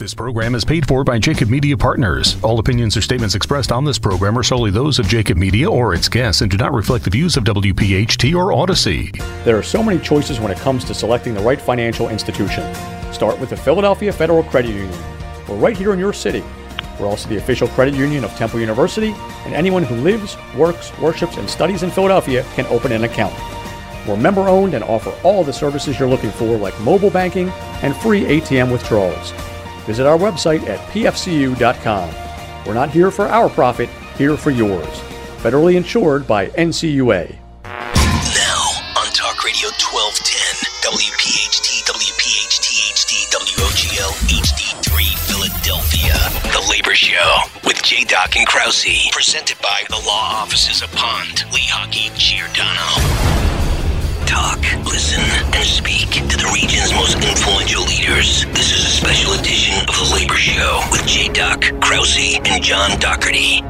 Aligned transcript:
This 0.00 0.14
program 0.14 0.54
is 0.54 0.64
paid 0.64 0.88
for 0.88 1.04
by 1.04 1.18
Jacob 1.18 1.50
Media 1.50 1.76
Partners. 1.76 2.42
All 2.42 2.58
opinions 2.58 2.96
or 2.96 3.02
statements 3.02 3.34
expressed 3.34 3.70
on 3.70 3.84
this 3.84 3.98
program 3.98 4.38
are 4.38 4.42
solely 4.42 4.70
those 4.70 4.98
of 4.98 5.06
Jacob 5.06 5.36
Media 5.36 5.70
or 5.70 5.92
its 5.92 6.08
guests 6.08 6.40
and 6.40 6.50
do 6.50 6.56
not 6.56 6.72
reflect 6.72 7.04
the 7.04 7.10
views 7.10 7.36
of 7.36 7.44
WPHT 7.44 8.34
or 8.34 8.50
Odyssey. 8.50 9.10
There 9.44 9.58
are 9.58 9.62
so 9.62 9.82
many 9.82 9.98
choices 9.98 10.40
when 10.40 10.50
it 10.50 10.56
comes 10.56 10.86
to 10.86 10.94
selecting 10.94 11.34
the 11.34 11.42
right 11.42 11.60
financial 11.60 12.08
institution. 12.08 12.74
Start 13.12 13.38
with 13.38 13.50
the 13.50 13.58
Philadelphia 13.58 14.10
Federal 14.10 14.42
Credit 14.44 14.70
Union. 14.70 14.98
We're 15.46 15.56
right 15.56 15.76
here 15.76 15.92
in 15.92 15.98
your 15.98 16.14
city. 16.14 16.42
We're 16.98 17.08
also 17.08 17.28
the 17.28 17.36
official 17.36 17.68
credit 17.68 17.92
union 17.92 18.24
of 18.24 18.30
Temple 18.36 18.58
University, 18.58 19.14
and 19.44 19.52
anyone 19.52 19.82
who 19.82 19.96
lives, 19.96 20.34
works, 20.56 20.98
worships, 20.98 21.36
and 21.36 21.50
studies 21.50 21.82
in 21.82 21.90
Philadelphia 21.90 22.42
can 22.54 22.64
open 22.68 22.92
an 22.92 23.04
account. 23.04 23.34
We're 24.08 24.16
member 24.16 24.48
owned 24.48 24.72
and 24.72 24.82
offer 24.82 25.14
all 25.22 25.44
the 25.44 25.52
services 25.52 25.98
you're 25.98 26.08
looking 26.08 26.30
for, 26.30 26.56
like 26.56 26.80
mobile 26.80 27.10
banking 27.10 27.50
and 27.82 27.94
free 27.94 28.22
ATM 28.22 28.72
withdrawals. 28.72 29.34
Visit 29.90 30.06
our 30.06 30.16
website 30.16 30.62
at 30.68 30.78
pfcu.com. 30.90 32.14
We're 32.64 32.74
not 32.74 32.90
here 32.90 33.10
for 33.10 33.26
our 33.26 33.48
profit, 33.48 33.88
here 34.16 34.36
for 34.36 34.52
yours. 34.52 34.86
Federally 35.42 35.74
insured 35.74 36.28
by 36.28 36.46
NCUA. 36.50 37.34
Now 37.64 38.62
on 38.94 39.10
Talk 39.10 39.42
Radio 39.42 39.66
1210, 39.82 40.94
WPHT, 40.94 41.82
WPHT, 41.90 42.66
HD, 42.94 43.26
WOGL, 43.34 44.12
HD3, 44.30 45.18
Philadelphia. 45.26 46.14
The 46.52 46.64
Labor 46.70 46.94
Show 46.94 47.40
with 47.64 47.82
J. 47.82 48.04
Doc 48.04 48.36
and 48.36 48.46
Krause. 48.46 49.10
Presented 49.10 49.58
by 49.60 49.82
the 49.88 50.00
law 50.06 50.38
offices 50.38 50.82
of 50.82 50.92
Pond, 50.92 51.42
Lehocky, 51.50 52.16
Giordano 52.16 53.59
talk, 54.30 54.62
listen, 54.84 55.24
and 55.58 55.66
speak 55.66 56.08
to 56.30 56.36
the 56.36 56.48
region's 56.54 56.94
most 56.94 57.16
influential 57.16 57.82
leaders. 57.82 58.46
This 58.54 58.70
is 58.70 58.86
a 58.86 58.90
special 58.90 59.32
edition 59.32 59.74
of 59.88 59.94
The 59.98 60.14
Labor 60.14 60.36
Show 60.36 60.82
with 60.92 61.04
J. 61.04 61.32
Doc, 61.32 61.60
Krause, 61.80 62.38
and 62.44 62.62
John 62.62 62.96
Dougherty. 63.00 63.60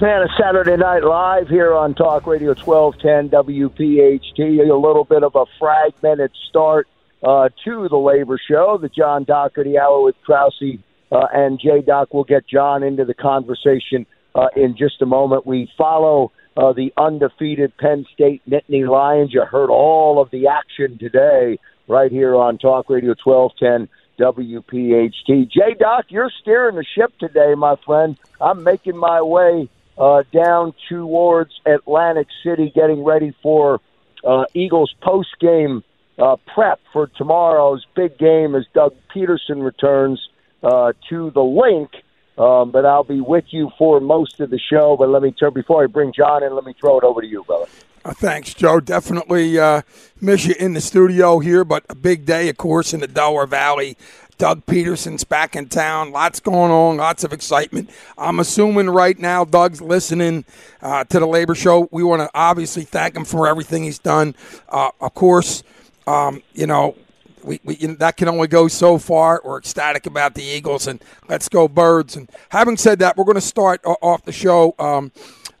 Man, 0.00 0.22
a 0.22 0.28
Saturday 0.40 0.76
Night 0.76 1.02
Live 1.02 1.48
here 1.48 1.74
on 1.74 1.94
Talk 1.94 2.28
Radio 2.28 2.54
1210 2.54 3.28
WPHT. 3.30 4.70
A 4.70 4.72
little 4.72 5.04
bit 5.04 5.24
of 5.24 5.34
a 5.34 5.44
fragmented 5.58 6.30
start 6.48 6.86
uh, 7.24 7.48
to 7.64 7.88
the 7.88 7.96
Labor 7.96 8.38
Show, 8.48 8.78
the 8.80 8.88
John 8.88 9.24
Dougherty 9.24 9.76
Hour 9.76 10.00
with 10.00 10.14
Krause 10.24 10.62
uh, 11.10 11.26
and 11.34 11.58
J. 11.58 11.82
Doc. 11.84 12.14
We'll 12.14 12.22
get 12.22 12.46
John 12.46 12.84
into 12.84 13.04
the 13.04 13.14
conversation 13.14 14.06
uh, 14.36 14.46
in 14.54 14.76
just 14.76 15.02
a 15.02 15.06
moment. 15.06 15.44
We 15.44 15.68
follow 15.76 16.30
uh, 16.56 16.72
the 16.72 16.92
undefeated 16.96 17.76
Penn 17.78 18.06
State 18.12 18.42
Nittany 18.48 18.88
Lions. 18.88 19.32
You 19.32 19.44
heard 19.44 19.70
all 19.70 20.20
of 20.20 20.30
the 20.30 20.48
action 20.48 20.98
today 20.98 21.58
right 21.88 22.10
here 22.10 22.34
on 22.34 22.58
Talk 22.58 22.90
Radio 22.90 23.14
1210 23.22 23.88
WPHT. 24.18 25.50
J 25.50 25.74
Doc, 25.78 26.06
you're 26.08 26.30
steering 26.40 26.76
the 26.76 26.84
ship 26.84 27.12
today, 27.18 27.54
my 27.56 27.76
friend. 27.84 28.16
I'm 28.40 28.62
making 28.62 28.96
my 28.96 29.22
way 29.22 29.68
uh, 29.98 30.22
down 30.32 30.74
towards 30.88 31.52
Atlantic 31.66 32.28
City, 32.44 32.72
getting 32.74 33.04
ready 33.04 33.34
for 33.42 33.80
uh, 34.24 34.44
Eagles 34.54 34.94
post 35.02 35.30
game 35.40 35.82
uh, 36.18 36.36
prep 36.54 36.80
for 36.92 37.08
tomorrow's 37.16 37.84
big 37.96 38.18
game 38.18 38.54
as 38.54 38.64
Doug 38.74 38.94
Pederson 39.14 39.64
returns 39.64 40.20
uh, 40.62 40.92
to 41.08 41.30
the 41.30 41.42
Linc. 41.42 41.90
Um, 42.38 42.70
but 42.70 42.86
I'll 42.86 43.04
be 43.04 43.20
with 43.20 43.44
you 43.50 43.70
for 43.76 44.00
most 44.00 44.40
of 44.40 44.50
the 44.50 44.58
show. 44.58 44.96
But 44.96 45.10
let 45.10 45.22
me 45.22 45.32
turn 45.32 45.52
before 45.52 45.84
I 45.84 45.86
bring 45.86 46.12
John 46.12 46.42
in. 46.42 46.54
Let 46.54 46.64
me 46.64 46.74
throw 46.78 46.98
it 46.98 47.04
over 47.04 47.20
to 47.20 47.26
you, 47.26 47.44
brother. 47.44 47.66
Uh, 48.04 48.12
thanks, 48.12 48.52
Joe. 48.52 48.80
Definitely 48.80 49.58
uh, 49.58 49.82
miss 50.20 50.44
you 50.44 50.54
in 50.58 50.72
the 50.72 50.80
studio 50.80 51.38
here, 51.38 51.64
but 51.64 51.84
a 51.88 51.94
big 51.94 52.24
day, 52.26 52.48
of 52.48 52.56
course, 52.56 52.92
in 52.92 53.00
the 53.00 53.06
Delaware 53.06 53.46
Valley. 53.46 53.96
Doug 54.38 54.66
Pederson's 54.66 55.22
back 55.22 55.54
in 55.54 55.68
town. 55.68 56.10
Lots 56.10 56.40
going 56.40 56.72
on, 56.72 56.96
lots 56.96 57.22
of 57.22 57.32
excitement. 57.32 57.90
I'm 58.18 58.40
assuming 58.40 58.90
right 58.90 59.16
now 59.16 59.44
Doug's 59.44 59.80
listening 59.80 60.44
uh, 60.80 61.04
to 61.04 61.20
the 61.20 61.26
Labor 61.26 61.54
Show. 61.54 61.88
We 61.92 62.02
want 62.02 62.22
to 62.22 62.30
obviously 62.34 62.82
thank 62.82 63.14
him 63.14 63.24
for 63.24 63.46
everything 63.46 63.84
he's 63.84 64.00
done. 64.00 64.34
Uh, 64.68 64.90
of 65.00 65.14
course, 65.14 65.62
um, 66.08 66.42
you 66.54 66.66
know, 66.66 66.96
we, 67.44 67.60
we 67.64 67.76
you 67.76 67.88
know, 67.88 67.94
that 67.94 68.16
can 68.16 68.28
only 68.28 68.48
go 68.48 68.68
so 68.68 68.98
far. 68.98 69.40
We're 69.44 69.58
ecstatic 69.58 70.06
about 70.06 70.34
the 70.34 70.42
Eagles 70.42 70.86
and 70.86 71.02
let's 71.28 71.48
go 71.48 71.68
birds. 71.68 72.16
And 72.16 72.30
having 72.50 72.76
said 72.76 72.98
that, 73.00 73.16
we're 73.16 73.24
going 73.24 73.34
to 73.34 73.40
start 73.40 73.80
off 73.84 74.24
the 74.24 74.32
show. 74.32 74.74
Um, 74.78 75.12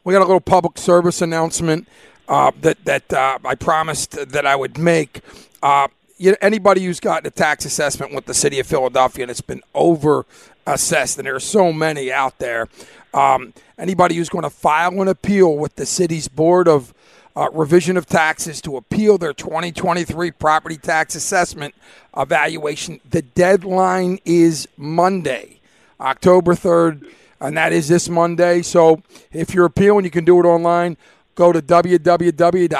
we 0.04 0.12
got 0.12 0.20
a 0.20 0.26
little 0.26 0.40
public 0.40 0.78
service 0.78 1.22
announcement 1.22 1.88
uh, 2.28 2.50
that 2.60 2.84
that 2.84 3.12
uh, 3.12 3.38
I 3.44 3.54
promised 3.54 4.12
that 4.12 4.46
I 4.46 4.56
would 4.56 4.78
make. 4.78 5.20
Uh, 5.62 5.88
you 6.18 6.30
know, 6.30 6.36
anybody 6.40 6.84
who's 6.84 7.00
gotten 7.00 7.26
a 7.26 7.30
tax 7.30 7.64
assessment 7.64 8.14
with 8.14 8.26
the 8.26 8.34
city 8.34 8.60
of 8.60 8.66
Philadelphia 8.66 9.24
and 9.24 9.30
it's 9.30 9.40
been 9.40 9.62
over 9.74 10.24
assessed, 10.66 11.18
and 11.18 11.26
there 11.26 11.34
are 11.34 11.40
so 11.40 11.72
many 11.72 12.12
out 12.12 12.38
there. 12.38 12.68
Um, 13.12 13.52
anybody 13.76 14.14
who's 14.14 14.28
going 14.28 14.44
to 14.44 14.50
file 14.50 15.02
an 15.02 15.08
appeal 15.08 15.56
with 15.56 15.74
the 15.76 15.84
city's 15.84 16.28
board 16.28 16.68
of 16.68 16.94
uh, 17.36 17.48
revision 17.52 17.96
of 17.96 18.06
taxes 18.06 18.60
to 18.62 18.76
appeal 18.76 19.18
their 19.18 19.32
2023 19.32 20.30
property 20.32 20.76
tax 20.76 21.14
assessment 21.14 21.74
evaluation. 22.16 23.00
The 23.08 23.22
deadline 23.22 24.18
is 24.24 24.68
Monday, 24.76 25.60
October 26.00 26.54
3rd, 26.54 27.06
and 27.40 27.56
that 27.56 27.72
is 27.72 27.88
this 27.88 28.08
Monday. 28.08 28.62
So 28.62 29.02
if 29.32 29.54
you're 29.54 29.66
appealing, 29.66 30.04
you 30.04 30.10
can 30.10 30.24
do 30.24 30.38
it 30.40 30.44
online. 30.44 30.96
Go 31.34 31.52
to 31.52 31.62
www.phila.gov 31.62 32.70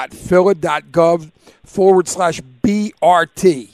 forward 1.65 2.07
slash 2.07 2.41
BRT 2.63 3.69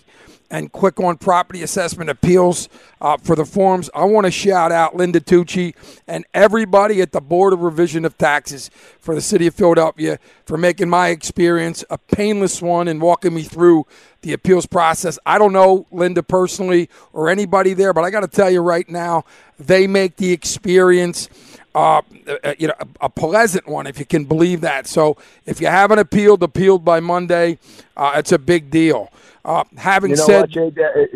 and 0.52 0.72
click 0.72 1.00
on 1.00 1.18
property 1.18 1.62
assessment 1.62 2.10
appeals 2.10 2.70
uh, 3.02 3.18
for 3.18 3.36
the 3.36 3.46
forms. 3.46 3.90
I 3.94 4.04
want 4.06 4.26
to 4.26 4.32
shout 4.32 4.72
out 4.72 4.96
Linda 4.96 5.20
Tucci 5.20 5.76
and 6.08 6.26
everybody 6.34 7.02
at 7.02 7.12
the 7.12 7.22
Board 7.22 7.54
of 7.54 7.62
Revision 7.62 8.06
of 8.06 8.18
Taxes 8.18 8.70
for 9.00 9.14
the 9.14 9.22
city 9.22 9.48
of 9.48 9.56
Philadelphia 9.56 10.20
for 10.46 10.58
making 10.58 10.90
my 10.90 11.10
experience 11.10 11.84
a 11.90 11.98
painless 11.98 12.62
one 12.62 12.88
and 12.88 13.02
walking 13.02 13.34
me 13.34 13.44
through 13.44 13.86
the 14.22 14.34
appeals 14.34 14.66
process. 14.66 15.18
I 15.26 15.38
don't 15.38 15.54
know 15.54 15.86
Linda 15.92 16.24
personally 16.24 16.90
or 17.14 17.30
anybody 17.30 17.74
there, 17.74 17.94
but 17.94 18.04
I 18.04 18.10
got 18.10 18.22
to 18.22 18.28
tell 18.28 18.50
you 18.50 18.62
right 18.62 18.90
now, 18.90 19.24
they 19.60 19.88
make 19.88 20.18
the 20.18 20.32
experience. 20.32 21.30
Uh, 21.76 22.02
uh, 22.44 22.56
you 22.58 22.68
know, 22.68 22.74
a, 22.80 22.88
a, 23.02 23.10
pleasant 23.10 23.68
one, 23.68 23.86
if 23.86 24.00
you 24.00 24.06
can 24.06 24.26
believe 24.26 24.62
that. 24.62 24.88
So, 24.88 25.18
if 25.46 25.62
you 25.62 25.68
haven't 25.68 26.00
appealed, 26.00 26.42
appealed 26.42 26.84
by 26.84 27.00
Monday, 27.00 27.60
uh, 27.96 28.14
it's 28.16 28.32
a 28.32 28.40
big 28.40 28.72
deal. 28.72 29.12
Uh, 29.46 29.64
having 29.78 30.12
you 30.12 30.18
know 30.18 30.26
said, 30.26 30.42
what, 30.42 30.50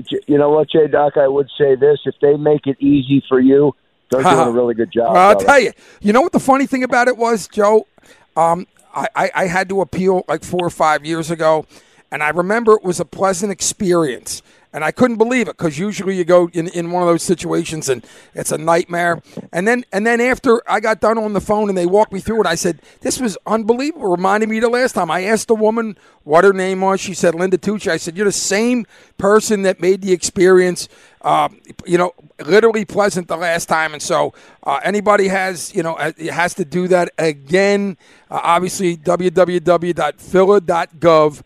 Jay, 0.06 0.22
you 0.28 0.38
know 0.38 0.52
what, 0.52 0.69
Jay 0.69 0.88
Doc, 0.88 1.18
I 1.18 1.28
would 1.28 1.50
say 1.58 1.75
this: 1.75 2.00
if 2.06 2.16
they 2.22 2.38
make 2.38 2.68
it 2.68 2.78
easy 2.80 3.24
for 3.28 3.40
you, 3.40 3.75
they're 4.12 4.22
doing 4.22 4.47
a 4.47 4.52
really 4.59 4.75
good 4.75 4.92
job. 4.92 5.16
I'll 5.16 5.40
tell 5.40 5.59
you. 5.59 5.72
You 6.02 6.13
know 6.13 6.22
what 6.22 6.31
the 6.31 6.40
funny 6.40 6.68
thing 6.68 6.84
about 6.84 7.08
it 7.08 7.18
was, 7.18 7.47
Joe? 7.47 7.88
Um, 8.38 8.68
I, 8.94 9.08
I, 9.16 9.31
I 9.36 9.47
had 9.47 9.69
to 9.69 9.81
appeal 9.81 10.24
like 10.28 10.44
four 10.44 10.66
or 10.66 10.69
five 10.69 11.06
years 11.06 11.31
ago, 11.31 11.66
and 12.12 12.24
I 12.24 12.30
remember 12.30 12.74
it 12.74 12.84
was 12.84 13.00
a 13.00 13.06
pleasant 13.06 13.52
experience 13.52 14.42
and 14.74 14.84
I 14.84 14.92
couldn't 14.92 15.18
believe 15.18 15.48
it 15.48 15.56
because 15.56 15.78
usually 15.78 16.18
you 16.18 16.26
go 16.26 16.50
in, 16.52 16.68
in 16.70 16.90
one 16.90 17.04
of 17.04 17.08
those 17.08 17.22
situations 17.22 17.90
and 17.90 18.04
it's 18.34 18.52
a 18.52 18.58
nightmare. 18.58 19.22
And 19.52 19.68
then 19.68 19.86
and 19.92 20.04
then 20.06 20.20
after 20.20 20.64
I 20.68 20.80
got 20.80 21.00
done 21.00 21.20
on 21.20 21.34
the 21.34 21.42
phone 21.42 21.70
and 21.70 21.78
they 21.78 21.86
walked 21.86 22.12
me 22.12 22.20
through 22.20 22.42
it, 22.42 22.48
I 22.48 22.56
said 22.56 22.82
this 23.02 23.20
was 23.20 23.38
unbelievable. 23.46 24.10
Reminded 24.10 24.50
me 24.50 24.60
the 24.60 24.70
last 24.70 24.94
time 24.94 25.12
I 25.12 25.26
asked 25.26 25.48
the 25.48 25.56
woman 25.56 25.96
what 26.24 26.44
her 26.44 26.54
name 26.54 26.82
was. 26.82 27.00
She 27.00 27.14
said 27.14 27.36
Linda 27.36 27.60
Tucci. 27.60 27.90
I 27.90 27.98
said 27.98 28.18
you're 28.18 28.26
the 28.26 28.32
same 28.32 28.88
person 29.18 29.62
that 29.62 29.80
made 29.80 30.02
the 30.02 30.12
experience. 30.12 30.90
Uh, 31.22 31.50
you 31.86 31.98
know, 31.98 32.14
literally 32.46 32.84
pleasant 32.84 33.30
the 33.30 33.38
last 33.38 33.68
time, 33.68 33.94
and 33.94 34.02
so 34.02 34.34
uh, 34.64 34.82
anybody 34.84 35.30
has, 35.30 35.74
you 35.74 35.82
know, 35.82 35.96
has 36.30 36.54
to 36.54 36.66
do 36.66 36.90
that 36.90 37.14
again. 37.18 37.98
Uh, 38.30 38.42
obviously, 38.44 38.98
www.phila.gov 38.98 41.44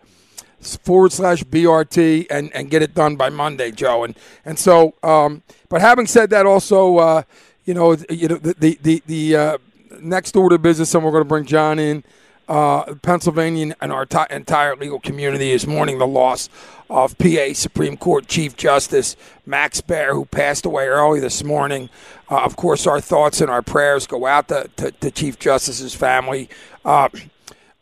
forward 0.76 1.12
slash 1.12 1.44
BRT 1.44 2.28
and, 2.30 2.54
and 2.54 2.70
get 2.70 2.82
it 2.82 2.94
done 2.94 3.16
by 3.16 3.30
Monday, 3.30 3.72
Joe. 3.72 4.04
And 4.04 4.18
and 4.46 4.60
so, 4.60 4.94
um, 5.04 5.44
but 5.70 5.82
having 5.82 6.08
said 6.08 6.30
that, 6.32 6.46
also, 6.46 6.98
uh, 6.98 7.24
you 7.66 7.74
know, 7.74 7.96
you 8.10 8.28
know, 8.28 8.38
the 8.38 8.54
the 8.54 8.80
the, 8.82 9.04
the 9.06 9.36
uh, 9.36 9.58
next 10.02 10.36
order 10.36 10.56
of 10.56 10.62
business, 10.62 10.94
and 10.94 11.04
we're 11.04 11.12
going 11.12 11.24
to 11.24 11.30
bring 11.30 11.46
John 11.46 11.80
in. 11.80 12.04
Uh, 12.48 12.96
Pennsylvania 13.02 13.76
and 13.82 13.92
our 13.92 14.06
t- 14.06 14.18
entire 14.30 14.74
legal 14.78 15.02
community 15.02 15.52
is 15.52 15.68
mourning 15.68 16.00
the 16.00 16.08
loss 16.08 16.48
of 16.90 17.18
PA 17.18 17.52
Supreme 17.52 17.98
Court 17.98 18.28
Chief 18.28 18.56
Justice 18.56 19.18
Max 19.46 19.82
Baer, 19.82 20.14
who 20.14 20.24
passed 20.24 20.66
away 20.66 20.88
early 20.88 21.20
this 21.20 21.44
morning. 21.44 21.90
Uh, 22.30 22.44
of 22.44 22.56
course, 22.56 22.88
our 22.88 23.02
thoughts 23.02 23.42
and 23.42 23.50
our 23.50 23.62
prayers 23.62 24.08
go 24.08 24.26
out 24.26 24.48
to, 24.48 24.70
to, 24.78 24.92
to 24.92 25.12
Chief 25.12 25.38
Justice's 25.38 25.94
family. 25.94 26.50
Uh, 26.86 27.10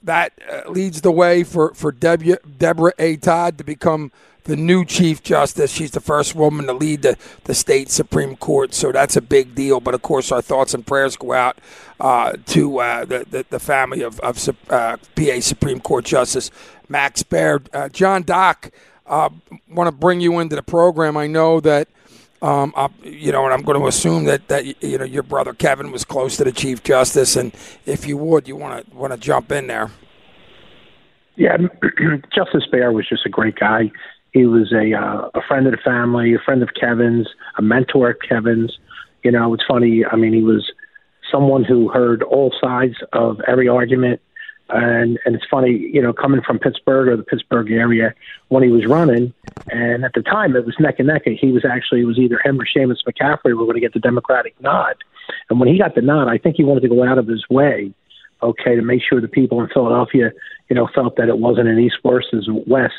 that 0.05 0.33
uh, 0.49 0.69
leads 0.69 1.01
the 1.01 1.11
way 1.11 1.43
for, 1.43 1.73
for 1.73 1.91
Deb- 1.91 2.57
Deborah 2.57 2.93
A. 2.97 3.17
Todd 3.17 3.57
to 3.57 3.63
become 3.63 4.11
the 4.45 4.55
new 4.55 4.85
Chief 4.85 5.21
Justice. 5.21 5.71
She's 5.71 5.91
the 5.91 5.99
first 5.99 6.35
woman 6.35 6.67
to 6.67 6.73
lead 6.73 7.01
the, 7.01 7.17
the 7.43 7.53
state 7.53 7.89
Supreme 7.89 8.35
Court, 8.35 8.73
so 8.73 8.91
that's 8.91 9.15
a 9.15 9.21
big 9.21 9.55
deal. 9.55 9.79
But 9.79 9.93
of 9.93 10.01
course, 10.01 10.31
our 10.31 10.41
thoughts 10.41 10.73
and 10.73 10.85
prayers 10.85 11.17
go 11.17 11.33
out 11.33 11.57
uh, 11.99 12.33
to 12.47 12.79
uh, 12.79 13.05
the, 13.05 13.25
the, 13.29 13.45
the, 13.49 13.59
family 13.59 14.01
of, 14.01 14.19
of 14.19 14.49
uh, 14.69 14.97
PA 15.15 15.39
Supreme 15.39 15.79
Court 15.79 16.05
Justice 16.05 16.51
Max 16.87 17.23
Baer. 17.23 17.61
Uh, 17.73 17.89
John 17.89 18.21
Doc, 18.21 18.69
uh, 19.07 19.29
want 19.69 19.87
to 19.87 19.91
bring 19.91 20.21
you 20.21 20.39
into 20.39 20.55
the 20.55 20.63
program. 20.63 21.17
I 21.17 21.27
know 21.27 21.59
that. 21.59 21.87
Um, 22.41 22.73
I, 22.75 22.89
you 23.03 23.31
know, 23.31 23.45
and 23.45 23.53
I'm 23.53 23.63
going 23.63 23.79
to 23.79 23.87
assume 23.87 24.25
that, 24.25 24.47
that 24.49 24.83
you 24.83 24.97
know 24.97 25.05
your 25.05 25.23
brother 25.23 25.53
Kevin 25.53 25.91
was 25.91 26.03
close 26.03 26.37
to 26.37 26.43
the 26.43 26.51
Chief 26.51 26.83
Justice, 26.83 27.35
and 27.35 27.53
if 27.85 28.05
you 28.05 28.17
would, 28.17 28.47
you 28.47 28.55
want 28.55 28.85
to 28.85 28.95
want 28.95 29.13
to 29.13 29.17
jump 29.17 29.51
in 29.51 29.67
there. 29.67 29.89
Yeah, 31.35 31.57
Justice 32.35 32.63
Baer 32.71 32.91
was 32.91 33.07
just 33.07 33.25
a 33.25 33.29
great 33.29 33.55
guy. 33.55 33.91
He 34.31 34.45
was 34.45 34.73
a 34.73 34.93
uh, 34.93 35.29
a 35.33 35.41
friend 35.47 35.65
of 35.65 35.71
the 35.71 35.79
family, 35.83 36.33
a 36.33 36.39
friend 36.39 36.61
of 36.61 36.69
Kevin's, 36.79 37.27
a 37.57 37.61
mentor 37.61 38.11
of 38.11 38.17
Kevin's. 38.27 38.77
You 39.23 39.31
know, 39.31 39.53
it's 39.53 39.63
funny. 39.67 40.03
I 40.05 40.15
mean, 40.15 40.33
he 40.33 40.43
was 40.43 40.71
someone 41.31 41.63
who 41.63 41.89
heard 41.89 42.21
all 42.21 42.53
sides 42.61 42.95
of 43.13 43.39
every 43.47 43.67
argument. 43.67 44.21
And 44.69 45.19
and 45.25 45.35
it's 45.35 45.45
funny, 45.49 45.71
you 45.71 46.01
know, 46.01 46.11
coming 46.11 46.41
from 46.41 46.57
Pittsburgh 46.57 47.07
or 47.07 47.17
the 47.17 47.23
Pittsburgh 47.23 47.71
area 47.71 48.15
when 48.47 48.63
he 48.63 48.69
was 48.69 48.87
running, 48.87 49.31
and 49.69 50.03
at 50.03 50.13
the 50.13 50.23
time 50.23 50.55
it 50.55 50.65
was 50.65 50.75
neck 50.79 50.95
and 50.97 51.07
neck. 51.07 51.23
He 51.25 51.51
was 51.51 51.63
actually 51.63 52.01
it 52.01 52.05
was 52.05 52.17
either 52.17 52.39
him 52.43 52.59
or 52.59 52.65
Seamus 52.65 52.97
McCaffrey 53.07 53.55
were 53.55 53.65
going 53.65 53.75
to 53.75 53.79
get 53.79 53.93
the 53.93 53.99
Democratic 53.99 54.59
nod, 54.59 54.95
and 55.49 55.59
when 55.59 55.69
he 55.69 55.77
got 55.77 55.93
the 55.93 56.01
nod, 56.01 56.27
I 56.27 56.39
think 56.39 56.55
he 56.55 56.63
wanted 56.63 56.81
to 56.81 56.89
go 56.89 57.03
out 57.03 57.19
of 57.19 57.27
his 57.27 57.47
way, 57.49 57.91
okay, 58.41 58.75
to 58.75 58.81
make 58.81 59.01
sure 59.07 59.21
the 59.21 59.27
people 59.27 59.61
in 59.61 59.69
Philadelphia, 59.69 60.31
you 60.69 60.75
know, 60.75 60.87
felt 60.93 61.15
that 61.17 61.29
it 61.29 61.37
wasn't 61.37 61.67
an 61.67 61.79
East 61.79 61.97
versus 62.03 62.49
West, 62.65 62.93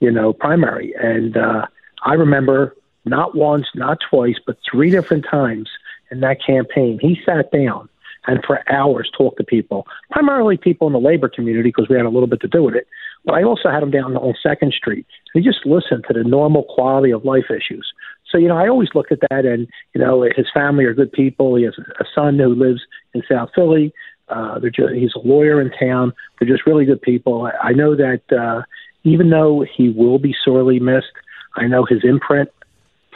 you 0.00 0.10
know, 0.10 0.32
primary. 0.32 0.94
And 0.98 1.36
uh, 1.36 1.66
I 2.02 2.14
remember 2.14 2.74
not 3.04 3.34
once, 3.34 3.66
not 3.74 3.98
twice, 4.08 4.36
but 4.46 4.56
three 4.70 4.90
different 4.90 5.26
times 5.30 5.68
in 6.10 6.20
that 6.20 6.38
campaign, 6.44 6.98
he 7.00 7.20
sat 7.24 7.50
down 7.50 7.88
and 8.26 8.40
for 8.46 8.60
hours 8.70 9.10
talked 9.16 9.38
to 9.38 9.44
people, 9.44 9.86
primarily 10.10 10.56
people 10.56 10.86
in 10.86 10.92
the 10.92 11.00
labor 11.00 11.28
community 11.28 11.68
because 11.68 11.88
we 11.88 11.96
had 11.96 12.06
a 12.06 12.10
little 12.10 12.28
bit 12.28 12.40
to 12.40 12.48
do 12.48 12.62
with 12.62 12.74
it. 12.74 12.86
But 13.24 13.34
I 13.34 13.42
also 13.42 13.70
had 13.70 13.82
him 13.82 13.90
down 13.90 14.16
on 14.16 14.34
Second 14.42 14.72
Street. 14.72 15.06
He 15.32 15.40
just 15.40 15.64
listened 15.64 16.04
to 16.08 16.14
the 16.14 16.24
normal 16.24 16.64
quality 16.64 17.12
of 17.12 17.24
life 17.24 17.50
issues. 17.50 17.92
So 18.30 18.38
you 18.38 18.48
know, 18.48 18.56
I 18.56 18.68
always 18.68 18.88
look 18.94 19.12
at 19.12 19.20
that, 19.30 19.44
and 19.44 19.68
you 19.94 20.00
know, 20.00 20.22
his 20.22 20.46
family 20.52 20.84
are 20.84 20.94
good 20.94 21.12
people. 21.12 21.56
He 21.56 21.64
has 21.64 21.74
a 21.78 22.04
son 22.14 22.38
who 22.38 22.54
lives 22.54 22.80
in 23.14 23.22
South 23.30 23.50
Philly. 23.54 23.92
Uh, 24.28 24.58
they're 24.58 24.70
just, 24.70 24.94
he's 24.94 25.12
a 25.14 25.26
lawyer 25.26 25.60
in 25.60 25.70
town. 25.78 26.12
They're 26.38 26.48
just 26.48 26.66
really 26.66 26.86
good 26.86 27.02
people. 27.02 27.46
I, 27.46 27.68
I 27.68 27.72
know 27.72 27.94
that 27.94 28.22
uh, 28.32 28.62
even 29.04 29.30
though 29.30 29.64
he 29.76 29.90
will 29.90 30.18
be 30.18 30.34
sorely 30.44 30.80
missed, 30.80 31.12
I 31.56 31.66
know 31.66 31.84
his 31.84 32.00
imprint, 32.02 32.48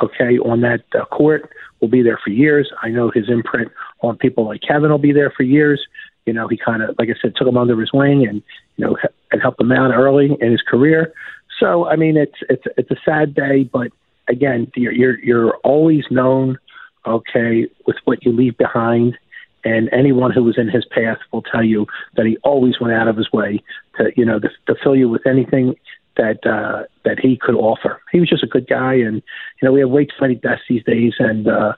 okay, 0.03 0.39
on 0.39 0.61
that 0.63 0.83
uh, 0.99 1.05
court 1.07 1.51
will 1.81 1.89
be 1.89 2.03
there 2.03 2.19
for 2.23 2.31
years. 2.31 2.71
I 2.83 2.89
know 2.89 3.11
his 3.11 3.29
imprint 3.29 3.71
on 4.01 4.17
people 4.17 4.47
like 4.47 4.63
Kevin 4.67 4.91
will 4.91 4.99
be 4.99 5.13
there 5.13 5.33
for 5.37 5.43
years. 5.43 5.81
You 6.25 6.33
know, 6.33 6.49
he 6.49 6.57
kind 6.57 6.83
of, 6.83 6.97
like 6.99 7.09
I 7.09 7.15
said, 7.21 7.35
took 7.37 7.47
him 7.47 7.57
under 7.57 7.79
his 7.81 7.93
wing 7.93 8.27
and 8.27 8.43
you 8.77 8.87
know 8.87 8.97
and 9.31 9.41
helped 9.41 9.61
him 9.61 9.73
out 9.73 9.93
early 9.93 10.37
in 10.41 10.51
his 10.51 10.63
career. 10.63 11.13
So 11.61 11.87
I 11.87 11.97
mean, 11.97 12.17
it's 12.17 12.37
it's 12.49 12.65
it's 12.77 12.91
a 12.91 12.97
sad 13.05 13.35
day, 13.35 13.65
but 13.65 13.93
again, 14.29 14.71
you're 14.75 14.93
you're, 14.93 15.19
you're 15.21 15.57
always 15.59 16.05
known, 16.11 16.59
okay, 17.07 17.67
with 17.87 17.97
what 18.05 18.25
you 18.25 18.33
leave 18.33 18.57
behind. 18.57 19.17
And 19.65 19.89
anyone 19.93 20.31
who 20.31 20.45
was 20.45 20.59
in 20.59 20.69
his 20.69 20.85
path 20.85 21.19
will 21.33 21.43
tell 21.43 21.65
you 21.65 21.87
that 22.15 22.25
he 22.25 22.37
always 22.45 22.79
went 22.81 22.95
out 22.95 23.09
of 23.09 23.17
his 23.17 23.33
way 23.33 23.65
to, 23.99 24.13
you 24.17 24.25
know, 24.25 24.39
to, 24.39 24.49
to 24.69 24.77
fill 24.81 24.95
you 24.95 25.09
with 25.09 25.27
anything 25.27 25.75
that 26.17 26.47
uh, 26.47 26.85
that 27.05 27.19
he 27.21 27.39
could 27.41 27.55
offer. 27.55 28.01
He 28.13 28.21
was 28.21 28.29
just 28.29 28.43
a 28.43 28.47
good 28.47 28.67
guy, 28.69 28.95
and 28.95 29.17
you 29.17 29.63
know 29.63 29.73
we 29.73 29.81
have 29.81 29.91
way 29.91 30.07
too 30.07 30.15
many 30.21 30.35
deaths 30.35 30.63
these 30.69 30.85
days, 30.85 31.15
and 31.19 31.49
uh, 31.49 31.73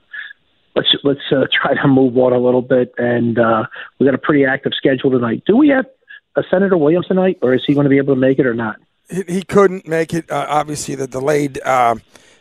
let's 0.75 0.89
let's 1.05 1.21
uh, 1.31 1.47
try 1.63 1.75
to 1.75 1.89
move 1.89 2.17
on 2.17 2.33
a 2.33 2.39
little 2.39 2.63
bit. 2.63 2.93
And 2.99 3.39
uh, 3.39 3.65
we 3.99 4.07
got 4.07 4.15
a 4.15 4.19
pretty 4.19 4.45
active 4.45 4.73
schedule 4.77 5.11
tonight. 5.11 5.43
Do 5.47 5.57
we 5.57 5.69
have 5.69 5.87
a 6.37 6.43
Senator 6.51 6.77
Williams 6.77 7.07
tonight, 7.07 7.39
or 7.43 7.55
is 7.55 7.63
he 7.67 7.75
going 7.75 7.85
to 7.85 7.91
be 7.91 7.99
able 7.99 8.15
to 8.15 8.21
make 8.21 8.39
it 8.39 8.47
or 8.47 8.55
not? 8.55 8.77
He, 9.09 9.23
he 9.29 9.43
couldn't 9.43 9.87
make 9.87 10.15
it. 10.15 10.31
Uh, 10.31 10.47
obviously, 10.49 10.95
the 10.95 11.07
delayed. 11.07 11.61
Uh, 11.63 11.97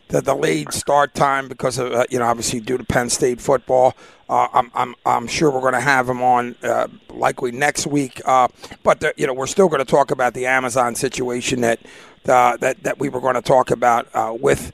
the 0.08 0.22
delayed 0.22 0.72
start 0.72 1.14
time 1.14 1.48
because 1.48 1.78
of 1.78 1.92
uh, 1.92 2.04
you 2.10 2.18
know 2.18 2.24
obviously 2.24 2.60
due 2.60 2.78
to 2.78 2.84
Penn 2.84 3.10
State 3.10 3.42
football. 3.42 3.94
Uh, 4.28 4.48
I'm, 4.52 4.70
I'm 4.74 4.94
I'm 5.06 5.26
sure 5.26 5.50
we're 5.50 5.60
going 5.60 5.72
to 5.72 5.80
have 5.80 6.08
him 6.08 6.22
on 6.22 6.54
uh, 6.62 6.88
likely 7.10 7.50
next 7.50 7.86
week. 7.86 8.20
Uh, 8.24 8.48
but 8.82 9.00
the, 9.00 9.14
you 9.16 9.26
know 9.26 9.32
we're 9.32 9.46
still 9.46 9.68
going 9.68 9.84
to 9.84 9.90
talk 9.90 10.10
about 10.10 10.34
the 10.34 10.46
Amazon 10.46 10.94
situation 10.94 11.62
that 11.62 11.80
uh, 12.28 12.56
that 12.58 12.82
that 12.82 12.98
we 12.98 13.08
were 13.08 13.20
going 13.20 13.36
to 13.36 13.42
talk 13.42 13.70
about 13.70 14.06
uh, 14.14 14.36
with 14.38 14.72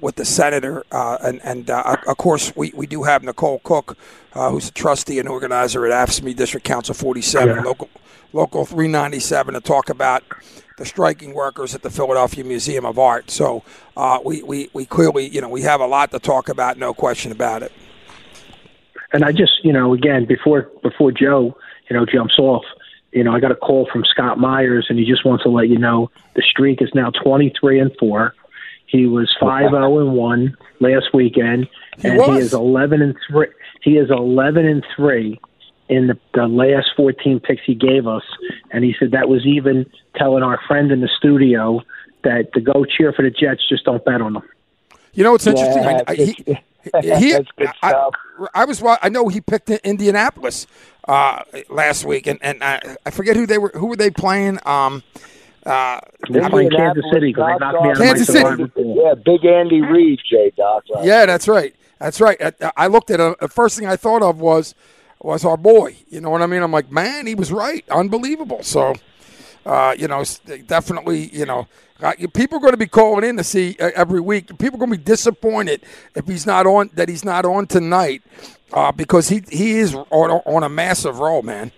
with 0.00 0.16
the 0.16 0.24
senator 0.24 0.84
and 0.90 1.40
and 1.44 1.70
of 1.70 2.16
course 2.16 2.54
we, 2.56 2.72
we 2.74 2.86
do 2.86 3.04
have 3.04 3.22
Nicole 3.22 3.60
Cook 3.60 3.96
who's 4.32 4.68
a 4.68 4.72
trustee 4.72 5.18
and 5.20 5.28
organizer 5.28 5.86
at 5.86 6.08
AFSCME 6.08 6.34
District 6.34 6.66
Council 6.66 6.94
47 6.94 7.48
yeah. 7.56 7.62
local 7.62 7.88
local 8.32 8.64
397 8.64 9.54
to 9.54 9.60
talk 9.60 9.88
about 9.88 10.24
the 10.76 10.84
striking 10.84 11.34
workers 11.34 11.74
at 11.74 11.82
the 11.82 11.90
Philadelphia 11.90 12.44
Museum 12.44 12.84
of 12.84 12.98
Art. 12.98 13.30
So 13.30 13.62
uh, 13.96 14.18
we, 14.24 14.42
we, 14.42 14.70
we 14.72 14.84
clearly, 14.86 15.28
you 15.28 15.40
know, 15.40 15.48
we 15.48 15.62
have 15.62 15.80
a 15.80 15.86
lot 15.86 16.10
to 16.10 16.18
talk 16.18 16.48
about, 16.48 16.76
no 16.76 16.92
question 16.92 17.30
about 17.30 17.62
it. 17.62 17.72
And 19.14 19.24
I 19.24 19.30
just, 19.30 19.64
you 19.64 19.72
know, 19.72 19.94
again, 19.94 20.26
before 20.26 20.70
before 20.82 21.12
Joe, 21.12 21.56
you 21.88 21.96
know, 21.96 22.04
jumps 22.04 22.36
off, 22.38 22.64
you 23.12 23.22
know, 23.22 23.32
I 23.32 23.38
got 23.38 23.52
a 23.52 23.56
call 23.56 23.88
from 23.90 24.04
Scott 24.04 24.38
Myers, 24.38 24.86
and 24.88 24.98
he 24.98 25.04
just 25.04 25.24
wants 25.24 25.44
to 25.44 25.48
let 25.48 25.68
you 25.68 25.78
know 25.78 26.10
the 26.34 26.42
streak 26.42 26.82
is 26.82 26.90
now 26.94 27.10
23 27.22 27.78
and 27.78 27.92
four. 27.98 28.34
He 28.86 29.06
was 29.06 29.34
five 29.40 29.70
zero 29.70 29.94
oh 29.94 30.00
and 30.00 30.16
one 30.16 30.56
last 30.80 31.14
weekend, 31.14 31.68
he 31.98 32.08
and 32.08 32.18
was. 32.18 32.28
he 32.28 32.38
is 32.38 32.52
11 32.52 33.02
and 33.02 33.16
three. 33.28 33.46
He 33.82 33.98
is 33.98 34.10
11 34.10 34.66
and 34.66 34.84
three 34.96 35.40
in 35.88 36.08
the, 36.08 36.18
the 36.32 36.48
last 36.48 36.90
14 36.96 37.38
picks 37.38 37.62
he 37.64 37.74
gave 37.74 38.08
us, 38.08 38.24
and 38.72 38.82
he 38.82 38.96
said 38.98 39.12
that 39.12 39.28
was 39.28 39.46
even 39.46 39.86
telling 40.16 40.42
our 40.42 40.60
friend 40.66 40.90
in 40.90 41.00
the 41.00 41.10
studio 41.16 41.82
that 42.24 42.52
to 42.54 42.60
go 42.60 42.84
cheer 42.84 43.12
for 43.12 43.22
the 43.22 43.30
Jets, 43.30 43.62
just 43.68 43.84
don't 43.84 44.04
bet 44.04 44.20
on 44.20 44.32
them. 44.32 44.42
You 45.12 45.22
know 45.22 45.32
what's 45.32 45.46
interesting? 45.46 45.82
Yeah, 45.84 46.02
I, 46.08 46.14
he, 46.16 46.58
he, 47.02 47.32
That's 47.32 47.48
good 47.56 47.68
I, 47.82 47.88
stuff. 47.90 48.14
I, 48.54 48.64
was 48.64 48.82
I 48.82 49.08
know 49.08 49.28
he 49.28 49.40
picked 49.40 49.70
Indianapolis 49.70 50.66
uh, 51.08 51.42
last 51.68 52.04
week, 52.04 52.26
and, 52.26 52.38
and 52.42 52.62
I, 52.62 52.96
I 53.06 53.10
forget 53.10 53.36
who 53.36 53.46
they 53.46 53.58
were. 53.58 53.72
Who 53.74 53.86
were 53.86 53.96
they 53.96 54.10
playing? 54.10 54.58
Um, 54.66 55.02
uh, 55.66 56.00
They're 56.28 56.50
playing 56.50 56.70
Kansas 56.70 57.04
City 57.12 57.32
because 57.32 57.58
they 57.58 57.64
knocked 57.64 57.82
me 57.82 57.90
out 57.90 57.96
Kansas 57.96 58.28
of 58.28 58.34
my 58.34 58.56
City. 58.56 58.72
Yeah, 58.76 59.14
Big 59.14 59.44
Andy 59.44 59.80
Reid, 59.80 60.20
J 60.28 60.52
Doc. 60.56 60.84
right. 60.94 61.04
Yeah, 61.04 61.26
that's 61.26 61.48
right. 61.48 61.74
That's 61.98 62.20
right. 62.20 62.38
I, 62.42 62.72
I 62.76 62.86
looked 62.88 63.10
at 63.10 63.20
it. 63.20 63.40
The 63.40 63.48
first 63.48 63.78
thing 63.78 63.86
I 63.86 63.96
thought 63.96 64.22
of 64.22 64.40
was 64.40 64.74
was 65.20 65.44
our 65.44 65.56
boy. 65.56 65.96
You 66.08 66.20
know 66.20 66.30
what 66.30 66.42
I 66.42 66.46
mean? 66.46 66.62
I'm 66.62 66.72
like, 66.72 66.90
man, 66.90 67.26
he 67.26 67.34
was 67.34 67.50
right. 67.50 67.84
Unbelievable. 67.90 68.62
So, 68.62 68.94
uh, 69.66 69.94
you 69.98 70.08
know, 70.08 70.20
s- 70.20 70.40
definitely, 70.66 71.28
you 71.34 71.46
know, 71.46 71.66
uh, 72.00 72.12
people 72.34 72.58
are 72.58 72.60
going 72.60 72.72
to 72.72 72.78
be 72.78 72.86
calling 72.86 73.28
in 73.28 73.36
to 73.36 73.44
see 73.44 73.76
uh, 73.80 73.90
every 73.94 74.20
week. 74.20 74.48
People 74.58 74.76
are 74.76 74.86
going 74.86 74.92
to 74.92 74.98
be 74.98 75.04
disappointed 75.04 75.82
if 76.14 76.26
he's 76.26 76.46
not 76.46 76.66
on 76.66 76.90
that 76.94 77.08
he's 77.08 77.24
not 77.24 77.44
on 77.44 77.66
tonight 77.66 78.22
uh, 78.72 78.92
because 78.92 79.28
he 79.28 79.42
he 79.50 79.78
is 79.78 79.94
on, 79.94 80.30
on 80.30 80.62
a 80.62 80.68
massive 80.68 81.18
roll, 81.18 81.42
man. 81.42 81.72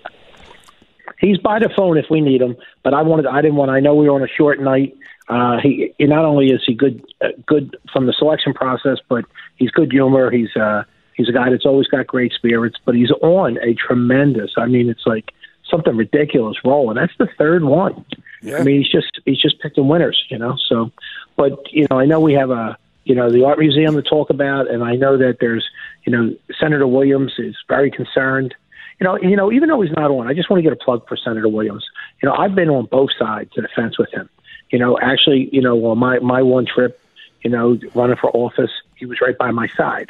He's 1.20 1.38
by 1.38 1.58
the 1.58 1.70
phone 1.74 1.96
if 1.96 2.06
we 2.10 2.20
need 2.20 2.42
him, 2.42 2.56
but 2.82 2.92
I 2.94 3.02
wanted 3.02 3.26
I 3.26 3.40
didn't 3.40 3.56
want. 3.56 3.70
I 3.70 3.80
know 3.80 3.94
we 3.94 4.08
were 4.08 4.14
on 4.16 4.22
a 4.22 4.28
short 4.28 4.60
night. 4.60 4.96
Uh, 5.28 5.58
he 5.62 5.92
not 6.00 6.24
only 6.24 6.46
is 6.46 6.62
he 6.66 6.74
good 6.74 7.04
uh, 7.20 7.28
good 7.46 7.76
from 7.92 8.06
the 8.06 8.12
selection 8.12 8.52
process, 8.52 8.98
but 9.08 9.24
he's 9.56 9.70
good 9.70 9.92
humor. 9.92 10.30
He's 10.30 10.54
uh, 10.56 10.84
he's 11.14 11.28
a 11.28 11.32
guy 11.32 11.50
that's 11.50 11.66
always 11.66 11.86
got 11.88 12.06
great 12.06 12.32
spirits, 12.32 12.76
but 12.84 12.94
he's 12.94 13.10
on 13.22 13.58
a 13.62 13.74
tremendous. 13.74 14.52
I 14.56 14.66
mean, 14.66 14.88
it's 14.88 15.06
like 15.06 15.32
something 15.70 15.96
ridiculous 15.96 16.56
roll, 16.64 16.90
and 16.90 16.98
that's 16.98 17.16
the 17.18 17.28
third 17.38 17.64
one. 17.64 18.04
Yeah. 18.42 18.58
I 18.58 18.62
mean, 18.62 18.82
he's 18.82 18.90
just 18.90 19.20
he's 19.24 19.40
just 19.40 19.60
picking 19.60 19.88
winners, 19.88 20.22
you 20.30 20.38
know. 20.38 20.56
So, 20.68 20.90
but 21.36 21.72
you 21.72 21.86
know, 21.90 21.98
I 21.98 22.06
know 22.06 22.20
we 22.20 22.34
have 22.34 22.50
a 22.50 22.78
you 23.04 23.14
know 23.14 23.30
the 23.30 23.44
art 23.44 23.58
museum 23.58 23.94
to 23.94 24.02
talk 24.02 24.30
about, 24.30 24.70
and 24.70 24.82
I 24.84 24.94
know 24.96 25.16
that 25.16 25.38
there's 25.40 25.68
you 26.04 26.12
know 26.12 26.34
Senator 26.58 26.86
Williams 26.86 27.34
is 27.38 27.56
very 27.68 27.90
concerned. 27.90 28.54
You 29.00 29.04
know, 29.04 29.18
you 29.18 29.36
know, 29.36 29.52
even 29.52 29.68
though 29.68 29.80
he's 29.82 29.92
not 29.92 30.10
on, 30.10 30.26
I 30.26 30.32
just 30.32 30.48
want 30.48 30.58
to 30.58 30.62
get 30.62 30.72
a 30.72 30.82
plug 30.84 31.06
for 31.06 31.16
Senator 31.16 31.48
Williams. 31.48 31.84
You 32.22 32.28
know, 32.28 32.34
I've 32.34 32.54
been 32.54 32.70
on 32.70 32.86
both 32.86 33.10
sides 33.18 33.50
of 33.56 33.62
the 33.62 33.68
fence 33.74 33.98
with 33.98 34.10
him. 34.12 34.28
You 34.70 34.78
know, 34.78 34.98
actually, 34.98 35.48
you 35.52 35.60
know, 35.60 35.84
on 35.86 35.98
my 35.98 36.18
my 36.20 36.42
one 36.42 36.66
trip, 36.66 37.00
you 37.42 37.50
know, 37.50 37.78
running 37.94 38.16
for 38.16 38.30
office, 38.34 38.70
he 38.96 39.06
was 39.06 39.20
right 39.20 39.36
by 39.36 39.50
my 39.50 39.68
side. 39.76 40.08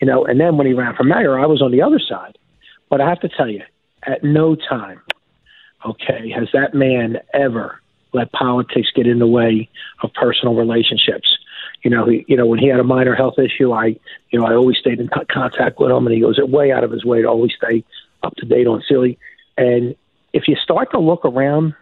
You 0.00 0.06
know, 0.06 0.24
and 0.24 0.40
then 0.40 0.56
when 0.56 0.66
he 0.66 0.72
ran 0.72 0.94
for 0.94 1.04
mayor, 1.04 1.38
I 1.38 1.46
was 1.46 1.60
on 1.60 1.72
the 1.72 1.82
other 1.82 1.98
side. 1.98 2.38
But 2.88 3.00
I 3.00 3.08
have 3.08 3.20
to 3.20 3.28
tell 3.28 3.48
you, 3.48 3.62
at 4.02 4.24
no 4.24 4.54
time, 4.54 5.00
okay, 5.84 6.30
has 6.30 6.48
that 6.52 6.74
man 6.74 7.18
ever 7.32 7.80
let 8.12 8.32
politics 8.32 8.88
get 8.94 9.06
in 9.06 9.18
the 9.18 9.26
way 9.26 9.68
of 10.02 10.12
personal 10.14 10.54
relationships. 10.54 11.28
You 11.84 11.90
know, 11.90 12.06
he, 12.06 12.24
you 12.28 12.36
know, 12.36 12.46
when 12.46 12.58
he 12.58 12.66
had 12.66 12.80
a 12.80 12.84
minor 12.84 13.14
health 13.14 13.38
issue, 13.38 13.72
I, 13.72 13.96
you 14.30 14.38
know, 14.38 14.44
I 14.44 14.54
always 14.54 14.76
stayed 14.78 15.00
in 15.00 15.08
co- 15.08 15.24
contact 15.30 15.78
with 15.78 15.90
him, 15.90 16.06
and 16.06 16.14
he 16.14 16.20
goes 16.20 16.38
way 16.38 16.72
out 16.72 16.84
of 16.84 16.90
his 16.90 17.04
way 17.04 17.22
to 17.22 17.28
always 17.28 17.52
stay 17.56 17.84
up 18.22 18.34
to 18.36 18.46
date 18.46 18.66
on 18.66 18.82
Philly. 18.88 19.18
And 19.56 19.94
if 20.32 20.48
you 20.48 20.56
start 20.56 20.90
to 20.92 20.98
look 20.98 21.24
around, 21.24 21.74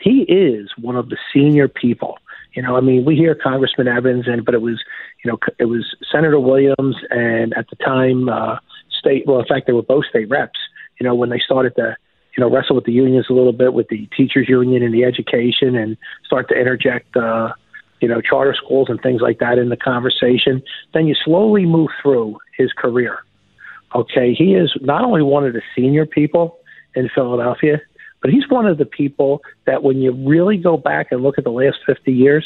he 0.00 0.22
is 0.22 0.70
one 0.78 0.96
of 0.96 1.08
the 1.08 1.16
senior 1.32 1.68
people. 1.68 2.18
You 2.54 2.62
know, 2.62 2.76
I 2.76 2.80
mean, 2.80 3.04
we 3.04 3.16
hear 3.16 3.34
Congressman 3.34 3.88
Evans, 3.88 4.26
and 4.28 4.44
but 4.44 4.54
it 4.54 4.62
was, 4.62 4.82
you 5.24 5.30
know, 5.30 5.38
it 5.58 5.64
was 5.64 5.96
Senator 6.10 6.38
Williams, 6.38 6.96
and 7.10 7.54
at 7.56 7.68
the 7.70 7.76
time, 7.76 8.28
uh, 8.28 8.58
state. 8.98 9.24
Well, 9.26 9.40
in 9.40 9.46
fact, 9.46 9.66
they 9.66 9.72
were 9.72 9.82
both 9.82 10.04
state 10.06 10.28
reps. 10.28 10.58
You 11.00 11.06
know, 11.06 11.14
when 11.14 11.30
they 11.30 11.40
started 11.44 11.74
to, 11.76 11.96
you 12.36 12.40
know, 12.40 12.50
wrestle 12.50 12.76
with 12.76 12.84
the 12.84 12.92
unions 12.92 13.26
a 13.30 13.32
little 13.32 13.52
bit, 13.52 13.74
with 13.74 13.88
the 13.88 14.08
teachers 14.16 14.48
union 14.48 14.82
and 14.82 14.94
the 14.94 15.04
education, 15.04 15.76
and 15.76 15.96
start 16.24 16.48
to 16.48 16.54
interject, 16.54 17.16
uh, 17.16 17.52
you 18.00 18.08
know, 18.08 18.20
charter 18.20 18.54
schools 18.54 18.88
and 18.90 19.00
things 19.00 19.20
like 19.20 19.38
that 19.38 19.58
in 19.58 19.68
the 19.68 19.76
conversation. 19.76 20.62
Then 20.92 21.06
you 21.06 21.14
slowly 21.24 21.64
move 21.64 21.90
through 22.02 22.38
his 22.56 22.72
career. 22.72 23.18
Okay, 23.94 24.34
he 24.34 24.54
is 24.54 24.72
not 24.80 25.04
only 25.04 25.22
one 25.22 25.46
of 25.46 25.52
the 25.52 25.62
senior 25.76 26.04
people 26.04 26.58
in 26.94 27.08
Philadelphia, 27.14 27.80
but 28.24 28.30
he's 28.32 28.48
one 28.48 28.66
of 28.66 28.78
the 28.78 28.86
people 28.86 29.42
that 29.66 29.82
when 29.82 29.98
you 29.98 30.12
really 30.26 30.56
go 30.56 30.76
back 30.76 31.08
and 31.10 31.22
look 31.22 31.36
at 31.36 31.44
the 31.44 31.50
last 31.50 31.76
50 31.86 32.10
years, 32.10 32.44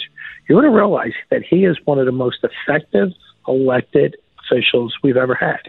you're 0.48 0.60
going 0.60 0.70
to 0.70 0.76
realize 0.76 1.12
that 1.30 1.42
he 1.48 1.64
is 1.64 1.78
one 1.84 2.00
of 2.00 2.06
the 2.06 2.12
most 2.12 2.38
effective 2.42 3.10
elected 3.46 4.16
officials 4.40 4.94
we've 5.02 5.16
ever 5.16 5.34
had. 5.34 5.60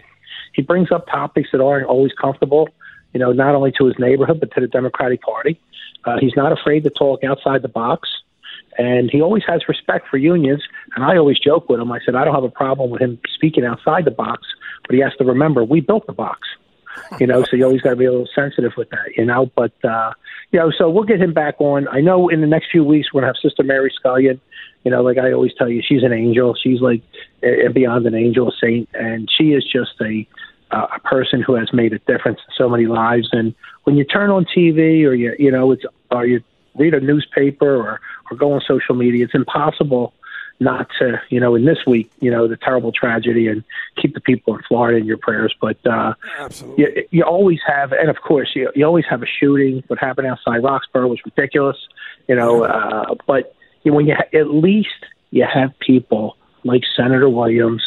He 0.52 0.62
brings 0.62 0.90
up 0.90 1.06
topics 1.06 1.50
that 1.52 1.60
aren't 1.60 1.86
always 1.86 2.12
comfortable, 2.20 2.68
you 3.12 3.20
know, 3.20 3.32
not 3.32 3.54
only 3.54 3.72
to 3.78 3.86
his 3.86 3.96
neighborhood, 3.98 4.40
but 4.40 4.52
to 4.52 4.60
the 4.60 4.66
Democratic 4.66 5.22
Party. 5.22 5.60
Uh, 6.04 6.16
he's 6.20 6.32
not 6.36 6.52
afraid 6.52 6.84
to 6.84 6.90
talk 6.90 7.22
outside 7.24 7.62
the 7.62 7.68
box. 7.68 8.08
And 8.78 9.10
he 9.10 9.20
always 9.20 9.42
has 9.46 9.62
respect 9.68 10.06
for 10.08 10.16
unions. 10.16 10.62
And 10.94 11.04
I 11.04 11.16
always 11.16 11.38
joke 11.38 11.68
with 11.68 11.80
him. 11.80 11.92
I 11.92 11.98
said, 12.04 12.14
I 12.14 12.24
don't 12.24 12.34
have 12.34 12.44
a 12.44 12.50
problem 12.50 12.90
with 12.90 13.02
him 13.02 13.18
speaking 13.34 13.64
outside 13.64 14.04
the 14.04 14.10
box, 14.10 14.46
but 14.86 14.94
he 14.94 15.00
has 15.02 15.12
to 15.18 15.24
remember 15.24 15.64
we 15.64 15.80
built 15.80 16.06
the 16.06 16.12
box 16.12 16.48
you 17.18 17.26
know, 17.26 17.44
so 17.44 17.56
you 17.56 17.64
always 17.64 17.80
got 17.80 17.90
to 17.90 17.96
be 17.96 18.04
a 18.04 18.10
little 18.10 18.28
sensitive 18.34 18.72
with 18.76 18.90
that, 18.90 19.16
you 19.16 19.24
know. 19.24 19.50
But 19.54 19.72
uh, 19.84 20.12
you 20.52 20.58
know, 20.58 20.70
so 20.76 20.90
we'll 20.90 21.04
get 21.04 21.20
him 21.20 21.32
back 21.32 21.60
on. 21.60 21.88
I 21.88 22.00
know 22.00 22.28
in 22.28 22.40
the 22.40 22.46
next 22.46 22.70
few 22.70 22.84
weeks 22.84 23.12
we're 23.12 23.20
gonna 23.22 23.32
have 23.32 23.40
Sister 23.42 23.62
Mary 23.62 23.92
Scullion. 23.94 24.40
You 24.84 24.90
know, 24.90 25.02
like 25.02 25.18
I 25.18 25.32
always 25.32 25.52
tell 25.54 25.68
you, 25.68 25.82
she's 25.86 26.02
an 26.02 26.12
angel. 26.12 26.54
She's 26.60 26.80
like 26.80 27.02
uh, 27.44 27.70
beyond 27.72 28.06
an 28.06 28.14
angel, 28.14 28.48
a 28.48 28.52
saint, 28.60 28.88
and 28.94 29.28
she 29.36 29.52
is 29.52 29.64
just 29.64 29.92
a 30.00 30.26
uh, 30.70 30.86
a 30.96 31.00
person 31.00 31.42
who 31.42 31.54
has 31.54 31.72
made 31.72 31.92
a 31.92 31.98
difference 32.00 32.38
in 32.48 32.54
so 32.56 32.68
many 32.68 32.86
lives. 32.86 33.28
And 33.32 33.54
when 33.84 33.96
you 33.96 34.04
turn 34.04 34.30
on 34.30 34.44
TV 34.44 35.04
or 35.04 35.14
you 35.14 35.34
you 35.38 35.50
know 35.50 35.72
it's 35.72 35.84
or 36.10 36.26
you 36.26 36.42
read 36.76 36.94
a 36.94 37.00
newspaper 37.00 37.76
or 37.76 38.00
or 38.30 38.36
go 38.36 38.52
on 38.52 38.62
social 38.66 38.94
media, 38.94 39.24
it's 39.24 39.34
impossible 39.34 40.14
not 40.60 40.88
to, 40.98 41.20
you 41.30 41.40
know, 41.40 41.54
in 41.54 41.64
this 41.64 41.78
week, 41.86 42.12
you 42.20 42.30
know, 42.30 42.46
the 42.46 42.56
terrible 42.56 42.92
tragedy 42.92 43.48
and 43.48 43.64
keep 43.96 44.14
the 44.14 44.20
people 44.20 44.54
in 44.54 44.62
Florida 44.68 44.98
in 44.98 45.06
your 45.06 45.16
prayers. 45.16 45.54
But 45.60 45.78
uh, 45.86 46.14
Absolutely. 46.38 46.84
You, 46.84 47.04
you 47.10 47.22
always 47.22 47.58
have, 47.66 47.92
and 47.92 48.10
of 48.10 48.20
course, 48.20 48.50
you, 48.54 48.70
you 48.74 48.84
always 48.84 49.06
have 49.08 49.22
a 49.22 49.26
shooting. 49.26 49.82
What 49.86 49.98
happened 49.98 50.26
outside 50.26 50.62
Roxborough 50.62 51.08
was 51.08 51.18
ridiculous, 51.24 51.78
you 52.28 52.36
know. 52.36 52.64
Uh, 52.64 53.14
but 53.26 53.54
you 53.82 53.90
know, 53.90 53.96
when 53.96 54.06
you 54.06 54.14
ha- 54.14 54.38
at 54.38 54.50
least 54.50 55.06
you 55.30 55.46
have 55.50 55.76
people 55.80 56.36
like 56.62 56.82
Senator 56.94 57.28
Williams, 57.28 57.82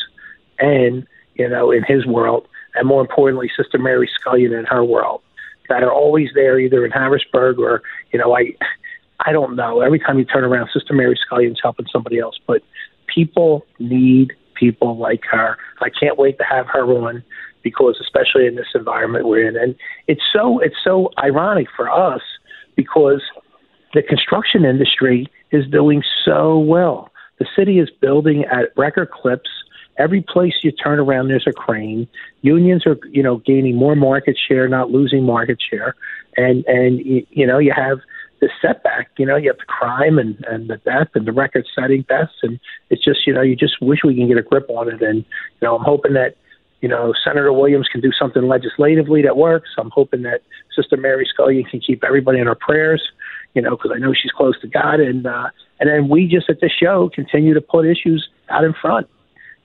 and 0.57 1.05
you 1.35 1.47
know, 1.47 1.71
in 1.71 1.83
his 1.83 2.05
world, 2.07 2.47
and 2.75 2.87
more 2.87 3.01
importantly, 3.01 3.51
Sister 3.55 3.77
Mary 3.77 4.09
Scullion 4.19 4.53
in 4.53 4.65
her 4.65 4.83
world, 4.83 5.21
that 5.69 5.83
are 5.83 5.91
always 5.91 6.29
there, 6.33 6.59
either 6.59 6.85
in 6.85 6.91
Harrisburg 6.91 7.59
or, 7.59 7.81
you 8.11 8.19
know, 8.19 8.35
I 8.35 8.55
I 9.19 9.31
don't 9.31 9.55
know. 9.55 9.81
Every 9.81 9.99
time 9.99 10.19
you 10.19 10.25
turn 10.25 10.43
around, 10.43 10.69
Sister 10.73 10.93
Mary 10.93 11.17
Scullion's 11.25 11.59
helping 11.61 11.85
somebody 11.91 12.19
else, 12.19 12.39
but 12.47 12.61
people 13.13 13.65
need 13.79 14.33
people 14.55 14.97
like 14.97 15.23
her. 15.31 15.57
I 15.81 15.89
can't 15.89 16.17
wait 16.17 16.37
to 16.37 16.43
have 16.43 16.67
her 16.67 16.85
on 16.85 17.23
because, 17.63 17.97
especially 18.01 18.45
in 18.45 18.55
this 18.55 18.67
environment 18.75 19.25
we're 19.25 19.47
in, 19.47 19.55
and 19.55 19.75
it's 20.07 20.21
so 20.31 20.59
it's 20.59 20.75
so 20.83 21.09
ironic 21.17 21.67
for 21.75 21.89
us 21.89 22.21
because 22.75 23.21
the 23.93 24.01
construction 24.01 24.65
industry 24.65 25.27
is 25.51 25.65
doing 25.69 26.03
so 26.25 26.57
well. 26.57 27.11
The 27.39 27.45
city 27.55 27.79
is 27.79 27.89
building 28.01 28.45
at 28.45 28.75
record 28.75 29.11
clips. 29.11 29.49
Every 29.97 30.21
place 30.21 30.53
you 30.63 30.71
turn 30.71 30.99
around, 30.99 31.27
there's 31.27 31.45
a 31.47 31.53
crane. 31.53 32.07
Unions 32.41 32.85
are, 32.87 32.97
you 33.11 33.21
know, 33.21 33.37
gaining 33.37 33.75
more 33.75 33.95
market 33.95 34.35
share, 34.47 34.67
not 34.67 34.89
losing 34.89 35.23
market 35.23 35.59
share, 35.61 35.95
and 36.35 36.65
and 36.65 36.99
you 37.05 37.45
know 37.45 37.59
you 37.59 37.71
have 37.75 37.99
the 38.43 38.49
setback. 38.61 39.09
You 39.17 39.25
know, 39.25 39.35
you 39.37 39.49
have 39.49 39.57
the 39.57 39.65
crime 39.65 40.19
and 40.19 40.43
and 40.47 40.69
the 40.69 40.77
death 40.77 41.07
and 41.15 41.25
the 41.25 41.31
record-setting 41.31 42.05
deaths, 42.09 42.33
and 42.43 42.59
it's 42.89 43.03
just 43.03 43.25
you 43.25 43.33
know 43.33 43.41
you 43.41 43.55
just 43.55 43.81
wish 43.81 43.99
we 44.03 44.15
can 44.15 44.27
get 44.27 44.37
a 44.37 44.41
grip 44.41 44.69
on 44.69 44.89
it. 44.89 45.01
And 45.01 45.19
you 45.19 45.61
know, 45.61 45.75
I'm 45.75 45.83
hoping 45.83 46.13
that 46.13 46.35
you 46.81 46.89
know 46.89 47.13
Senator 47.23 47.53
Williams 47.53 47.87
can 47.91 48.01
do 48.01 48.11
something 48.11 48.43
legislatively 48.43 49.21
that 49.23 49.37
works. 49.37 49.69
I'm 49.77 49.91
hoping 49.91 50.23
that 50.23 50.41
Sister 50.75 50.97
Mary 50.97 51.27
Scullion 51.33 51.69
can 51.69 51.79
keep 51.79 52.03
everybody 52.03 52.39
in 52.39 52.47
her 52.47 52.55
prayers. 52.55 53.01
You 53.53 53.61
know, 53.61 53.71
because 53.71 53.91
I 53.95 53.99
know 53.99 54.13
she's 54.13 54.31
close 54.31 54.59
to 54.61 54.67
God, 54.67 54.99
and 54.99 55.25
uh, 55.25 55.49
and 55.79 55.89
then 55.89 56.09
we 56.09 56.27
just 56.27 56.49
at 56.49 56.59
the 56.59 56.69
show 56.69 57.09
continue 57.13 57.53
to 57.53 57.61
put 57.61 57.85
issues 57.85 58.27
out 58.49 58.63
in 58.63 58.73
front. 58.73 59.07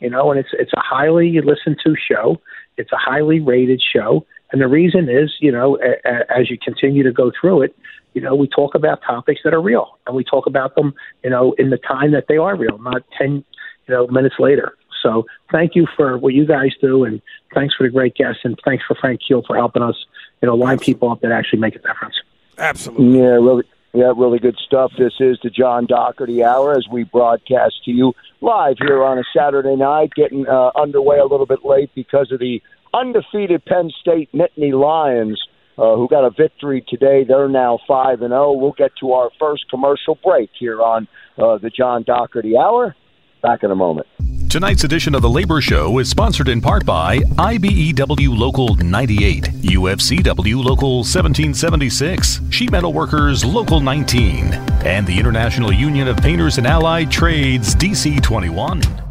You 0.01 0.11
know, 0.11 0.31
and 0.31 0.39
it's 0.39 0.51
it's 0.53 0.73
a 0.73 0.81
highly 0.81 1.41
listened 1.41 1.79
to 1.85 1.95
show. 1.97 2.41
It's 2.77 2.93
a 2.93 2.97
highly 2.97 3.41
rated 3.41 3.83
show. 3.83 4.25
And 4.51 4.61
the 4.61 4.69
reason 4.69 5.09
is, 5.09 5.35
you 5.41 5.53
know, 5.53 5.79
a, 5.83 6.09
a, 6.09 6.39
as 6.41 6.51
you 6.51 6.59
continue 6.59 7.03
to 7.03 7.13
go 7.13 7.31
through 7.39 7.63
it, 7.63 7.77
you 8.15 8.23
know, 8.23 8.35
we 8.35 8.49
talk 8.49 8.75
about 8.75 9.03
topics 9.03 9.43
that 9.45 9.53
are 9.55 9.61
real, 9.61 9.99
and 10.07 10.17
we 10.17 10.25
talk 10.25 10.47
about 10.47 10.75
them, 10.75 10.95
you 11.23 11.31
know, 11.31 11.53
in 11.59 11.71
the 11.71 11.77
time 11.77 12.13
that 12.13 12.27
they 12.29 12.39
are 12.39 12.57
real, 12.57 12.79
not 12.79 13.03
ten, 13.17 13.45
you 13.87 13.95
know, 13.95 14.07
minutes 14.09 14.37
later. 14.39 14.75
So 15.03 15.27
thank 15.53 15.77
you 15.77 15.87
for 15.97 16.19
what 16.19 16.35
you 16.35 16.47
guys 16.47 16.73
do, 16.81 17.05
and 17.05 17.21
thanks 17.55 17.75
for 17.75 17.85
the 17.85 17.91
great 17.91 18.15
guests, 18.15 18.41
and 18.45 18.59
thanks 18.65 18.85
for 18.87 18.95
Frank 18.95 19.21
Keel 19.27 19.43
for 19.47 19.55
helping 19.57 19.83
us, 19.83 19.97
you 20.43 20.47
know, 20.47 20.57
line 20.57 20.79
people 20.79 21.11
up 21.11 21.21
that 21.21 21.31
actually 21.31 21.61
make 21.61 21.77
a 21.77 21.79
difference. 21.79 22.17
Absolutely. 22.57 23.19
Yeah, 23.19 23.25
really. 23.25 23.65
Yeah, 23.95 24.13
really 24.15 24.39
good 24.39 24.59
stuff. 24.59 24.93
This 24.99 25.15
is 25.19 25.39
the 25.43 25.49
John 25.49 25.87
Dougherty 25.87 26.45
Hour 26.45 26.77
as 26.77 26.87
we 26.93 27.05
broadcast 27.05 27.85
to 27.87 27.91
you 27.91 28.13
live 28.43 28.77
here 28.79 29.03
on 29.03 29.19
a 29.19 29.23
Saturday 29.35 29.77
night, 29.77 30.13
getting 30.15 30.47
uh, 30.47 30.73
underway 30.77 31.19
a 31.19 31.25
little 31.25 31.47
bit 31.47 31.65
late 31.65 31.91
because 31.95 32.31
of 32.31 32.39
the 32.39 32.63
undefeated 32.95 33.65
Penn 33.65 33.91
State 34.01 34.31
Nittany 34.33 34.73
Lions 34.73 35.41
uh, 35.79 35.95
who 35.95 36.09
got 36.09 36.25
a 36.25 36.31
victory 36.31 36.85
today. 36.89 37.25
They're 37.25 37.49
now 37.49 37.79
five 37.87 38.23
and 38.23 38.31
zero. 38.31 38.53
We'll 38.53 38.73
get 38.73 38.91
to 39.01 39.13
our 39.13 39.31
first 39.39 39.69
commercial 39.71 40.19
break 40.23 40.51
here 40.59 40.83
on 40.83 41.07
uh, 41.39 41.59
the 41.59 41.71
John 41.71 42.03
Dougherty 42.03 42.57
Hour. 42.57 42.97
Back 43.41 43.63
in 43.63 43.71
a 43.71 43.77
moment. 43.77 44.09
Tonight's 44.51 44.83
edition 44.83 45.15
of 45.15 45.23
the 45.23 45.29
Labor 45.31 45.61
Show 45.61 45.99
is 45.99 46.11
sponsored 46.11 46.49
in 46.49 46.61
part 46.61 46.85
by 46.85 47.19
IBEW 47.19 48.37
Local 48.37 48.75
98, 48.75 49.45
UFCW 49.45 50.65
Local 50.65 50.97
1776, 50.99 52.41
Sheet 52.51 52.73
Metal 52.73 52.93
Workers 52.93 53.45
Local 53.45 53.81
19, 53.81 54.55
and 54.85 55.07
the 55.07 55.17
International 55.17 55.73
Union 55.73 56.09
of 56.09 56.17
Painters 56.17 56.59
and 56.59 56.67
Allied 56.67 57.11
Trades 57.11 57.77
DC 57.77 58.21
21. 58.23 59.08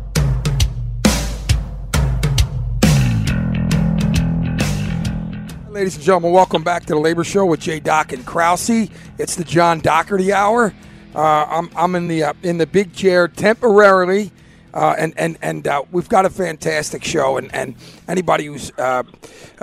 Ladies 5.77 5.93
and 5.93 6.03
gentlemen, 6.03 6.31
welcome 6.31 6.63
back 6.63 6.88
to 6.88 6.96
the 6.96 7.00
Labor 7.00 7.24
Show 7.24 7.46
with 7.46 7.60
Jay 7.60 7.79
Doc 7.79 8.12
and 8.12 8.25
Krause. 8.25 8.89
It's 9.19 9.36
the 9.36 9.43
John 9.43 9.79
Doherty 9.79 10.34
Hour. 10.34 10.74
Uh, 11.13 11.22
I'm, 11.22 11.69
I'm 11.75 11.93
in 11.93 12.07
the 12.07 12.24
uh, 12.24 12.34
in 12.41 12.57
the 12.57 12.65
big 12.65 12.93
chair 12.93 13.27
temporarily, 13.27 14.31
uh, 14.74 14.96
and 14.98 15.13
and 15.17 15.38
and 15.43 15.67
uh, 15.67 15.84
we've 15.91 16.10
got 16.10 16.25
a 16.25 16.31
fantastic 16.31 17.03
show. 17.03 17.38
And, 17.38 17.53
and 17.53 17.75
anybody 18.07 18.46
who's 18.46 18.72
uh, 18.79 19.03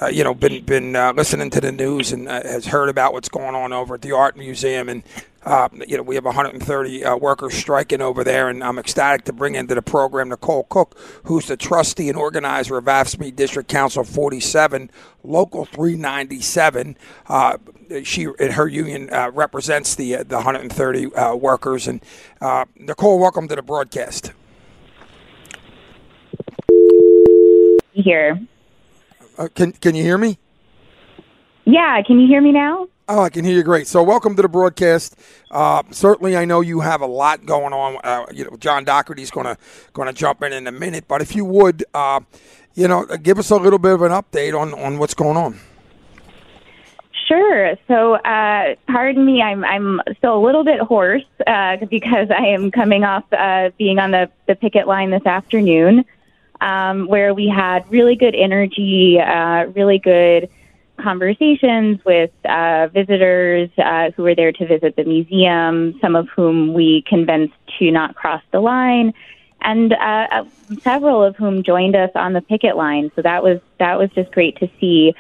uh, 0.00 0.06
you 0.06 0.23
know 0.23 0.35
been 0.35 0.64
been 0.64 0.92
listening 1.16 1.50
to 1.50 1.61
the 1.61 1.73
news 1.73 2.12
and 2.12 2.28
has 2.28 2.64
heard 2.64 2.90
about 2.90 3.12
what's 3.12 3.28
going 3.28 3.56
on 3.56 3.73
over 3.73 3.97
at 3.97 4.02
the 4.02 4.12
Art 4.12 4.37
Museum 4.37 4.88
and 4.88 5.02
uh, 5.45 5.69
you 5.87 5.97
know, 5.97 6.03
we 6.03 6.15
have 6.15 6.25
130 6.25 7.05
uh, 7.05 7.17
workers 7.17 7.55
striking 7.55 8.01
over 8.01 8.25
there, 8.25 8.49
and 8.49 8.65
I'm 8.65 8.79
ecstatic 8.79 9.25
to 9.27 9.33
bring 9.33 9.55
into 9.55 9.75
the 9.75 9.83
program 9.83 10.31
Nicole 10.31 10.65
Cook, 10.65 10.99
who's 11.25 11.47
the 11.47 11.57
trustee 11.57 12.09
and 12.09 12.17
organizer 12.17 12.79
of 12.79 12.85
AFSCME 12.85 13.37
District 13.37 13.69
Council 13.69 14.05
47, 14.05 14.91
Local 15.23 15.67
397. 15.67 16.97
Uh, 17.27 17.59
she 18.03 18.27
and 18.39 18.55
her 18.55 18.67
union 18.67 19.13
uh, 19.13 19.31
represents 19.33 19.95
the 19.95 20.17
uh, 20.17 20.23
the 20.23 20.37
130 20.37 21.15
uh, 21.15 21.35
workers. 21.35 21.87
And 21.87 22.03
Nicole, 22.77 23.19
welcome 23.19 23.47
to 23.49 23.57
the 23.57 23.63
broadcast. 23.63 24.33
Here. 27.93 28.41
can 29.55 29.73
can 29.73 29.95
you 29.95 30.03
hear 30.03 30.19
me? 30.19 30.39
Yeah, 31.67 32.03
can 32.07 32.19
you 32.19 32.27
hear 32.27 32.41
me 32.41 32.53
now? 32.53 32.89
Oh, 33.07 33.21
I 33.21 33.29
can 33.29 33.45
hear 33.45 33.55
you 33.57 33.63
great. 33.63 33.87
So, 33.87 34.03
welcome 34.03 34.35
to 34.37 34.41
the 34.41 34.49
broadcast. 34.49 35.15
Uh, 35.51 35.83
certainly, 35.91 36.39
I 36.39 36.47
know 36.47 36.63
you 36.63 36.81
have 36.81 37.03
a 37.03 37.07
lot 37.07 37.45
going 37.45 37.75
on. 37.75 37.99
Uh, 38.03 38.25
you 38.33 38.45
know, 38.45 38.57
John 38.59 38.85
Dougherty's 38.85 39.31
going 39.31 39.45
to 39.45 39.59
going 39.93 40.07
to 40.07 40.15
jump 40.15 40.43
in 40.43 40.55
in 40.55 40.67
a 40.67 40.73
minute, 40.73 41.05
but 41.07 41.21
if 41.21 41.37
you 41.37 41.45
would, 41.45 41.85
uh, 41.93 42.21
you 42.73 42.89
know, 42.89 43.05
give 43.05 43.39
us 43.39 43.51
a 43.51 43.57
little 43.57 43.79
bit 43.79 43.93
of 43.93 44.01
an 44.01 44.11
update 44.11 44.59
on 44.59 44.73
on 44.73 44.99
what's 44.99 45.13
going 45.13 45.37
on. 45.37 45.61
Sure. 47.29 47.77
So, 47.89 48.15
uh, 48.15 48.75
pardon 48.89 49.27
me, 49.27 49.43
I'm 49.43 49.65
I'm 49.67 50.01
still 50.17 50.39
a 50.39 50.43
little 50.43 50.65
bit 50.65 50.81
hoarse 50.81 51.27
uh, 51.47 51.77
because 51.91 52.31
I 52.31 52.47
am 52.47 52.71
coming 52.71 53.05
off 53.05 53.31
uh, 53.35 53.69
being 53.77 53.99
on 53.99 54.13
the 54.13 54.31
the 54.47 54.55
picket 54.55 54.89
line 54.89 55.11
this 55.11 55.27
afternoon, 55.27 56.07
um, 56.63 57.07
where 57.07 57.35
we 57.35 57.49
had 57.49 57.85
really 57.91 58.17
good 58.17 58.35
energy, 58.35 59.19
really 59.75 59.99
good 59.99 60.49
conversations 61.05 62.01
with 62.05 62.31
uh, 62.47 62.89
visitors 62.89 63.69
uh, 63.79 64.11
who 64.17 64.23
were 64.23 64.35
there 64.35 64.53
to 64.53 64.67
visit 64.67 64.97
the 64.97 65.05
museum, 65.05 65.99
some 66.01 66.17
of 66.17 66.29
whom 66.35 66.73
we 66.73 67.05
convinced 67.07 67.55
to 67.79 67.91
not 67.91 68.17
cross 68.17 68.43
the 68.53 68.61
line, 68.61 69.13
and 69.61 69.93
uh, 69.93 69.97
uh, 70.33 70.45
several 70.81 71.23
of 71.23 71.37
whom 71.37 71.63
joined 71.63 71.95
us 71.95 72.11
on 72.15 72.33
the 72.33 72.41
picket 72.41 72.77
line. 72.77 73.13
So 73.15 73.23
that 73.23 73.43
was 73.43 73.61
that 73.79 73.99
was 73.99 74.11
just 74.15 74.33
great 74.33 74.57
to 74.59 74.69
see. 74.81 75.15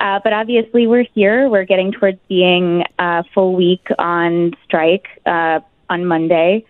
Uh, 0.00 0.20
but 0.22 0.32
obviously, 0.32 0.86
we're 0.86 1.06
here. 1.14 1.48
We're 1.48 1.64
getting 1.64 1.92
towards 1.92 2.18
being 2.28 2.84
a 2.98 3.24
full 3.34 3.54
week 3.54 3.88
on 3.98 4.54
strike 4.64 5.06
uh, 5.26 5.60
on 5.90 6.06
Monday. 6.06 6.64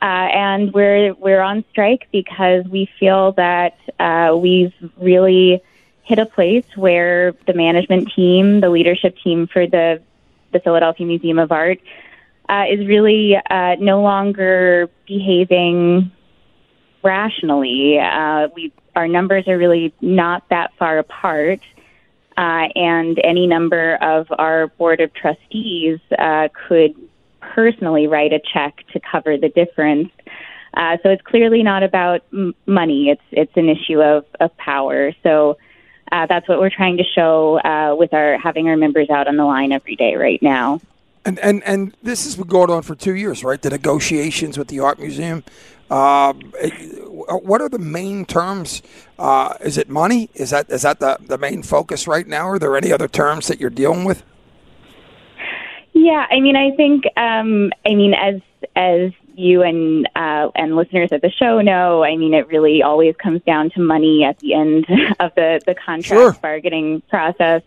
Uh, 0.00 0.04
and 0.04 0.72
we're 0.72 1.14
we're 1.14 1.40
on 1.40 1.64
strike 1.70 2.06
because 2.12 2.64
we 2.66 2.88
feel 3.00 3.32
that 3.32 3.76
uh, 3.98 4.36
we've 4.36 4.74
really 4.96 5.60
hit 6.08 6.18
a 6.18 6.26
place 6.26 6.64
where 6.74 7.32
the 7.46 7.52
management 7.52 8.10
team, 8.16 8.60
the 8.60 8.70
leadership 8.70 9.16
team 9.22 9.46
for 9.46 9.66
the 9.66 10.02
the 10.50 10.60
Philadelphia 10.60 11.06
Museum 11.06 11.38
of 11.38 11.52
Art, 11.52 11.78
uh, 12.48 12.64
is 12.70 12.86
really 12.86 13.36
uh, 13.36 13.74
no 13.78 14.00
longer 14.00 14.88
behaving 15.06 16.10
rationally. 17.02 17.98
Uh, 17.98 18.48
we 18.56 18.72
our 18.96 19.06
numbers 19.06 19.46
are 19.46 19.58
really 19.58 19.92
not 20.00 20.48
that 20.48 20.72
far 20.78 20.98
apart. 20.98 21.60
Uh, 22.36 22.68
and 22.76 23.20
any 23.24 23.46
number 23.46 23.96
of 23.96 24.28
our 24.38 24.68
board 24.78 25.00
of 25.00 25.12
trustees 25.12 25.98
uh, 26.18 26.48
could 26.68 26.94
personally 27.40 28.06
write 28.06 28.32
a 28.32 28.40
check 28.52 28.76
to 28.92 29.00
cover 29.00 29.36
the 29.36 29.48
difference. 29.48 30.10
Uh, 30.74 30.96
so 31.02 31.10
it's 31.10 31.22
clearly 31.22 31.62
not 31.64 31.82
about 31.82 32.22
m- 32.32 32.54
money. 32.66 33.10
It's 33.10 33.22
it's 33.32 33.56
an 33.56 33.68
issue 33.68 34.00
of, 34.00 34.24
of 34.40 34.56
power. 34.56 35.12
So 35.22 35.58
uh, 36.12 36.26
that's 36.26 36.48
what 36.48 36.58
we're 36.58 36.70
trying 36.70 36.96
to 36.96 37.04
show 37.04 37.60
uh, 37.60 37.94
with 37.96 38.12
our 38.14 38.38
having 38.38 38.68
our 38.68 38.76
members 38.76 39.10
out 39.10 39.28
on 39.28 39.36
the 39.36 39.44
line 39.44 39.72
every 39.72 39.96
day 39.96 40.14
right 40.16 40.42
now. 40.42 40.80
And 41.24 41.38
and 41.40 41.62
and 41.64 41.94
this 42.02 42.24
has 42.24 42.36
been 42.36 42.46
going 42.46 42.70
on 42.70 42.82
for 42.82 42.94
two 42.94 43.14
years, 43.14 43.44
right? 43.44 43.60
The 43.60 43.70
negotiations 43.70 44.56
with 44.56 44.68
the 44.68 44.80
art 44.80 44.98
museum. 44.98 45.44
Uh, 45.90 46.34
what 46.34 47.62
are 47.62 47.68
the 47.68 47.78
main 47.78 48.26
terms? 48.26 48.82
Uh, 49.18 49.54
is 49.60 49.78
it 49.78 49.88
money? 49.88 50.28
Is 50.34 50.50
that 50.50 50.70
is 50.70 50.82
that 50.82 51.00
the, 51.00 51.18
the 51.20 51.38
main 51.38 51.62
focus 51.62 52.06
right 52.06 52.26
now? 52.26 52.48
Are 52.48 52.58
there 52.58 52.76
any 52.76 52.92
other 52.92 53.08
terms 53.08 53.48
that 53.48 53.60
you're 53.60 53.70
dealing 53.70 54.04
with? 54.04 54.22
Yeah, 55.94 56.26
I 56.30 56.40
mean, 56.40 56.56
I 56.56 56.70
think, 56.76 57.04
um, 57.16 57.72
I 57.84 57.94
mean, 57.94 58.14
as 58.14 58.40
as 58.76 59.12
you 59.38 59.62
and 59.62 60.06
uh, 60.16 60.50
and 60.54 60.76
listeners 60.76 61.10
of 61.12 61.20
the 61.20 61.30
show 61.30 61.60
know, 61.60 62.04
I 62.04 62.16
mean, 62.16 62.34
it 62.34 62.48
really 62.48 62.82
always 62.82 63.14
comes 63.16 63.42
down 63.42 63.70
to 63.70 63.80
money 63.80 64.24
at 64.24 64.38
the 64.40 64.54
end 64.54 64.86
of 65.20 65.32
the 65.36 65.60
the 65.64 65.74
contract 65.74 66.06
Sure. 66.06 66.32
bargaining 66.40 67.02
process. 67.08 67.62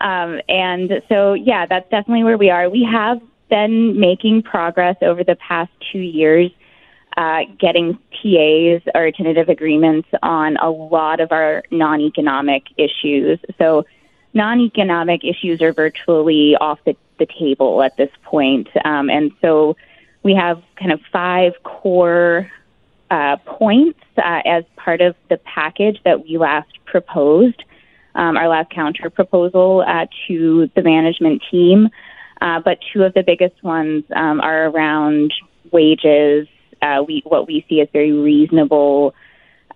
Um, 0.00 0.40
and 0.48 1.02
so, 1.08 1.34
yeah, 1.34 1.66
that's 1.66 1.88
definitely 1.90 2.24
where 2.24 2.36
we 2.38 2.50
are. 2.50 2.68
We 2.68 2.82
have 2.90 3.20
been 3.48 4.00
making 4.00 4.42
progress 4.42 4.96
over 5.00 5.22
the 5.22 5.36
past 5.36 5.70
two 5.92 6.00
years, 6.00 6.50
uh, 7.16 7.40
getting 7.58 7.98
TAs 8.20 8.82
or 8.94 9.12
tentative 9.12 9.48
agreements 9.48 10.08
on 10.22 10.56
a 10.56 10.70
lot 10.70 11.20
of 11.20 11.30
our 11.30 11.62
non-economic 11.70 12.64
issues. 12.76 13.38
So, 13.58 13.84
non-economic 14.34 15.22
issues 15.24 15.60
are 15.62 15.72
virtually 15.72 16.56
off 16.56 16.78
the, 16.84 16.96
the 17.18 17.26
table 17.26 17.82
at 17.82 17.96
this 17.96 18.10
point. 18.24 18.68
Um, 18.84 19.10
and 19.10 19.30
so 19.40 19.76
we 20.22 20.34
have 20.34 20.62
kind 20.78 20.92
of 20.92 21.00
five 21.12 21.52
core 21.64 22.50
uh, 23.10 23.36
points 23.44 23.98
uh, 24.16 24.40
as 24.44 24.64
part 24.76 25.00
of 25.00 25.14
the 25.28 25.36
package 25.38 25.98
that 26.04 26.24
we 26.24 26.38
last 26.38 26.70
proposed, 26.86 27.62
um, 28.14 28.36
our 28.36 28.48
last 28.48 28.70
counter 28.70 29.10
proposal 29.10 29.84
uh, 29.86 30.06
to 30.26 30.70
the 30.74 30.82
management 30.82 31.42
team. 31.50 31.88
Uh, 32.40 32.60
but 32.60 32.78
two 32.92 33.02
of 33.02 33.14
the 33.14 33.22
biggest 33.22 33.62
ones 33.62 34.04
um, 34.16 34.40
are 34.40 34.66
around 34.66 35.32
wages. 35.70 36.48
Uh, 36.80 37.02
we 37.06 37.22
what 37.24 37.46
we 37.46 37.64
see 37.68 37.80
as 37.80 37.88
very 37.92 38.12
reasonable 38.12 39.14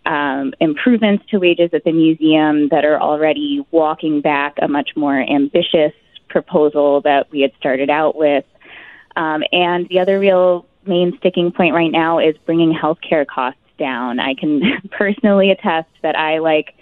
um, 0.04 0.52
improvements 0.60 1.24
to 1.30 1.38
wages 1.38 1.70
at 1.72 1.84
the 1.84 1.92
museum 1.92 2.68
that 2.70 2.84
are 2.84 3.00
already 3.00 3.64
walking 3.70 4.20
back 4.20 4.56
a 4.60 4.68
much 4.68 4.90
more 4.96 5.20
ambitious 5.20 5.92
proposal 6.28 7.00
that 7.02 7.30
we 7.30 7.40
had 7.40 7.52
started 7.58 7.90
out 7.90 8.16
with. 8.16 8.44
Um, 9.16 9.42
and 9.52 9.88
the 9.88 9.98
other 9.98 10.18
real 10.18 10.66
main 10.86 11.16
sticking 11.18 11.50
point 11.50 11.74
right 11.74 11.90
now 11.90 12.18
is 12.18 12.36
bringing 12.44 12.72
healthcare 12.72 13.26
costs 13.26 13.60
down. 13.78 14.20
I 14.20 14.34
can 14.34 14.62
personally 14.90 15.50
attest 15.50 15.88
that 16.02 16.16
I 16.16 16.38
like 16.38 16.74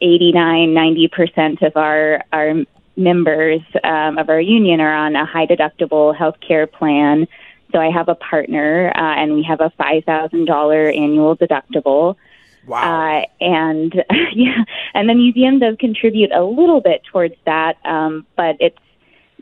89, 0.00 0.74
90% 0.74 1.62
of 1.62 1.76
our, 1.76 2.22
our 2.32 2.54
members 2.96 3.60
um, 3.82 4.18
of 4.18 4.28
our 4.28 4.40
union 4.40 4.80
are 4.80 4.94
on 4.94 5.16
a 5.16 5.24
high 5.24 5.46
deductible 5.46 6.16
healthcare 6.16 6.70
plan. 6.70 7.26
So 7.72 7.80
I 7.80 7.90
have 7.90 8.08
a 8.08 8.14
partner, 8.14 8.92
uh, 8.94 9.00
and 9.00 9.34
we 9.34 9.42
have 9.42 9.60
a 9.60 9.72
$5,000 9.80 10.96
annual 10.96 11.36
deductible. 11.36 12.16
Wow. 12.66 13.18
Uh, 13.18 13.26
and 13.40 13.92
yeah, 14.34 14.64
and 14.94 15.08
the 15.08 15.14
museum 15.14 15.58
does 15.58 15.76
contribute 15.78 16.30
a 16.32 16.44
little 16.44 16.80
bit 16.80 17.02
towards 17.10 17.34
that, 17.46 17.76
um, 17.84 18.26
but 18.36 18.56
it's 18.60 18.78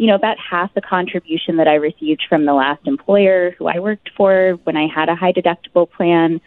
you 0.02 0.08
know 0.08 0.16
about 0.16 0.36
half 0.36 0.74
the 0.74 0.80
contribution 0.80 1.58
that 1.58 1.68
I 1.68 1.74
received 1.76 2.24
from 2.28 2.44
the 2.44 2.54
last 2.54 2.84
employer 2.88 3.52
who 3.52 3.68
I 3.68 3.78
worked 3.78 4.10
for 4.16 4.58
when 4.64 4.76
I 4.76 4.88
had 4.88 5.08
a 5.08 5.14
high 5.14 5.32
deductible 5.32 5.88
plan. 5.88 6.40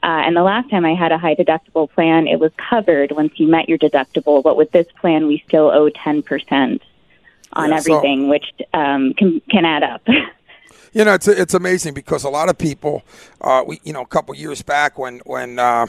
Uh, 0.00 0.22
and 0.24 0.36
the 0.36 0.44
last 0.44 0.70
time 0.70 0.84
I 0.84 0.94
had 0.94 1.10
a 1.10 1.18
high 1.18 1.34
deductible 1.34 1.90
plan, 1.90 2.28
it 2.28 2.38
was 2.38 2.52
covered 2.56 3.10
once 3.10 3.32
you 3.34 3.48
met 3.48 3.68
your 3.68 3.78
deductible. 3.78 4.44
But 4.44 4.56
with 4.56 4.70
this 4.70 4.86
plan, 5.00 5.26
we 5.26 5.42
still 5.48 5.72
owe 5.72 5.88
ten 5.90 6.22
percent 6.22 6.82
on 7.54 7.70
Yeah, 7.70 7.78
so- 7.80 7.94
everything, 7.96 8.28
which 8.28 8.44
um, 8.72 9.12
can 9.14 9.40
can 9.50 9.64
add 9.64 9.82
up. 9.82 10.02
You 10.92 11.04
know, 11.04 11.14
it's 11.14 11.28
it's 11.28 11.54
amazing 11.54 11.94
because 11.94 12.24
a 12.24 12.28
lot 12.30 12.48
of 12.48 12.58
people, 12.58 13.04
uh, 13.40 13.62
we 13.64 13.80
you 13.84 13.92
know, 13.92 14.02
a 14.02 14.06
couple 14.06 14.34
years 14.34 14.60
back 14.60 14.98
when 14.98 15.20
when 15.24 15.60
uh, 15.60 15.86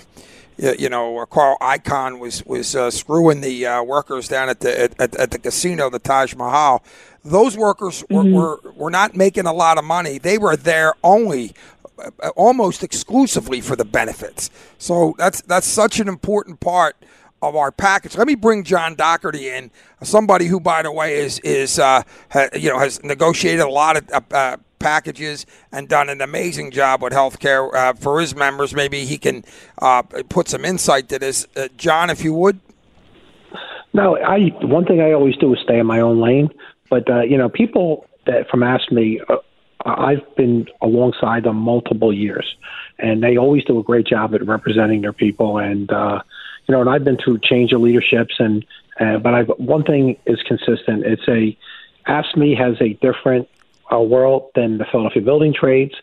you, 0.58 0.76
you 0.78 0.90
know 0.90 1.26
Carl 1.30 1.58
Icahn 1.62 2.20
was 2.20 2.46
was 2.46 2.76
uh, 2.76 2.92
screwing 2.92 3.42
the 3.42 3.66
uh, 3.66 3.84
workers 3.84 4.28
down 4.28 4.50
at 4.50 4.60
the 4.60 4.92
at, 5.00 5.16
at 5.16 5.32
the 5.32 5.40
casino, 5.40 5.90
the 5.90 6.00
Taj 6.00 6.36
Mahal. 6.36 6.84
Those 7.24 7.56
workers 7.56 8.04
were, 8.10 8.24
were 8.24 8.60
were 8.76 8.90
not 8.90 9.16
making 9.16 9.46
a 9.46 9.54
lot 9.54 9.78
of 9.78 9.84
money. 9.84 10.18
They 10.18 10.38
were 10.38 10.56
there 10.56 10.94
only 11.04 11.54
uh, 12.00 12.30
almost 12.30 12.84
exclusively 12.84 13.62
for 13.62 13.76
the 13.76 13.86
benefits. 13.86 14.50
So 14.78 15.16
that's 15.18 15.42
that's 15.42 15.68
such 15.68 16.00
an 16.00 16.08
important 16.08 16.60
part 16.60 16.96
of 17.42 17.56
our 17.56 17.72
package. 17.72 18.16
Let 18.18 18.28
me 18.28 18.36
bring 18.36 18.64
John 18.64 18.96
Dougherty 18.96 19.50
in, 19.50 19.72
somebody 20.04 20.46
who, 20.46 20.60
by 20.60 20.84
the 20.84 20.92
way, 20.92 21.16
is 21.16 21.40
is 21.40 21.80
uh, 21.80 22.04
ha, 22.32 22.48
you 22.54 22.70
know 22.70 22.80
has 22.80 23.04
negotiated 23.04 23.62
a 23.62 23.70
lot 23.70 23.98
of 23.98 24.10
uh, 24.12 24.22
uh, 24.32 24.58
packages 24.80 25.46
and 25.72 25.88
done 25.88 26.10
an 26.10 26.22
amazing 26.22 26.72
job 26.72 27.02
with 27.02 27.14
healthcare 27.14 27.74
uh, 27.74 27.94
for 27.94 28.20
his 28.22 28.36
members. 28.36 28.74
Maybe 28.74 29.06
he 29.06 29.18
can 29.18 29.44
uh, 29.80 30.04
put 30.04 30.48
some 30.50 30.66
insight 30.66 31.10
to 31.10 31.20
this, 31.20 31.48
uh, 31.56 31.68
John, 31.78 32.10
if 32.10 32.24
you 32.24 32.34
would. 32.34 32.60
No, 33.94 34.18
I 34.18 34.50
one 34.62 34.86
thing 34.86 35.02
I 35.02 35.12
always 35.12 35.36
do 35.38 35.54
is 35.54 35.60
stay 35.64 35.80
in 35.80 35.86
my 35.86 36.00
own 36.00 36.22
lane. 36.22 36.50
But 36.90 37.08
you 37.28 37.38
know, 37.38 37.50
people 37.50 38.06
that 38.26 38.50
from 38.50 38.62
AFSCME, 38.62 39.22
I've 39.86 40.36
been 40.36 40.68
alongside 40.82 41.44
them 41.44 41.56
multiple 41.56 42.14
years, 42.14 42.56
and 43.00 43.24
they 43.24 43.38
always 43.38 43.64
do 43.66 43.80
a 43.80 43.84
great 43.84 44.06
job 44.06 44.36
at 44.36 44.46
representing 44.46 45.02
their 45.02 45.14
people. 45.14 45.58
And 45.58 45.90
you 46.72 46.78
know, 46.78 46.82
and 46.82 46.90
I've 46.90 47.04
been 47.04 47.18
through 47.18 47.40
change 47.44 47.74
of 47.74 47.82
leaderships, 47.82 48.36
and 48.40 48.66
uh, 48.98 49.18
but 49.18 49.34
I've 49.34 49.50
one 49.58 49.84
thing 49.84 50.16
is 50.26 50.40
consistent. 50.48 51.06
It's 51.06 51.28
a 51.28 51.58
AFSCME 52.10 52.58
has 52.58 52.78
a 52.80 52.94
different 53.06 53.50
uh, 53.92 54.00
world 54.00 54.52
than 54.56 54.78
the 54.78 54.86
Philadelphia 54.90 55.22
Building 55.22 55.54
Trades, 55.54 55.96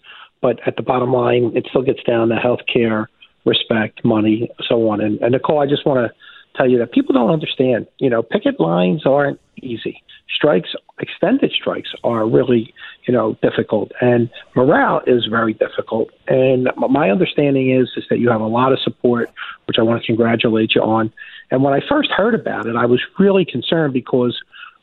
but 0.43 0.61
at 0.67 0.77
the 0.77 0.83
bottom 0.83 1.11
line, 1.11 1.53
it 1.57 1.67
still 1.71 1.81
gets 1.81 2.03
down 2.03 2.29
to 2.29 2.35
healthcare, 2.35 3.07
respect, 3.47 4.05
money, 4.05 4.51
so 4.69 4.91
on. 4.91 5.01
And, 5.01 5.19
and 5.23 5.33
Nicole, 5.33 5.59
I 5.59 5.67
just 5.67 5.87
want 5.87 6.07
to 6.07 6.15
tell 6.55 6.69
you 6.69 6.77
that 6.81 6.93
people 6.93 7.15
don't 7.15 7.31
understand. 7.31 7.87
You 7.97 8.11
know, 8.11 8.23
picket 8.23 8.61
lines 8.61 9.07
aren't 9.07 9.41
easy. 9.63 10.03
Strikes, 10.37 10.75
extended 11.01 11.51
strikes, 11.51 11.95
are 12.05 12.29
really, 12.29 12.75
you 13.09 13.15
know, 13.15 13.37
difficult, 13.43 13.91
and 14.01 14.31
morale 14.55 15.01
is 15.07 15.27
very 15.27 15.55
difficult. 15.55 16.11
And 16.29 16.71
my 16.77 17.11
understanding 17.11 17.71
is 17.71 17.91
is 17.97 18.05
that 18.11 18.19
you 18.19 18.29
have 18.31 18.43
a 18.43 18.47
lot 18.47 18.73
of 18.73 18.79
support, 18.81 19.31
which 19.65 19.79
I 19.79 19.83
want 19.83 20.03
to 20.03 20.07
congratulate 20.07 20.75
you 20.75 20.83
on. 20.83 21.13
And 21.51 21.65
when 21.65 21.75
I 21.75 21.81
first 21.89 22.11
heard 22.11 22.35
about 22.35 22.67
it, 22.67 22.77
I 22.77 22.85
was 22.85 23.01
really 23.19 23.45
concerned 23.45 23.95
because 23.95 24.39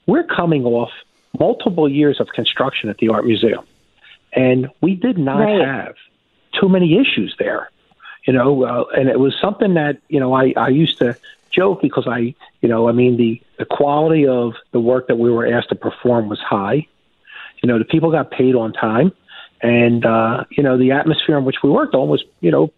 we're 0.07 0.23
coming 0.23 0.65
off 0.65 0.91
multiple 1.39 1.87
years 1.87 2.19
of 2.19 2.27
construction 2.29 2.89
at 2.89 2.97
the 2.97 3.09
art 3.09 3.25
museum, 3.25 3.63
and 4.33 4.69
we 4.81 4.95
did 4.95 5.17
not 5.17 5.39
Right. 5.39 5.65
have 5.65 5.95
too 6.59 6.67
many 6.67 6.99
issues 6.99 7.35
there 7.37 7.69
you 8.25 8.33
know, 8.33 8.63
uh, 8.63 8.85
and 8.97 9.07
it 9.07 9.19
was 9.19 9.35
something 9.39 9.75
that 9.75 9.97
you 10.09 10.19
know 10.19 10.33
I, 10.33 10.53
I 10.57 10.69
used 10.69 10.97
to 10.97 11.15
joke 11.51 11.81
because 11.81 12.07
I, 12.07 12.33
you 12.61 12.67
know, 12.69 12.89
I 12.89 12.91
mean 12.91 13.17
the 13.17 13.41
the 13.57 13.65
quality 13.65 14.27
of 14.27 14.55
the 14.71 14.79
work 14.79 15.07
that 15.07 15.17
we 15.17 15.29
were 15.29 15.45
asked 15.45 15.69
to 15.69 15.75
perform 15.75 16.27
was 16.27 16.39
high. 16.39 16.87
You 17.65 17.71
know, 17.71 17.79
the 17.79 17.85
people 17.85 18.11
got 18.11 18.29
paid 18.29 18.53
on 18.53 18.73
time, 18.73 19.11
and 19.59 20.05
uh, 20.05 20.43
you 20.51 20.61
know 20.61 20.77
the 20.77 20.91
atmosphere 20.91 21.35
in 21.35 21.45
which 21.45 21.63
we 21.63 21.71
worked 21.71 21.95
on 21.95 22.07
was, 22.07 22.23
you 22.39 22.51
know, 22.51 22.71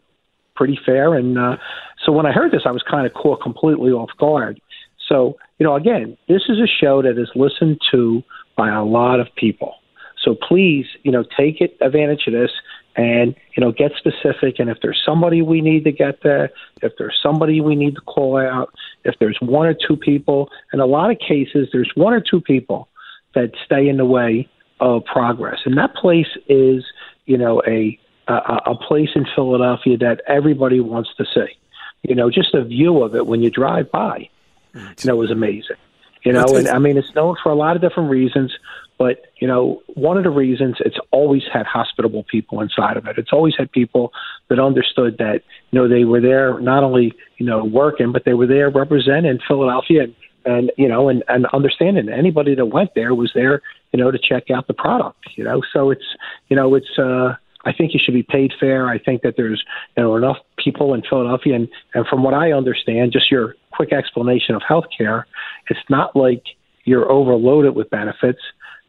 pretty 0.56 0.80
fair. 0.86 1.13
And 1.13 1.38
uh, 1.38 1.58
so 2.06 2.13
when 2.13 2.26
I 2.26 2.32
heard 2.32 2.54
this, 2.54 2.62
I 2.65 2.71
was 2.71 2.84
kind 2.89 3.06
of 3.06 3.13
caught 3.13 3.41
completely 3.41 3.91
off 3.91 4.12
guard. 4.17 4.62
So 5.10 5.36
you 5.60 5.65
know, 5.65 5.76
again, 5.76 6.17
this 6.30 6.43
is 6.47 6.58
a 6.60 6.67
show 6.67 7.02
that 7.02 7.21
is 7.21 7.30
listened 7.36 7.82
to 7.91 8.23
by 8.56 8.69
a 8.69 8.82
lot 8.82 9.19
of 9.19 9.28
people. 9.36 9.76
So 10.23 10.36
please, 10.36 10.86
you 11.04 11.12
know, 11.12 11.26
take 11.38 11.60
it 11.60 11.76
advantage 11.82 12.21
of 12.28 12.32
this 12.32 12.52
and 12.95 13.36
you 13.58 13.62
know 13.62 13.73
get 13.73 13.91
specific. 13.97 14.58
And 14.58 14.69
if 14.69 14.78
there's 14.82 15.02
somebody 15.06 15.41
we 15.41 15.60
need 15.60 15.84
to 15.84 15.91
get 15.91 16.23
there, 16.23 16.52
if 16.82 16.93
there's 16.97 17.19
somebody 17.21 17.60
we 17.60 17.76
need 17.76 17.95
to 17.95 18.02
call 18.04 18.38
out, 18.38 18.73
if 19.04 19.15
there's 19.19 19.38
one 19.41 19.67
or 19.67 19.73
two 19.73 19.97
people, 19.97 20.50
in 20.71 20.80
a 20.80 20.86
lot 20.86 21.12
of 21.12 21.19
cases, 21.19 21.67
there's 21.73 21.91
one 21.95 22.13
or 22.13 22.21
two 22.21 22.39
people 22.39 22.88
that 23.36 23.52
stay 23.65 23.89
in 23.89 23.97
the 23.97 24.06
way 24.06 24.47
of 24.80 25.06
progress, 25.06 25.60
and 25.66 25.78
that 25.78 25.96
place 25.96 26.28
is, 26.48 26.84
you 27.26 27.38
know, 27.38 27.62
a 27.68 28.00
a, 28.28 28.62
a 28.68 28.76
place 28.76 29.10
in 29.16 29.26
Philadelphia 29.36 29.98
that 29.98 30.22
everybody 30.28 30.80
wants 30.80 31.10
to 31.18 31.26
see. 31.34 31.58
You 32.04 32.16
know, 32.16 32.30
just 32.30 32.54
a 32.54 32.63
view 32.63 33.02
of 33.04 33.16
it 33.16 33.26
when 33.26 33.42
you 33.42 33.50
drive 33.50 33.92
by, 33.92 34.30
you 34.74 34.82
know, 35.06 35.16
was 35.16 35.32
amazing. 35.32 35.78
You 36.24 36.34
know, 36.34 36.46
and 36.58 36.68
I 36.68 36.78
mean, 36.78 36.98
it's 36.98 37.13
known 37.16 37.38
for 37.42 37.52
a 37.52 37.56
lot 37.56 37.76
of 37.76 37.82
different 37.82 38.10
reasons, 38.10 38.54
but 38.98 39.32
you 39.40 39.48
know, 39.48 39.82
one 39.94 40.18
of 40.18 40.24
the 40.24 40.30
reasons 40.30 40.76
it's 40.80 40.98
always 41.12 41.44
had 41.52 41.66
hospitable 41.66 42.24
people 42.24 42.62
inside 42.62 42.98
of 42.98 43.06
it. 43.08 43.18
It's 43.18 43.32
always 43.32 43.56
had 43.58 43.72
people 43.72 44.12
that 44.50 44.60
understood 44.60 45.20
that 45.20 45.44
you 45.72 45.80
know 45.80 45.88
they 45.88 46.04
were 46.04 46.20
there 46.20 46.60
not 46.60 46.84
only 46.84 47.13
you 47.38 47.46
know 47.46 47.63
working, 47.63 48.12
but 48.12 48.26
they 48.26 48.34
were 48.34 48.48
there 48.48 48.70
representing 48.70 49.40
Philadelphia 49.48 50.04
and, 50.04 50.16
and 50.46 50.72
you 50.78 50.88
know 50.88 51.08
and 51.08 51.24
and 51.28 51.46
understanding 51.54 52.10
anybody 52.10 52.56
that 52.56 52.66
went 52.66 52.94
there 52.96 53.13
was 53.13 53.32
there 53.34 53.62
you 53.91 54.00
know 54.00 54.12
to 54.12 54.19
check 54.19 54.50
out 54.50 54.67
the 54.67 54.73
product. 54.73 55.19
You 55.36 55.43
know, 55.43 55.62
so 55.73 55.91
it's 55.91 56.06
you 56.50 56.56
know 56.56 56.76
it's. 56.76 56.97
uh 56.97 57.36
I 57.65 57.73
think 57.73 57.93
you 57.93 58.00
should 58.02 58.13
be 58.13 58.23
paid 58.23 58.54
fair. 58.58 58.88
I 58.88 58.97
think 58.97 59.23
that 59.23 59.34
there's 59.36 59.62
you 59.97 60.04
know 60.04 60.15
enough 60.15 60.38
people 60.63 60.93
in 60.93 61.02
Philadelphia, 61.02 61.56
and 61.56 61.67
and 61.93 62.08
from 62.08 62.23
what 62.23 62.34
I 62.34 62.52
understand, 62.54 63.12
just 63.12 63.30
your 63.30 63.56
quick 63.71 63.91
explanation 63.91 64.56
of 64.56 64.62
healthcare, 64.62 65.23
it's 65.69 65.80
not 65.89 66.15
like 66.15 66.43
you're 66.86 67.12
overloaded 67.12 67.76
with 67.76 67.89
benefits, 67.89 68.39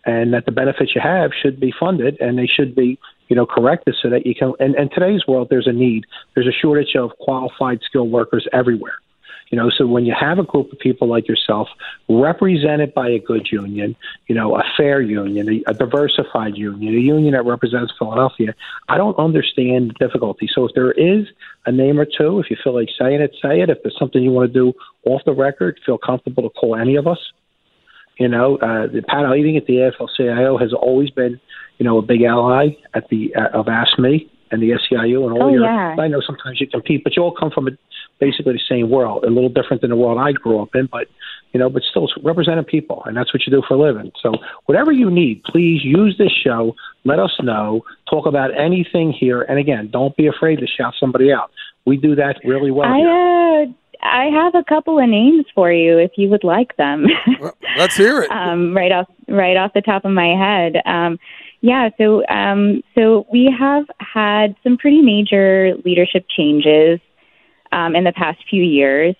and 0.06 0.32
that 0.32 0.46
the 0.46 0.52
benefits 0.52 0.92
you 0.94 1.00
have 1.00 1.32
should 1.42 1.58
be 1.58 1.72
funded 1.78 2.20
and 2.20 2.38
they 2.38 2.46
should 2.46 2.74
be 2.74 2.98
you 3.28 3.37
know 3.37 3.46
corrected 3.46 3.96
so 4.00 4.08
that 4.11 4.26
you 4.26 4.34
can. 4.34 4.52
And 4.61 4.76
in 4.76 4.88
today's 4.90 5.26
world, 5.26 5.48
there's 5.50 5.66
a 5.66 5.72
need. 5.72 6.04
There's 6.34 6.46
a 6.46 6.56
shortage 6.62 6.94
of 6.96 7.11
qualified 7.18 7.80
skilled 7.84 8.11
workers 8.11 8.46
everywhere. 8.52 8.98
You 9.50 9.56
know, 9.56 9.70
so 9.70 9.87
when 9.87 10.04
you 10.04 10.14
have 10.18 10.38
a 10.38 10.42
group 10.42 10.70
of 10.72 10.78
people 10.78 11.08
like 11.08 11.26
yourself 11.26 11.68
represented 12.08 12.92
by 12.92 13.08
a 13.08 13.18
good 13.18 13.48
union, 13.50 13.96
you 14.26 14.34
know, 14.34 14.56
a 14.56 14.62
fair 14.76 15.00
union, 15.00 15.48
a, 15.48 15.70
a 15.70 15.74
diversified 15.74 16.56
union, 16.56 16.94
a 16.94 16.98
union 17.00 17.32
that 17.32 17.46
represents 17.46 17.92
Philadelphia, 17.98 18.54
I 18.88 18.98
don't 18.98 19.18
understand 19.18 19.90
the 19.90 20.06
difficulty. 20.06 20.48
So 20.54 20.66
if 20.66 20.74
there 20.74 20.92
is 20.92 21.26
a 21.64 21.72
name 21.72 21.98
or 21.98 22.04
two, 22.04 22.40
if 22.40 22.50
you 22.50 22.56
feel 22.62 22.74
like 22.74 22.88
saying 23.00 23.20
it, 23.22 23.34
say 23.40 23.61
it. 23.61 23.70
If 23.70 23.78
there's 23.82 23.96
something 23.98 24.22
you 24.22 24.30
want 24.32 24.52
to 24.52 24.58
do 24.58 24.72
off 25.06 25.22
the 25.24 25.32
record, 25.34 25.80
feel 25.84 25.98
comfortable 25.98 26.42
to 26.42 26.50
call 26.50 26.76
any 26.76 26.96
of 26.96 27.06
us. 27.06 27.18
You 28.18 28.28
know, 28.28 28.56
uh, 28.56 28.87
the 28.88 29.02
Pat 29.06 29.24
Eiding 29.24 29.56
at 29.56 29.66
the 29.66 29.74
AFL-CIO 29.76 30.58
has 30.58 30.72
always 30.72 31.11
been, 31.11 31.40
you 31.78 31.84
know, 31.84 31.98
a 31.98 32.02
big 32.02 32.22
ally 32.22 32.70
at 32.92 33.08
the 33.08 33.34
uh, 33.34 33.58
of 33.58 33.66
AFSCME 33.66 34.28
and 34.50 34.62
the 34.62 34.70
SEIU 34.72 35.24
and 35.24 35.32
all 35.34 35.44
Oh, 35.44 35.52
your. 35.52 35.64
yeah. 35.64 35.94
I 35.98 36.08
know 36.08 36.20
sometimes 36.26 36.61
you 36.61 36.66
compete, 36.66 37.04
but 37.04 37.14
you 37.16 37.22
all 37.22 37.32
come 37.34 37.50
from 37.50 37.68
a, 37.68 37.70
basically 38.20 38.52
the 38.54 38.61
same 38.68 38.90
world, 38.90 39.24
a 39.24 39.31
little 39.31 39.48
different 39.48 39.83
than 39.83 39.90
the 39.90 39.96
world 39.96 40.18
I 40.18 40.33
grew 40.33 40.61
up 40.61 40.70
in, 40.74 40.87
but 40.90 41.07
you 41.52 41.61
know, 41.61 41.70
but 41.70 41.83
still 41.83 42.04
it's 42.04 42.14
representing 42.22 42.64
people, 42.64 43.02
and 43.07 43.16
that's 43.16 43.33
what 43.33 43.46
you 43.46 43.50
do 43.50 43.62
for 43.66 43.74
a 43.74 43.78
living. 43.78 44.12
So 44.22 44.33
whatever 44.66 44.92
you 44.92 45.11
need, 45.11 45.42
please 45.44 45.81
use 45.83 46.16
this 46.18 46.33
show. 46.44 46.74
Let 47.04 47.18
us 47.18 47.33
know. 47.42 47.83
Talk 48.11 48.26
about 48.26 48.50
anything 48.59 49.12
here, 49.12 49.42
and 49.42 49.59
again, 49.59 49.88
don't 49.90 50.14
be 50.16 50.26
afraid 50.26 50.57
to 50.57 50.66
shout 50.66 50.94
somebody 51.00 51.33
out. 51.33 51.50
We 51.87 51.96
do 51.96 52.14
that 52.16 52.37
really 52.44 52.70
well. 52.70 52.87
I 52.87 53.64
uh, 53.64 53.72
I 54.02 54.26
have 54.26 54.54
a 54.54 54.62
couple 54.62 54.98
of 54.98 55.09
names 55.09 55.46
for 55.54 55.72
you 55.72 55.98
if 55.98 56.12
you 56.16 56.28
would 56.28 56.44
like 56.44 56.76
them. 56.76 57.07
Well, 57.40 57.57
let's 57.76 57.96
hear 57.96 58.22
it. 58.22 58.31
um, 58.31 58.76
right 58.76 58.90
off 58.92 59.07
right 59.28 59.57
off 59.57 59.72
the 59.74 59.81
top 59.81 60.04
of 60.04 60.11
my 60.11 60.35
head. 60.37 60.83
Um, 60.85 61.18
yeah, 61.61 61.88
so 61.98 62.26
um, 62.28 62.83
so 62.94 63.26
we 63.33 63.54
have 63.59 63.85
had 64.00 64.54
some 64.62 64.76
pretty 64.76 65.00
major 65.02 65.74
leadership 65.85 66.26
changes 66.37 67.00
um, 67.72 67.96
in 67.96 68.04
the 68.04 68.12
past 68.12 68.38
few 68.48 68.62
years, 68.62 69.14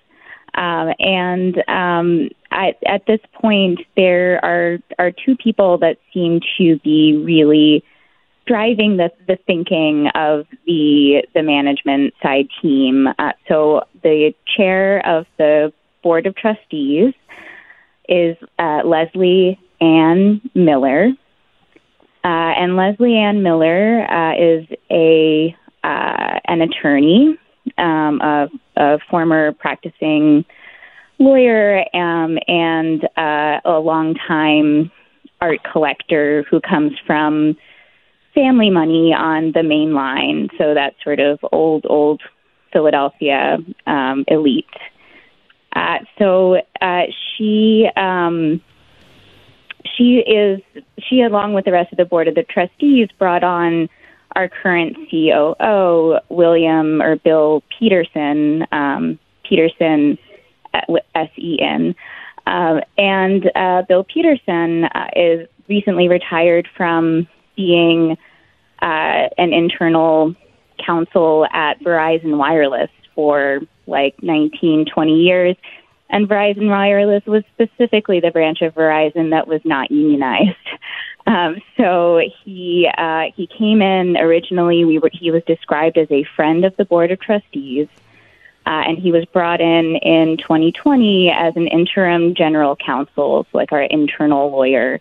um, 0.55 0.93
and 0.99 1.63
um, 1.69 2.31
at, 2.51 2.77
at 2.87 3.07
this 3.07 3.21
point, 3.41 3.81
there 3.97 4.45
are 4.45 4.79
are 4.99 5.13
two 5.13 5.37
people 5.37 5.79
that 5.79 5.99
seem 6.13 6.41
to 6.59 6.79
be 6.81 7.17
really 7.25 7.85
driving 8.47 8.97
the 8.97 9.11
the 9.27 9.37
thinking 9.47 10.09
of 10.15 10.47
the 10.67 11.23
the 11.35 11.43
management 11.43 12.15
side 12.23 12.49
team. 12.61 13.07
Uh, 13.19 13.33
so 13.47 13.83
the 14.03 14.35
chair 14.57 15.07
of 15.07 15.27
the 15.37 15.73
board 16.03 16.27
of 16.27 16.35
trustees 16.35 17.13
is 18.09 18.37
uh, 18.59 18.81
Leslie 18.85 19.61
Ann 19.81 20.41
Miller. 20.55 21.11
Uh, 22.25 22.53
and 22.59 22.77
Leslie 22.77 23.17
Ann 23.17 23.43
Miller 23.43 24.11
uh, 24.11 24.35
is 24.37 24.67
a 24.91 25.55
uh, 25.85 26.41
an 26.47 26.63
attorney, 26.63 27.39
um, 27.79 28.21
a, 28.21 28.49
a 28.77 28.99
former 29.11 29.53
practicing 29.53 30.45
lawyer, 31.19 31.85
um, 31.95 32.39
and 32.47 33.05
uh, 33.17 33.61
a 33.65 33.79
longtime 33.81 34.91
art 35.41 35.61
collector 35.71 36.45
who 36.51 36.61
comes 36.61 36.93
from 37.07 37.57
family 38.35 38.71
money 38.71 39.13
on 39.13 39.53
the 39.53 39.63
main 39.63 39.95
line. 39.95 40.49
So 40.59 40.75
that 40.75 40.95
sort 41.03 41.21
of 41.21 41.39
old, 41.51 41.87
old 41.89 42.23
Philadelphia 42.73 43.59
um, 43.87 44.25
elite. 44.29 44.67
Uh, 45.75 45.99
so 46.19 46.57
uh, 46.81 47.03
she 47.37 47.89
um, 47.97 48.61
she 49.97 50.19
is 50.19 50.61
she 50.99 51.23
along 51.23 51.55
with 51.55 51.65
the 51.65 51.73
rest 51.73 51.93
of 51.93 51.99
the 51.99 52.05
board 52.05 52.29
of 52.29 52.35
the 52.35 52.43
trustees 52.43 53.09
brought 53.19 53.45
on 53.45 53.89
our 54.37 54.49
current 54.49 54.97
COO 55.11 56.19
William 56.29 57.01
or 57.03 57.17
Bill 57.17 57.63
Petersen 57.79 58.67
um, 58.73 59.19
Petersen 59.45 60.19
S 61.15 61.31
E 61.37 61.59
N 61.61 61.95
uh, 62.49 62.81
and 62.97 63.51
uh, 63.55 63.83
Bill 63.87 64.05
Petersen 64.05 64.85
uh, 64.85 65.09
is 65.15 65.49
recently 65.69 66.09
retired 66.09 66.67
from 66.77 67.29
being 67.57 68.17
uh, 68.81 69.29
an 69.37 69.53
internal 69.53 70.35
counsel 70.85 71.47
at 71.53 71.79
Verizon 71.81 72.39
Wireless 72.39 72.89
for 73.15 73.61
like 73.87 74.15
19, 74.23 74.87
20 74.87 75.13
years. 75.13 75.57
And 76.09 76.27
Verizon 76.27 76.71
Wireless 76.71 77.25
was 77.27 77.43
specifically 77.53 78.21
the 78.21 78.31
branch 78.31 78.63
of 78.63 78.75
Verizon 78.75 79.31
that 79.31 79.47
was 79.47 79.61
not 79.67 79.91
unionized. 79.91 80.57
Um, 81.29 81.61
so 81.77 82.23
he 82.43 82.89
uh, 82.97 83.27
he 83.37 83.47
came 83.47 83.83
in 83.83 84.17
originally. 84.17 84.87
We 84.87 84.99
were 84.99 85.11
he 85.13 85.31
was 85.31 85.43
described 85.45 85.99
as 85.99 86.11
a 86.11 86.25
friend 86.25 86.65
of 86.65 86.75
the 86.79 86.87
board 86.87 87.11
of 87.11 87.21
trustees, 87.21 87.87
uh, 88.65 88.85
and 88.87 88.97
he 88.97 89.13
was 89.13 89.27
brought 89.27 89.61
in 89.61 89.97
in 89.97 90.39
2020 90.39 91.31
as 91.31 91.55
an 91.55 91.67
interim 91.67 92.35
general 92.35 92.77
counsel, 92.77 93.47
so 93.53 93.59
like 93.59 93.73
our 93.73 93.83
internal 93.83 94.51
lawyer. 94.51 95.01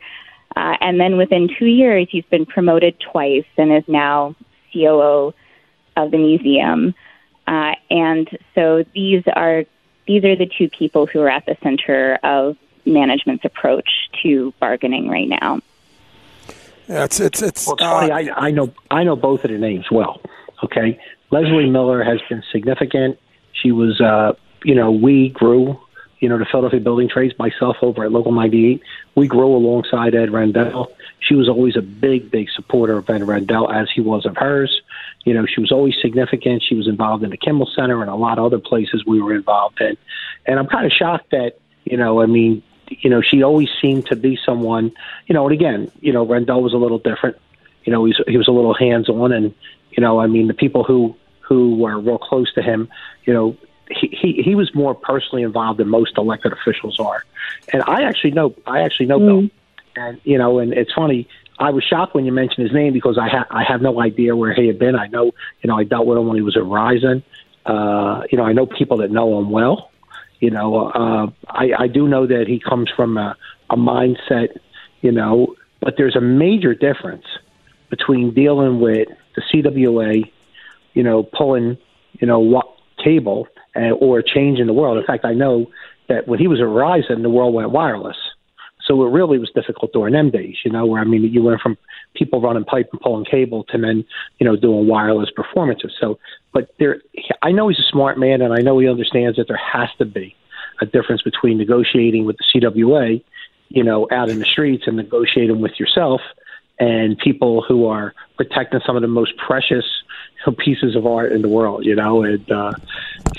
Uh, 0.53 0.75
and 0.81 0.99
then 0.99 1.15
within 1.15 1.47
two 1.57 1.65
years, 1.65 2.09
he's 2.11 2.25
been 2.25 2.45
promoted 2.45 2.99
twice 2.99 3.45
and 3.55 3.71
is 3.71 3.87
now 3.87 4.35
COO 4.73 5.33
of 5.95 6.11
the 6.11 6.17
museum. 6.17 6.93
Uh, 7.47 7.75
and 7.89 8.37
so 8.53 8.83
these 8.93 9.23
are 9.33 9.63
these 10.07 10.25
are 10.25 10.35
the 10.35 10.51
two 10.57 10.67
people 10.67 11.05
who 11.05 11.21
are 11.21 11.29
at 11.29 11.45
the 11.45 11.55
center 11.63 12.15
of 12.21 12.57
management's 12.85 13.45
approach 13.45 14.09
to 14.23 14.53
bargaining 14.59 15.07
right 15.07 15.29
now. 15.29 15.61
Yeah, 16.87 17.03
it's 17.03 17.19
it's 17.19 17.41
it's. 17.41 17.67
Well, 17.67 17.75
it's 17.75 17.83
uh, 17.83 18.07
funny. 18.07 18.29
I, 18.29 18.47
I 18.47 18.51
know 18.51 18.73
I 18.89 19.03
know 19.03 19.15
both 19.15 19.43
of 19.43 19.51
the 19.51 19.57
names 19.57 19.85
well. 19.91 20.21
Okay, 20.63 20.99
Leslie 21.31 21.69
Miller 21.69 22.03
has 22.03 22.19
been 22.29 22.43
significant. 22.51 23.19
She 23.51 23.71
was, 23.71 23.99
uh, 23.99 24.33
you 24.63 24.75
know, 24.75 24.91
we 24.91 25.29
grew, 25.29 25.79
you 26.19 26.29
know, 26.29 26.37
the 26.37 26.45
Philadelphia 26.45 26.79
Building 26.79 27.09
Trades. 27.09 27.33
Myself 27.37 27.77
over 27.81 28.03
at 28.03 28.11
Local 28.11 28.31
98, 28.31 28.81
we 29.15 29.27
grew 29.27 29.55
alongside 29.55 30.15
Ed 30.15 30.31
Rendell. 30.31 30.91
She 31.19 31.35
was 31.35 31.49
always 31.49 31.75
a 31.75 31.81
big, 31.81 32.31
big 32.31 32.47
supporter 32.55 32.97
of 32.97 33.09
Ed 33.09 33.27
Rendell, 33.27 33.71
as 33.71 33.89
he 33.93 34.01
was 34.01 34.25
of 34.25 34.37
hers. 34.37 34.81
You 35.25 35.33
know, 35.33 35.45
she 35.45 35.59
was 35.59 35.71
always 35.71 35.95
significant. 36.01 36.63
She 36.63 36.75
was 36.75 36.87
involved 36.87 37.23
in 37.23 37.31
the 37.31 37.37
Kimmel 37.37 37.69
Center 37.75 38.01
and 38.01 38.09
a 38.09 38.15
lot 38.15 38.37
of 38.39 38.45
other 38.45 38.59
places 38.59 39.03
we 39.05 39.21
were 39.21 39.35
involved 39.35 39.81
in. 39.81 39.97
And 40.45 40.57
I'm 40.57 40.67
kind 40.67 40.85
of 40.85 40.91
shocked 40.91 41.31
that, 41.31 41.59
you 41.83 41.97
know, 41.97 42.21
I 42.21 42.27
mean, 42.27 42.63
you 42.89 43.09
know, 43.09 43.21
she 43.21 43.43
always 43.43 43.69
seemed 43.81 44.05
to 44.07 44.15
be 44.15 44.37
someone, 44.45 44.91
you 45.27 45.33
know, 45.33 45.45
and 45.45 45.53
again, 45.53 45.91
you 45.99 46.13
know, 46.13 46.25
Rendell 46.25 46.61
was 46.61 46.73
a 46.73 46.77
little 46.77 46.99
different. 46.99 47.37
You 47.83 47.93
know, 47.93 48.05
he's, 48.05 48.17
he 48.27 48.37
was 48.37 48.47
a 48.47 48.51
little 48.51 48.73
hands 48.73 49.09
on, 49.09 49.31
and 49.31 49.53
you 49.91 50.01
know, 50.01 50.19
I 50.19 50.27
mean, 50.27 50.47
the 50.47 50.53
people 50.53 50.83
who 50.83 51.15
who 51.39 51.77
were 51.77 51.99
real 51.99 52.17
close 52.17 52.51
to 52.53 52.61
him, 52.61 52.89
you 53.23 53.33
know, 53.33 53.57
he, 53.89 54.07
he 54.07 54.41
he 54.41 54.55
was 54.55 54.73
more 54.75 54.93
personally 54.93 55.43
involved 55.43 55.79
than 55.79 55.87
most 55.87 56.17
elected 56.17 56.53
officials 56.53 56.99
are. 56.99 57.23
And 57.71 57.83
I 57.83 58.03
actually 58.03 58.31
know, 58.31 58.53
I 58.65 58.81
actually 58.81 59.05
know 59.05 59.19
Bill, 59.19 59.49
and 59.95 60.21
you 60.23 60.37
know, 60.37 60.59
and 60.59 60.73
it's 60.73 60.93
funny. 60.93 61.27
I 61.59 61.71
was 61.71 61.83
shocked 61.83 62.13
when 62.13 62.25
you 62.25 62.31
mentioned 62.31 62.67
his 62.67 62.73
name 62.73 62.93
because 62.93 63.17
I 63.17 63.29
ha- 63.29 63.47
I 63.49 63.63
have 63.63 63.81
no 63.81 63.99
idea 64.01 64.35
where 64.35 64.53
he 64.53 64.67
had 64.67 64.77
been. 64.77 64.95
I 64.95 65.07
know, 65.07 65.31
you 65.61 65.67
know, 65.67 65.77
I 65.77 65.83
dealt 65.83 66.05
with 66.05 66.17
him 66.17 66.27
when 66.27 66.35
he 66.35 66.43
was 66.43 66.55
at 66.55 66.63
Verizon. 66.63 67.23
Uh, 67.65 68.23
you 68.31 68.37
know, 68.37 68.45
I 68.45 68.53
know 68.53 68.65
people 68.65 68.97
that 68.97 69.11
know 69.11 69.39
him 69.39 69.49
well. 69.49 69.91
You 70.39 70.51
know, 70.51 70.89
uh, 70.89 71.27
I, 71.47 71.71
I 71.79 71.87
do 71.87 72.07
know 72.07 72.27
that 72.27 72.45
he 72.47 72.59
comes 72.59 72.89
from 72.95 73.17
a, 73.17 73.35
a 73.69 73.75
mindset, 73.75 74.49
you 75.01 75.11
know, 75.11 75.55
but 75.81 75.95
there's 75.97 76.15
a 76.15 76.21
major 76.21 76.73
difference 76.73 77.25
between 77.89 78.33
dealing 78.33 78.79
with 78.79 79.07
the 79.35 79.41
CWA, 79.41 80.23
you 80.93 81.03
know, 81.03 81.23
pulling, 81.23 81.77
you 82.13 82.27
know, 82.27 82.39
what 82.39 82.65
cable 83.03 83.47
uh, 83.75 83.91
or 83.91 84.21
change 84.21 84.59
in 84.59 84.67
the 84.67 84.73
world. 84.73 84.97
In 84.97 85.05
fact, 85.05 85.25
I 85.25 85.33
know 85.33 85.67
that 86.09 86.27
when 86.27 86.39
he 86.39 86.47
was 86.47 86.59
at 86.59 86.65
Verizon, 86.65 87.21
the 87.21 87.29
world 87.29 87.53
went 87.53 87.71
wireless. 87.71 88.17
So 88.87 89.05
it 89.05 89.11
really 89.11 89.37
was 89.37 89.51
difficult 89.53 89.91
during 89.93 90.13
them 90.13 90.31
days, 90.31 90.55
you 90.63 90.71
know, 90.71 90.85
where 90.85 91.01
I 91.01 91.05
mean, 91.05 91.23
you 91.23 91.43
went 91.43 91.61
from 91.61 91.77
people 92.15 92.41
running 92.41 92.63
pipe 92.63 92.89
and 92.91 93.01
pulling 93.01 93.25
cable 93.25 93.65
to 93.65 93.77
then, 93.77 94.05
you 94.39 94.45
know, 94.45 94.55
doing 94.55 94.87
wireless 94.87 95.29
performances. 95.35 95.93
So, 95.99 96.19
but 96.53 96.73
there, 96.79 97.01
I 97.41 97.51
know 97.51 97.67
he's 97.67 97.79
a 97.79 97.91
smart 97.91 98.17
man, 98.17 98.41
and 98.41 98.53
I 98.53 98.61
know 98.61 98.79
he 98.79 98.87
understands 98.87 99.37
that 99.37 99.47
there 99.47 99.57
has 99.57 99.89
to 99.97 100.05
be 100.05 100.35
a 100.81 100.85
difference 100.85 101.21
between 101.21 101.57
negotiating 101.57 102.25
with 102.25 102.37
the 102.37 102.61
CWA, 102.61 103.23
you 103.69 103.83
know, 103.83 104.07
out 104.11 104.29
in 104.29 104.39
the 104.39 104.45
streets 104.45 104.83
and 104.87 104.95
negotiating 104.95 105.59
with 105.59 105.79
yourself 105.79 106.21
and 106.79 107.17
people 107.17 107.63
who 107.67 107.87
are 107.87 108.13
protecting 108.35 108.79
some 108.85 108.95
of 108.95 109.01
the 109.01 109.07
most 109.07 109.35
precious 109.37 109.85
pieces 110.57 110.95
of 110.95 111.05
art 111.05 111.33
in 111.33 111.41
the 111.41 111.49
world, 111.49 111.85
you 111.85 111.93
know, 111.93 112.23
and 112.23 112.49
uh, 112.49 112.71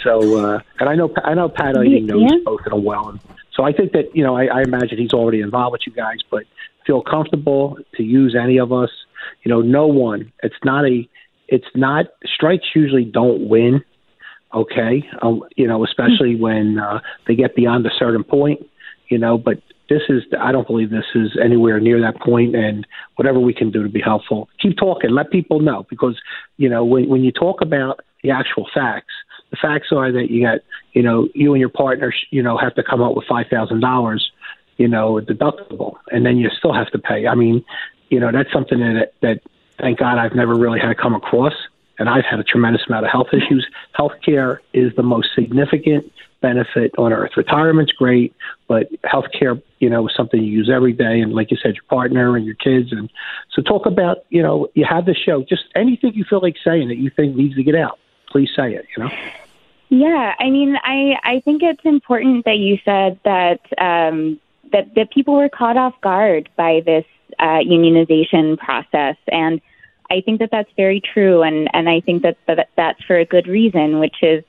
so 0.02 0.44
uh, 0.44 0.61
and 0.78 0.88
I 0.90 0.94
know 0.94 1.11
I 1.24 1.32
know 1.32 1.48
Pat 1.48 1.74
Eiding 1.74 2.04
knows 2.04 2.30
yeah. 2.30 2.38
both 2.44 2.61
of 2.66 2.72
them 2.72 2.84
well, 2.84 3.08
and 3.08 3.20
so 3.59 3.64
I 3.64 3.73
think 3.73 3.92
that 3.92 4.14
you 4.14 4.23
know 4.23 4.37
I, 4.37 4.44
I 4.44 4.62
imagine 4.62 4.99
he's 4.99 5.12
already 5.12 5.40
involved 5.40 5.73
with 5.73 5.83
you 5.85 5.92
guys, 5.92 6.18
but 6.31 6.44
feel 6.87 7.03
comfortable 7.03 7.77
to 7.97 8.03
use 8.05 8.37
any 8.40 8.59
of 8.59 8.73
us. 8.73 8.90
You 9.42 9.51
know, 9.51 9.61
no 9.61 9.88
one. 9.88 10.33
It's 10.42 10.62
not 10.64 10.87
a. 10.87 11.09
It's 11.49 11.66
not 11.75 12.07
strikes 12.25 12.66
usually 12.75 13.05
don't 13.05 13.49
win. 13.49 13.83
Okay, 14.55 15.05
um, 15.23 15.42
you 15.57 15.66
know, 15.66 15.85
especially 15.85 16.37
when 16.37 16.79
uh, 16.79 17.01
they 17.27 17.35
get 17.35 17.57
beyond 17.57 17.85
a 17.85 17.90
certain 17.99 18.23
point. 18.23 18.61
You 19.09 19.18
know, 19.18 19.38
but 19.38 19.61
this 19.88 20.03
is 20.09 20.23
I 20.40 20.53
don't 20.53 20.66
believe 20.66 20.90
this 20.90 21.11
is 21.16 21.37
anywhere 21.42 21.81
near 21.81 22.01
that 22.01 22.21
point 22.21 22.55
and 22.55 22.87
whatever 23.16 23.40
we 23.40 23.55
can 23.55 23.73
do 23.73 23.83
to 23.83 23.88
be 23.88 24.03
helpful 24.03 24.47
keep 24.61 24.77
talking 24.77 25.09
let 25.09 25.31
people 25.31 25.61
know 25.61 25.87
because 25.88 26.21
you 26.59 26.68
know 26.68 26.85
when 26.85 27.09
when 27.09 27.25
you 27.25 27.33
talk 27.33 27.62
about 27.62 28.01
the 28.23 28.31
actual 28.31 28.66
facts 28.75 29.14
facts 29.61 29.88
are 29.92 30.11
that 30.12 30.31
you 30.31 30.42
got 30.42 30.59
you 30.92 31.03
know 31.03 31.29
you 31.35 31.53
and 31.53 31.61
your 31.61 31.68
partner 31.68 32.12
you 32.31 32.42
know 32.42 32.57
have 32.57 32.75
to 32.75 32.83
come 32.83 33.03
up 33.03 33.14
with 33.14 33.27
five 33.27 33.47
thousand 33.49 33.81
dollars 33.81 34.31
you 34.77 34.88
know 34.88 35.21
deductible 35.21 35.97
and 36.11 36.25
then 36.25 36.37
you 36.37 36.49
still 36.51 36.73
have 36.73 36.90
to 36.90 36.99
pay 36.99 37.27
I 37.27 37.35
mean 37.35 37.64
you 38.09 38.21
know 38.21 38.31
that's 38.33 38.53
something 38.53 38.79
that 38.81 39.12
that 39.21 39.40
thank 39.79 39.99
God 39.99 40.18
I've 40.18 40.35
never 40.35 40.55
really 40.55 40.81
had 40.81 40.88
to 40.88 40.94
come 40.94 41.14
across 41.14 41.55
and 41.99 42.09
I've 42.09 42.25
had 42.25 42.38
a 42.38 42.44
tremendous 42.44 42.83
amount 42.88 43.07
of 43.07 43.12
health 43.12 43.29
issues. 43.33 43.66
Healthcare 43.99 44.59
is 44.73 44.94
the 44.97 45.03
most 45.03 45.35
significant 45.35 46.11
benefit 46.40 46.92
on 46.97 47.12
earth. 47.12 47.33
Retirement's 47.37 47.92
great, 47.92 48.35
but 48.68 48.88
healthcare, 49.03 49.61
you 49.81 49.90
know, 49.90 50.07
is 50.09 50.14
something 50.16 50.42
you 50.42 50.53
use 50.53 50.71
every 50.73 50.92
day. 50.92 51.21
And 51.21 51.33
like 51.33 51.51
you 51.51 51.57
said, 51.57 51.75
your 51.75 51.85
partner 51.85 52.37
and 52.37 52.47
your 52.47 52.55
kids. 52.55 52.92
And 52.92 53.11
so 53.53 53.62
talk 53.62 53.87
about, 53.87 54.18
you 54.29 54.42
know, 54.42 54.68
you 54.75 54.85
have 54.88 55.07
the 55.07 55.14
show, 55.14 55.42
just 55.42 55.64
anything 55.75 56.14
you 56.14 56.25
feel 56.25 56.40
like 56.40 56.57
saying 56.64 56.88
that 56.88 56.99
you 56.99 57.11
think 57.11 57.35
needs 57.35 57.57
to 57.57 57.64
get 57.64 57.75
out, 57.75 57.99
please 58.31 58.51
say 58.55 58.75
it, 58.75 58.87
you 58.97 59.03
know? 59.03 59.11
Yeah, 59.90 60.35
I 60.38 60.51
mean, 60.51 60.77
I, 60.83 61.18
I 61.22 61.40
think 61.40 61.62
it's 61.62 61.85
important 61.85 62.44
that 62.44 62.59
you 62.59 62.79
said 62.85 63.18
that, 63.24 63.61
um, 63.79 64.38
that, 64.72 64.94
that 64.96 65.11
people 65.11 65.35
were 65.35 65.48
caught 65.48 65.79
off 65.79 65.98
guard 66.03 66.51
by 66.57 66.83
this 66.85 67.07
uh, 67.38 67.61
unionization 67.64 68.59
process. 68.59 69.16
And 69.29 69.62
I 70.11 70.20
think 70.20 70.40
that 70.40 70.51
that's 70.51 70.70
very 70.77 71.01
true. 71.01 71.42
And, 71.42 71.70
and 71.72 71.88
I 71.88 72.01
think 72.01 72.22
that, 72.22 72.37
that 72.46 72.68
that's 72.77 73.03
for 73.05 73.16
a 73.16 73.24
good 73.24 73.46
reason, 73.46 73.98
which 73.98 74.16
is 74.22 74.44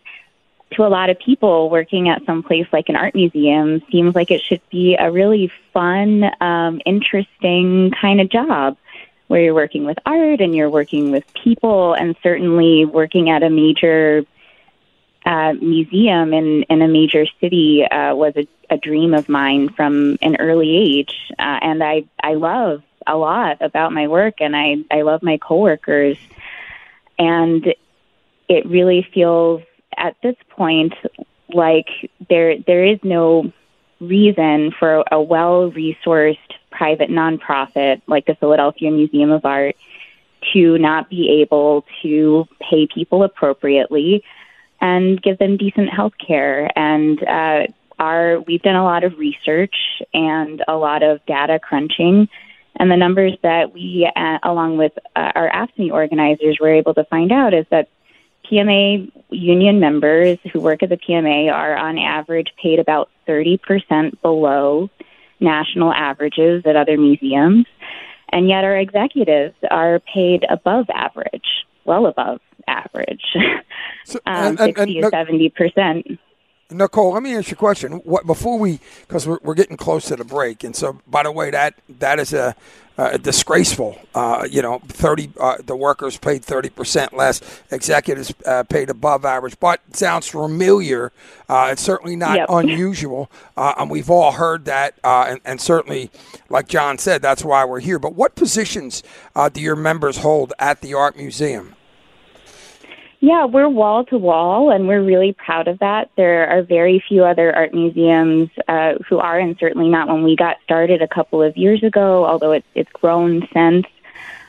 to 0.72 0.86
a 0.86 0.90
lot 0.90 1.10
of 1.10 1.18
people 1.20 1.70
working 1.70 2.10
at 2.10 2.24
some 2.26 2.44
place 2.44 2.68
like 2.72 2.90
an 2.90 2.96
art 2.96 3.16
museum 3.16 3.82
seems 3.92 4.14
like 4.16 4.32
it 4.32 4.42
should 4.42 4.62
be 4.70 4.96
a 4.96 5.10
really 5.10 5.52
fun, 5.74 6.30
um, 6.42 6.82
interesting 6.86 7.92
kind 8.00 8.22
of 8.22 8.30
job 8.30 8.78
where 9.28 9.42
you're 9.42 9.54
working 9.54 9.86
with 9.86 9.98
art 10.06 10.42
and 10.42 10.56
you're 10.56 10.70
working 10.70 11.12
with 11.12 11.24
people 11.34 11.94
and 11.94 12.16
certainly 12.22 12.86
working 12.86 13.30
at 13.30 13.42
a 13.42 13.50
major 13.50 14.26
uh, 15.26 15.54
museum 15.54 16.34
in, 16.34 16.64
in 16.64 16.82
a 16.82 16.88
major 16.88 17.26
city 17.40 17.84
uh, 17.84 18.16
was 18.16 18.34
a, 18.36 18.48
a 18.70 18.78
dream 18.78 19.14
of 19.14 19.30
mine 19.30 19.70
from 19.70 20.18
an 20.22 20.38
early 20.38 20.76
age. 20.76 21.14
Uh, 21.38 21.60
and 21.62 21.84
I, 21.84 22.06
I 22.22 22.36
love 22.36 22.84
a 23.06 23.16
lot 23.16 23.58
about 23.62 23.92
my 23.92 24.08
work 24.08 24.36
and 24.40 24.56
I, 24.56 24.78
I 24.92 25.02
love 25.02 25.22
my 25.24 25.38
coworkers. 25.38 26.18
And 27.18 27.74
it 28.48 28.66
really 28.66 29.08
feels 29.14 29.62
at 29.96 30.16
this 30.24 30.36
point 30.50 30.94
like 31.54 31.88
there 32.30 32.58
there 32.60 32.86
is 32.86 33.00
no 33.04 33.52
reason 34.00 34.72
for 34.72 35.04
a 35.12 35.22
well 35.22 35.72
resourced 35.72 36.38
private 36.72 37.10
nonprofit 37.10 38.02
like 38.08 38.26
the 38.26 38.36
Philadelphia 38.36 38.92
Museum 38.92 39.32
of 39.32 39.46
Art 39.46 39.76
to 40.54 40.78
not 40.78 41.10
be 41.10 41.42
able 41.42 41.86
to 42.02 42.48
pay 42.62 42.88
people 42.88 43.24
appropriately 43.24 44.24
and 44.82 45.22
give 45.22 45.38
them 45.38 45.58
decent 45.58 45.90
health 45.90 46.14
care. 46.26 46.70
And 46.78 47.22
uh, 47.24 47.68
our 48.00 48.40
we've 48.42 48.62
done 48.62 48.76
a 48.76 48.84
lot 48.84 49.04
of 49.04 49.18
research 49.18 49.76
and 50.14 50.64
a 50.68 50.76
lot 50.76 51.04
of 51.04 51.26
data 51.26 51.60
crunching. 51.60 52.30
And 52.78 52.90
the 52.90 52.98
numbers 52.98 53.34
that 53.44 53.74
we 53.74 54.10
uh, 54.16 54.40
along 54.44 54.78
with 54.78 54.94
uh, 55.16 55.32
our 55.36 55.50
AFSCME 55.50 55.92
organizers 55.92 56.58
were 56.62 56.74
able 56.74 56.94
to 56.94 57.04
find 57.06 57.32
out 57.32 57.54
is 57.54 57.66
that 57.72 57.90
PMA 58.50 59.12
union 59.30 59.80
members 59.80 60.38
who 60.52 60.60
work 60.60 60.82
at 60.82 60.90
the 60.90 60.98
PMA 60.98 61.52
are 61.52 61.76
on 61.76 61.98
average 61.98 62.54
paid 62.62 62.80
about 62.80 63.10
30% 63.28 64.22
below 64.22 64.90
national 65.40 65.94
averages 65.94 66.64
at 66.66 66.76
other 66.76 66.98
museums. 66.98 67.66
And 68.30 68.48
yet 68.48 68.64
our 68.64 68.78
executives 68.78 69.56
are 69.70 70.00
paid 70.00 70.46
above 70.50 70.90
average, 70.94 71.59
well 71.90 72.06
above 72.06 72.40
average, 72.68 73.24
so, 74.06 74.20
um, 74.26 74.58
and, 74.58 74.60
and, 74.60 74.76
60 74.78 75.02
to 75.02 75.10
70%. 75.10 76.20
Nicole, 76.72 77.14
let 77.14 77.24
me 77.24 77.36
ask 77.36 77.50
you 77.50 77.56
a 77.56 77.58
question. 77.58 77.94
What 77.94 78.28
before 78.28 78.60
we, 78.60 78.80
because 79.02 79.28
we're, 79.28 79.40
we're 79.42 79.56
getting 79.56 79.76
close 79.76 80.06
to 80.10 80.16
the 80.16 80.24
break, 80.24 80.64
and 80.64 80.76
so 80.76 81.00
by 81.08 81.24
the 81.24 81.32
way, 81.32 81.50
that 81.50 81.74
that 81.98 82.20
is 82.20 82.32
a, 82.32 82.56
a 82.96 83.18
disgraceful. 83.18 84.00
Uh, 84.14 84.48
you 84.48 84.62
know, 84.62 84.78
thirty 84.88 85.32
uh, 85.40 85.58
the 85.66 85.76
workers 85.76 86.18
paid 86.18 86.46
thirty 86.46 86.70
percent 86.70 87.12
less, 87.12 87.42
executives 87.72 88.32
uh, 88.46 88.62
paid 88.70 88.92
above 88.92 89.26
average, 89.26 89.60
but 89.60 89.82
sounds 89.96 90.28
familiar. 90.28 91.12
Uh, 91.48 91.70
it's 91.72 91.82
certainly 91.82 92.16
not 92.16 92.38
yep. 92.38 92.48
unusual, 92.52 93.32
uh, 93.58 93.74
and 93.80 93.90
we've 93.90 94.12
all 94.12 94.34
heard 94.34 94.66
that, 94.66 94.94
uh, 95.04 95.26
and, 95.28 95.42
and, 95.46 95.60
certainly, 95.60 96.12
like 96.50 96.68
John 96.68 97.00
said, 97.00 97.24
that's 97.24 97.44
why 97.44 97.66
we're 97.66 97.80
here. 97.80 97.98
But 97.98 98.14
what 98.14 98.36
positions 98.36 99.02
do 99.54 99.60
your 99.60 99.76
members 99.76 100.18
hold 100.18 100.54
at 100.60 100.82
the 100.82 100.94
art 100.94 101.18
museum? 101.18 101.76
Yeah, 103.22 103.46
we're 103.46 103.68
wall 103.68 104.06
to 104.06 104.18
wall, 104.18 104.72
and 104.72 104.88
we're 104.88 105.04
really 105.04 105.34
proud 105.34 105.68
of 105.68 105.80
that. 105.80 106.10
There 106.16 106.48
are 106.48 106.62
very 106.62 107.04
few 107.06 107.26
other 107.26 107.54
art 107.54 107.74
museums 107.74 108.50
uh, 108.70 108.94
who 109.10 109.18
are, 109.18 109.38
and 109.38 109.58
certainly 109.60 109.90
not 109.90 110.08
when 110.08 110.24
we 110.24 110.38
got 110.38 110.56
started 110.64 111.02
a 111.02 111.08
couple 111.08 111.44
of 111.44 111.58
years 111.58 111.84
ago, 111.84 112.26
although 112.26 112.54
it's, 112.54 112.68
it's 112.76 112.92
grown 112.94 113.46
since. 113.54 113.86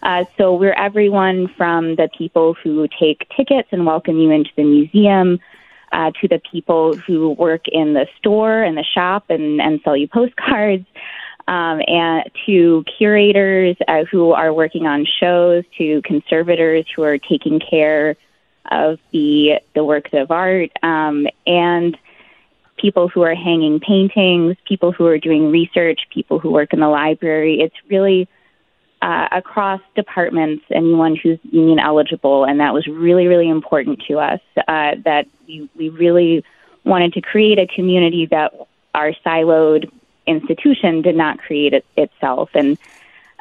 Uh, 0.04 0.24
so 0.38 0.54
we're 0.54 0.72
everyone 0.74 1.48
from 1.56 1.96
the 1.96 2.08
people 2.16 2.54
who 2.62 2.86
take 2.98 3.28
tickets 3.36 3.68
and 3.72 3.86
welcome 3.86 4.18
you 4.18 4.30
into 4.30 4.50
the 4.56 4.62
museum 4.62 5.40
uh, 5.90 6.12
to 6.20 6.28
the 6.28 6.40
people 6.50 6.94
who 6.94 7.30
work 7.30 7.66
in 7.66 7.94
the 7.94 8.06
store 8.18 8.62
and 8.62 8.78
the 8.78 8.84
shop 8.84 9.24
and, 9.30 9.60
and 9.60 9.80
sell 9.82 9.96
you 9.96 10.06
postcards. 10.06 10.86
Um, 11.48 11.82
and 11.88 12.30
to 12.46 12.84
curators 12.96 13.76
uh, 13.88 14.04
who 14.04 14.30
are 14.30 14.54
working 14.54 14.86
on 14.86 15.04
shows, 15.04 15.64
to 15.78 16.00
conservators 16.02 16.86
who 16.94 17.02
are 17.02 17.18
taking 17.18 17.58
care 17.58 18.16
of 18.70 18.98
the 19.12 19.60
the 19.74 19.84
works 19.84 20.10
of 20.12 20.30
art 20.30 20.70
um, 20.82 21.26
and 21.46 21.96
people 22.76 23.08
who 23.08 23.22
are 23.22 23.34
hanging 23.34 23.78
paintings, 23.80 24.56
people 24.66 24.92
who 24.92 25.06
are 25.06 25.18
doing 25.18 25.50
research, 25.50 26.00
people 26.12 26.38
who 26.38 26.50
work 26.50 26.72
in 26.72 26.80
the 26.80 26.88
library. 26.88 27.60
It's 27.60 27.74
really 27.88 28.28
uh, 29.02 29.28
across 29.32 29.80
departments, 29.94 30.64
anyone 30.70 31.16
who's 31.16 31.38
union 31.44 31.78
eligible, 31.78 32.44
and 32.44 32.60
that 32.60 32.74
was 32.74 32.86
really, 32.86 33.26
really 33.26 33.48
important 33.48 34.02
to 34.08 34.18
us. 34.18 34.40
Uh, 34.56 34.92
that 35.04 35.26
we, 35.46 35.68
we 35.76 35.88
really 35.88 36.44
wanted 36.84 37.12
to 37.14 37.20
create 37.20 37.58
a 37.58 37.66
community 37.66 38.26
that 38.26 38.52
our 38.94 39.12
siloed 39.24 39.90
institution 40.26 41.02
did 41.02 41.16
not 41.16 41.38
create 41.38 41.72
it, 41.72 41.84
itself, 41.96 42.50
and 42.54 42.78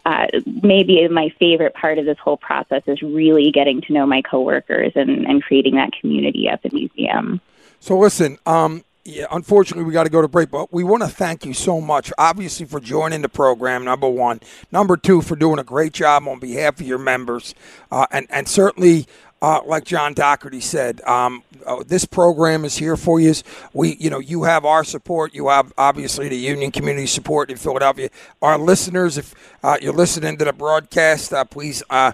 uh, 0.05 0.27
maybe 0.63 1.07
my 1.07 1.29
favorite 1.39 1.73
part 1.73 1.97
of 1.97 2.05
this 2.05 2.17
whole 2.17 2.37
process 2.37 2.83
is 2.87 3.01
really 3.01 3.51
getting 3.51 3.81
to 3.81 3.93
know 3.93 4.05
my 4.05 4.21
coworkers 4.21 4.93
and, 4.95 5.25
and 5.25 5.43
creating 5.43 5.75
that 5.75 5.91
community 5.99 6.47
at 6.47 6.61
the 6.63 6.69
museum. 6.71 7.41
So 7.79 7.97
listen, 7.97 8.37
um, 8.45 8.83
yeah, 9.05 9.25
unfortunately, 9.31 9.85
we 9.85 9.93
got 9.93 10.03
to 10.03 10.09
go 10.09 10.21
to 10.21 10.27
break, 10.27 10.51
but 10.51 10.71
we 10.71 10.83
want 10.83 11.01
to 11.03 11.09
thank 11.09 11.45
you 11.45 11.53
so 11.53 11.81
much, 11.81 12.11
obviously, 12.17 12.65
for 12.65 12.79
joining 12.79 13.21
the 13.21 13.29
program. 13.29 13.83
Number 13.83 14.09
one, 14.09 14.39
number 14.71 14.97
two, 14.97 15.21
for 15.21 15.35
doing 15.35 15.57
a 15.57 15.63
great 15.63 15.93
job 15.93 16.27
on 16.27 16.39
behalf 16.39 16.79
of 16.79 16.85
your 16.85 16.99
members, 16.99 17.55
uh, 17.91 18.05
and 18.11 18.27
and 18.29 18.47
certainly 18.47 19.07
uh, 19.41 19.61
like 19.65 19.85
John 19.85 20.13
Dougherty 20.13 20.61
said, 20.61 21.01
um, 21.01 21.43
uh, 21.65 21.83
this 21.85 22.05
program 22.05 22.65
is 22.65 22.77
here 22.77 22.97
for 22.97 23.19
you. 23.19 23.33
We, 23.73 23.95
you 23.97 24.09
know, 24.09 24.19
you 24.19 24.43
have 24.43 24.65
our 24.65 24.83
support. 24.83 25.33
You 25.33 25.49
have 25.49 25.71
obviously 25.77 26.27
the 26.29 26.37
union 26.37 26.71
community 26.71 27.07
support 27.07 27.49
in 27.49 27.57
Philadelphia. 27.57 28.09
Our 28.41 28.57
listeners, 28.57 29.17
if 29.17 29.33
uh, 29.63 29.77
you're 29.81 29.93
listening 29.93 30.37
to 30.37 30.45
the 30.45 30.53
broadcast, 30.53 31.33
uh, 31.33 31.45
please 31.45 31.83
uh, 31.89 32.13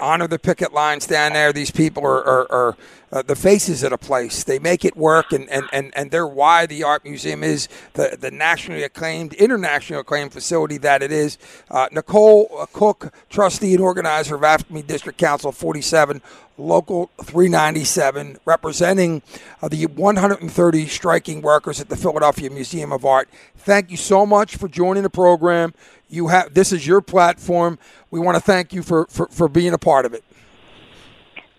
honor 0.00 0.26
the 0.26 0.38
picket 0.38 0.72
lines 0.72 1.06
down 1.06 1.32
there. 1.32 1.52
These 1.52 1.70
people 1.70 2.04
are, 2.04 2.24
are, 2.24 2.52
are 2.52 2.76
uh, 3.12 3.22
the 3.22 3.36
faces 3.36 3.82
of 3.82 3.90
the 3.90 3.98
place. 3.98 4.44
They 4.44 4.58
make 4.58 4.84
it 4.84 4.96
work, 4.96 5.32
and, 5.32 5.48
and, 5.50 5.66
and, 5.72 5.92
and 5.96 6.10
they're 6.10 6.26
why 6.26 6.66
the 6.66 6.82
art 6.82 7.04
museum 7.04 7.42
is 7.42 7.68
the, 7.94 8.16
the 8.18 8.30
nationally 8.30 8.82
acclaimed, 8.82 9.34
internationally 9.34 10.00
acclaimed 10.00 10.32
facility 10.32 10.78
that 10.78 11.02
it 11.02 11.12
is. 11.12 11.38
Uh, 11.70 11.88
Nicole 11.92 12.50
uh, 12.58 12.66
Cook, 12.72 13.12
trustee 13.28 13.74
and 13.74 13.82
organizer 13.82 14.34
of 14.34 14.42
AFSCME 14.42 14.86
District 14.86 15.18
Council 15.18 15.52
47, 15.52 16.20
Local 16.58 17.08
397, 17.22 18.38
representing 18.44 19.22
uh, 19.62 19.68
the 19.68 19.86
130 19.86 20.86
striking 20.86 21.40
workers 21.40 21.80
at 21.80 21.88
the 21.88 21.96
Philadelphia 21.96 22.50
Museum 22.50 22.92
of 22.92 23.04
Art. 23.04 23.28
Thank 23.56 23.90
you 23.90 23.96
so 23.96 24.26
much 24.26 24.56
for 24.56 24.66
joining 24.66 25.04
the 25.04 25.10
program. 25.10 25.72
You 26.08 26.28
have 26.28 26.54
this 26.54 26.72
is 26.72 26.86
your 26.86 27.00
platform. 27.00 27.78
We 28.10 28.18
want 28.18 28.36
to 28.36 28.40
thank 28.40 28.72
you 28.72 28.82
for, 28.82 29.06
for, 29.06 29.28
for 29.28 29.46
being 29.46 29.72
a 29.72 29.78
part 29.78 30.06
of 30.06 30.14
it. 30.14 30.24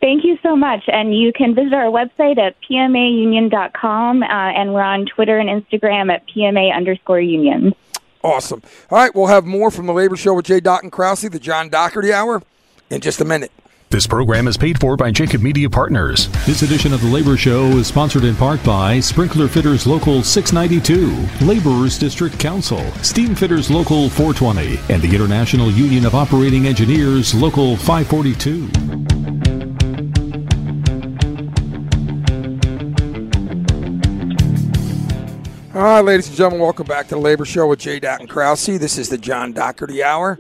Thank 0.02 0.24
you 0.24 0.38
so 0.42 0.56
much. 0.56 0.84
And 0.88 1.16
you 1.18 1.34
can 1.34 1.54
visit 1.54 1.74
our 1.74 1.86
website 1.86 2.38
at 2.38 2.56
pmaunion.com, 2.70 4.24
uh, 4.24 4.26
and 4.26 4.74
we're 4.74 4.82
on 4.82 5.06
Twitter 5.06 5.38
and 5.38 5.50
Instagram 5.50 6.12
at 6.12 6.24
pma 6.28 6.74
underscore 6.74 7.20
union. 7.20 7.74
Awesome. 8.24 8.62
All 8.90 8.98
right, 8.98 9.14
we'll 9.14 9.28
have 9.28 9.46
more 9.46 9.72
from 9.72 9.88
the 9.88 9.94
Labor 9.94 10.18
Show 10.18 10.34
with 10.34 10.46
Jay 10.46 10.60
Doc 10.60 10.84
and 10.84 10.92
Krause, 10.92 11.22
the 11.22 11.40
John 11.40 11.70
Dougherty 11.70 12.12
Hour, 12.14 12.42
in 12.90 13.02
just 13.02 13.22
a 13.22 13.26
minute. 13.26 13.52
This 13.92 14.06
program 14.06 14.48
is 14.48 14.56
paid 14.56 14.80
for 14.80 14.96
by 14.96 15.10
Jacob 15.10 15.42
Media 15.42 15.68
Partners. 15.68 16.28
This 16.46 16.62
edition 16.62 16.94
of 16.94 17.02
The 17.02 17.08
Labor 17.08 17.36
Show 17.36 17.66
is 17.70 17.88
sponsored 17.88 18.24
in 18.24 18.36
part 18.36 18.64
by 18.64 19.00
Sprinkler 19.00 19.48
Fitters 19.48 19.88
Local 19.88 20.22
692, 20.22 21.44
Laborers 21.44 21.98
District 21.98 22.38
Council, 22.38 22.84
Steam 23.02 23.34
Fitters 23.34 23.72
Local 23.72 24.08
420, 24.10 24.80
and 24.94 25.02
the 25.02 25.16
International 25.16 25.72
Union 25.72 26.06
of 26.06 26.14
Operating 26.14 26.68
Engineers 26.68 27.34
Local 27.34 27.76
542. 27.78 28.99
All 35.80 35.86
right, 35.86 36.02
ladies 36.04 36.28
and 36.28 36.36
gentlemen, 36.36 36.60
welcome 36.60 36.86
back 36.86 37.08
to 37.08 37.16
the 37.16 37.22
Labor 37.22 37.46
Show 37.46 37.66
with 37.68 37.80
Jay 37.80 38.02
Doc 38.02 38.20
and 38.20 38.30
Krause. 38.30 38.66
This 38.66 38.98
is 38.98 39.08
the 39.08 39.18
John 39.18 39.54
Dougherty 39.54 40.04
Hour. 40.04 40.38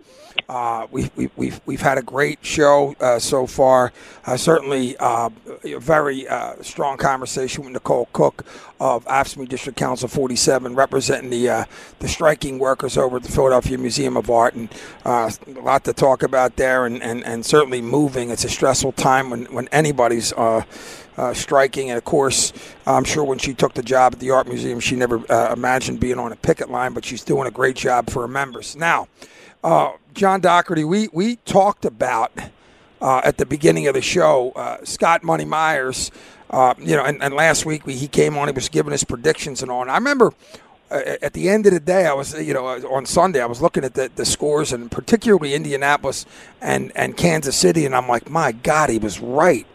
Uh, 0.50 0.86
we, 0.92 1.10
we, 1.16 1.30
we've, 1.38 1.62
we've 1.66 1.80
had 1.80 1.98
a 1.98 2.02
great 2.02 2.40
show 2.42 2.94
uh, 3.00 3.20
so 3.20 3.48
far. 3.48 3.94
Uh, 4.26 4.36
certainly 4.36 4.98
uh, 4.98 5.30
a 5.64 5.80
very 5.80 6.28
uh, 6.28 6.62
strong 6.62 6.98
conversation 6.98 7.64
with 7.64 7.72
Nicole 7.72 8.10
Cook 8.12 8.44
of 8.82 9.06
AFSCME 9.06 9.48
District 9.48 9.80
Council 9.80 10.10
47, 10.10 10.76
representing 10.76 11.30
the 11.30 11.48
uh, 11.48 11.66
the 12.00 12.10
striking 12.10 12.60
workers 12.60 12.98
over 12.98 13.16
at 13.16 13.24
the 13.24 13.32
Philadelphia 13.32 13.78
Museum 13.78 14.18
of 14.18 14.30
Art. 14.30 14.56
And 14.56 14.68
a 15.06 15.32
lot 15.62 15.86
to 15.86 15.94
talk 15.94 16.22
about 16.22 16.58
there, 16.58 16.86
and, 16.86 17.02
and, 17.02 17.24
and 17.24 17.46
certainly 17.46 17.82
moving. 17.82 18.30
It's 18.30 18.44
a 18.44 18.50
stressful 18.50 18.92
time 18.92 19.30
when, 19.30 19.46
when 19.46 19.70
anybody's. 19.70 20.34
Uh, 21.20 21.34
striking. 21.34 21.90
And 21.90 21.98
of 21.98 22.06
course, 22.06 22.54
I'm 22.88 23.04
sure 23.04 23.26
when 23.26 23.40
she 23.40 23.54
took 23.54 23.74
the 23.74 23.84
job 23.84 24.14
at 24.14 24.20
the 24.22 24.32
Art 24.32 24.48
Museum, 24.48 24.80
she 24.80 24.96
never 24.96 25.18
uh, 25.30 25.52
imagined 25.52 26.00
being 26.00 26.18
on 26.18 26.32
a 26.32 26.36
picket 26.38 26.72
line, 26.72 26.94
but 26.94 27.04
she's 27.04 27.26
doing 27.26 27.46
a 27.46 27.52
great 27.52 27.76
job 27.76 28.10
for 28.10 28.22
her 28.22 28.28
members. 28.30 28.78
Now, 28.78 29.10
uh, 29.62 29.92
John 30.14 30.40
Dougherty, 30.40 30.86
we, 30.86 31.10
we 31.12 31.36
talked 31.44 31.84
about 31.84 32.32
uh, 33.02 33.20
at 33.26 33.38
the 33.38 33.46
beginning 33.46 33.86
of 33.88 33.96
the 33.96 34.02
show 34.02 34.52
uh, 34.52 34.78
Scott 34.86 35.22
Money 35.22 35.44
Myers. 35.44 36.10
Uh, 36.50 36.74
you 36.80 36.96
know, 36.96 37.04
and, 37.04 37.22
and 37.22 37.34
last 37.34 37.66
week 37.66 37.86
we, 37.86 37.96
he 37.96 38.08
came 38.08 38.38
on, 38.38 38.48
he 38.48 38.54
was 38.54 38.70
giving 38.70 38.94
his 38.94 39.04
predictions 39.04 39.62
and 39.62 39.70
all. 39.70 39.82
And 39.82 39.92
I 39.92 39.96
remember 39.96 40.32
at 40.90 41.34
the 41.34 41.50
end 41.50 41.66
of 41.66 41.74
the 41.74 41.82
day, 41.82 42.06
I 42.06 42.14
was, 42.14 42.34
you 42.42 42.54
know, 42.54 42.66
on 42.66 43.06
Sunday, 43.06 43.42
I 43.42 43.46
was 43.46 43.62
looking 43.62 43.84
at 43.84 43.94
the, 43.94 44.10
the 44.16 44.26
scores 44.26 44.72
and 44.72 44.90
particularly 44.90 45.54
Indianapolis 45.54 46.26
and, 46.62 46.94
and 46.96 47.18
Kansas 47.18 47.58
City, 47.58 47.86
and 47.86 47.94
I'm 47.94 48.08
like, 48.08 48.30
my 48.30 48.54
God, 48.54 48.90
he 48.90 49.00
was 49.00 49.20
right. 49.20 49.68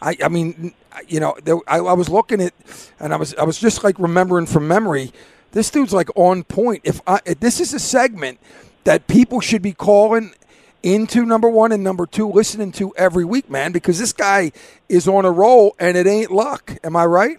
I, 0.00 0.16
I 0.22 0.28
mean, 0.28 0.74
you 1.08 1.20
know, 1.20 1.36
there, 1.44 1.56
I, 1.66 1.78
I 1.78 1.92
was 1.92 2.08
looking 2.08 2.40
at, 2.42 2.52
and 3.00 3.12
I 3.12 3.16
was, 3.16 3.34
I 3.34 3.44
was 3.44 3.58
just 3.58 3.82
like 3.82 3.98
remembering 3.98 4.46
from 4.46 4.68
memory, 4.68 5.12
this 5.52 5.70
dude's 5.70 5.92
like 5.92 6.08
on 6.16 6.44
point. 6.44 6.82
If, 6.84 7.00
I, 7.06 7.20
if 7.24 7.40
this 7.40 7.60
is 7.60 7.72
a 7.72 7.78
segment 7.78 8.38
that 8.84 9.06
people 9.06 9.40
should 9.40 9.62
be 9.62 9.72
calling 9.72 10.34
into 10.82 11.24
number 11.24 11.48
one 11.48 11.72
and 11.72 11.82
number 11.82 12.06
two, 12.06 12.28
listening 12.28 12.72
to 12.72 12.94
every 12.96 13.24
week, 13.24 13.50
man, 13.50 13.72
because 13.72 13.98
this 13.98 14.12
guy 14.12 14.52
is 14.88 15.08
on 15.08 15.24
a 15.24 15.30
roll 15.30 15.74
and 15.78 15.96
it 15.96 16.06
ain't 16.06 16.30
luck. 16.30 16.76
Am 16.84 16.94
I 16.94 17.06
right? 17.06 17.38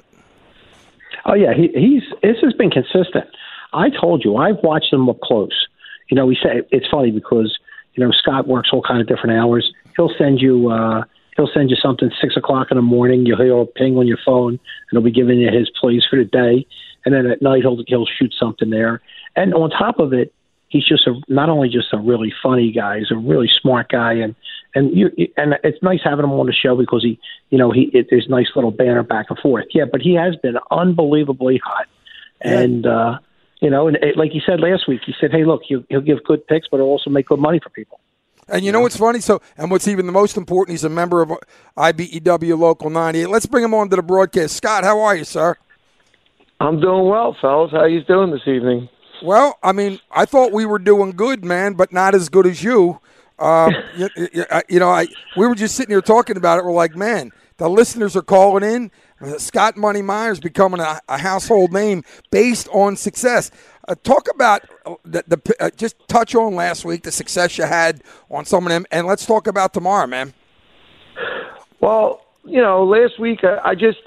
Oh 1.26 1.34
yeah, 1.34 1.54
he, 1.54 1.68
he's 1.74 2.04
this 2.22 2.38
has 2.42 2.54
been 2.54 2.72
consistent. 2.72 3.26
I 3.74 3.90
told 3.90 4.24
you, 4.24 4.38
I've 4.38 4.58
watched 4.64 4.94
him 4.94 5.10
up 5.10 5.20
close. 5.22 5.68
You 6.10 6.16
know, 6.16 6.26
we 6.26 6.36
say 6.36 6.62
it's 6.72 6.88
funny 6.90 7.12
because 7.12 7.58
you 7.94 8.04
know 8.04 8.12
Scott 8.12 8.48
works 8.48 8.70
all 8.72 8.82
kind 8.82 9.02
of 9.02 9.08
different 9.08 9.38
hours. 9.38 9.72
He'll 9.96 10.12
send 10.18 10.42
you. 10.42 10.72
uh 10.72 11.04
He'll 11.38 11.50
send 11.54 11.70
you 11.70 11.76
something 11.76 12.10
six 12.20 12.36
o'clock 12.36 12.68
in 12.72 12.78
the 12.78 12.82
morning. 12.82 13.26
You'll 13.26 13.38
hear 13.38 13.58
a 13.58 13.66
ping 13.66 13.96
on 13.98 14.08
your 14.08 14.18
phone, 14.26 14.54
and 14.54 14.60
he'll 14.92 15.02
be 15.02 15.12
giving 15.12 15.40
you 15.40 15.50
his 15.52 15.70
plays 15.80 16.04
for 16.10 16.18
the 16.18 16.26
day. 16.26 16.66
And 17.06 17.14
then 17.14 17.28
at 17.28 17.42
night, 17.42 17.62
he'll 17.62 17.84
he'll 17.88 18.08
shoot 18.08 18.34
something 18.38 18.70
there. 18.70 19.02
And 19.36 19.54
on 19.54 19.70
top 19.70 20.00
of 20.00 20.14
it, 20.14 20.34
he's 20.70 20.86
just 20.86 21.08
a 21.08 21.14
not 21.28 21.50
only 21.50 21.70
just 21.70 21.94
a 21.94 21.98
really 21.98 22.34
funny 22.44 22.72
guy, 22.72 23.00
he's 23.00 23.12
a 23.12 23.16
really 23.16 23.50
smart 23.62 23.90
guy, 23.90 24.14
and 24.14 24.36
and 24.76 24.96
you 24.98 25.10
and 25.38 25.56
it's 25.64 25.82
nice 25.82 26.00
having 26.04 26.26
him 26.26 26.32
on 26.32 26.48
the 26.48 26.54
show 26.54 26.76
because 26.76 27.04
he, 27.04 27.20
you 27.50 27.58
know, 27.58 27.72
he 27.72 27.90
it, 27.94 28.08
there's 28.10 28.28
nice 28.30 28.48
little 28.56 28.72
banner 28.72 29.04
back 29.04 29.28
and 29.30 29.40
forth. 29.40 29.66
Yeah, 29.74 29.86
but 29.90 30.02
he 30.02 30.16
has 30.16 30.36
been 30.38 30.58
unbelievably 30.72 31.62
hot, 31.64 31.86
yeah. 32.44 32.60
and 32.60 32.86
uh, 32.86 33.20
you 33.62 33.70
know, 33.70 33.88
and 33.88 33.98
it, 33.98 34.18
like 34.18 34.32
he 34.32 34.42
said 34.46 34.60
last 34.60 34.88
week, 34.88 35.02
he 35.06 35.14
said, 35.20 35.32
hey, 35.32 35.46
look, 35.46 35.62
he'll, 35.68 35.84
he'll 35.90 36.02
give 36.02 36.24
good 36.24 36.46
picks, 36.48 36.68
but 36.70 36.78
he'll 36.78 36.88
also 36.88 37.10
make 37.10 37.28
good 37.28 37.40
money 37.40 37.60
for 37.62 37.70
people. 37.70 38.00
And 38.50 38.64
you 38.64 38.72
know 38.72 38.80
what's 38.80 38.98
funny? 38.98 39.20
So, 39.20 39.42
and 39.58 39.70
what's 39.70 39.88
even 39.88 40.06
the 40.06 40.12
most 40.12 40.38
important, 40.38 40.74
he's 40.74 40.84
a 40.84 40.90
member 40.90 41.22
of 41.22 41.32
IBEW 41.78 42.58
Local 42.58 42.90
98. 42.90 43.30
Let's 43.30 43.46
bring 43.46 43.64
him 43.64 43.74
on 43.74 43.90
to 43.90 43.96
the 43.96 44.04
broadcast. 44.04 44.56
Scott, 44.56 44.84
how 44.84 45.00
are 45.02 45.16
you, 45.16 45.26
sir? 45.26 45.56
I'm 46.60 46.80
doing 46.80 47.08
well, 47.08 47.36
fellas. 47.40 47.72
How 47.72 47.86
you 47.86 48.04
doing 48.04 48.32
this 48.32 48.48
evening? 48.48 48.90
Well, 49.24 49.58
I 49.62 49.72
mean, 49.72 50.00
I 50.12 50.26
thought 50.26 50.52
we 50.52 50.66
were 50.66 50.80
doing 50.80 51.12
good, 51.12 51.44
man, 51.44 51.74
but 51.74 51.92
not 51.92 52.16
as 52.16 52.30
good 52.30 52.48
as 52.48 52.64
you. 52.64 53.00
Um, 53.40 53.74
you, 53.98 54.10
you, 54.70 54.80
know, 54.80 54.90
I 54.90 55.08
we 55.36 55.46
were 55.48 55.56
just 55.56 55.76
sitting 55.76 55.92
here 55.92 56.02
talking 56.02 56.38
about 56.38 56.60
it. 56.60 56.66
We're 56.66 56.72
like, 56.72 56.96
man, 56.96 57.32
the 57.58 57.70
listeners 57.70 58.16
are 58.16 58.22
calling 58.22 58.64
in. 58.64 58.92
Scott 59.40 59.78
Money 59.78 60.04
Myers 60.04 60.40
becoming 60.40 60.80
a, 60.80 61.00
a 61.10 61.18
household 61.18 61.74
name 61.74 62.04
based 62.30 62.68
on 62.70 62.96
success. 62.96 63.50
Uh, 63.88 63.96
talk 64.04 64.28
about 64.34 64.64
uh, 64.86 64.96
the, 65.06 65.24
the 65.28 65.56
uh, 65.60 65.70
just 65.78 65.96
touch 66.08 66.36
on 66.36 66.56
last 66.56 66.84
week 66.84 67.04
the 67.04 67.12
success 67.12 67.58
you 67.58 67.64
had 67.64 68.04
on 68.30 68.46
some 68.46 68.66
of 68.66 68.70
them, 68.70 68.86
and 68.92 69.08
let's 69.08 69.26
talk 69.26 69.48
about 69.48 69.74
tomorrow, 69.74 70.06
man. 70.06 70.34
Well, 71.80 72.22
you 72.44 72.62
know, 72.62 72.84
last 72.84 73.20
week 73.20 73.44
I, 73.44 73.70
I 73.70 73.76
just 73.76 74.00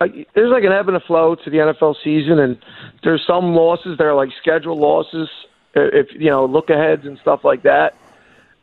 I, 0.00 0.26
there's 0.34 0.50
like 0.50 0.64
an 0.64 0.72
ebb 0.72 0.88
and 0.88 0.96
a 0.96 1.00
flow 1.00 1.34
to 1.34 1.50
the 1.50 1.58
NFL 1.58 1.96
season, 2.02 2.38
and 2.38 2.58
there's 3.02 3.24
some 3.26 3.54
losses 3.54 3.98
that 3.98 4.04
are 4.04 4.14
like 4.14 4.30
scheduled 4.40 4.78
losses, 4.78 5.28
if 5.74 6.08
you 6.12 6.30
know 6.30 6.46
look 6.46 6.70
aheads 6.70 7.04
and 7.04 7.18
stuff 7.18 7.40
like 7.44 7.62
that. 7.64 7.94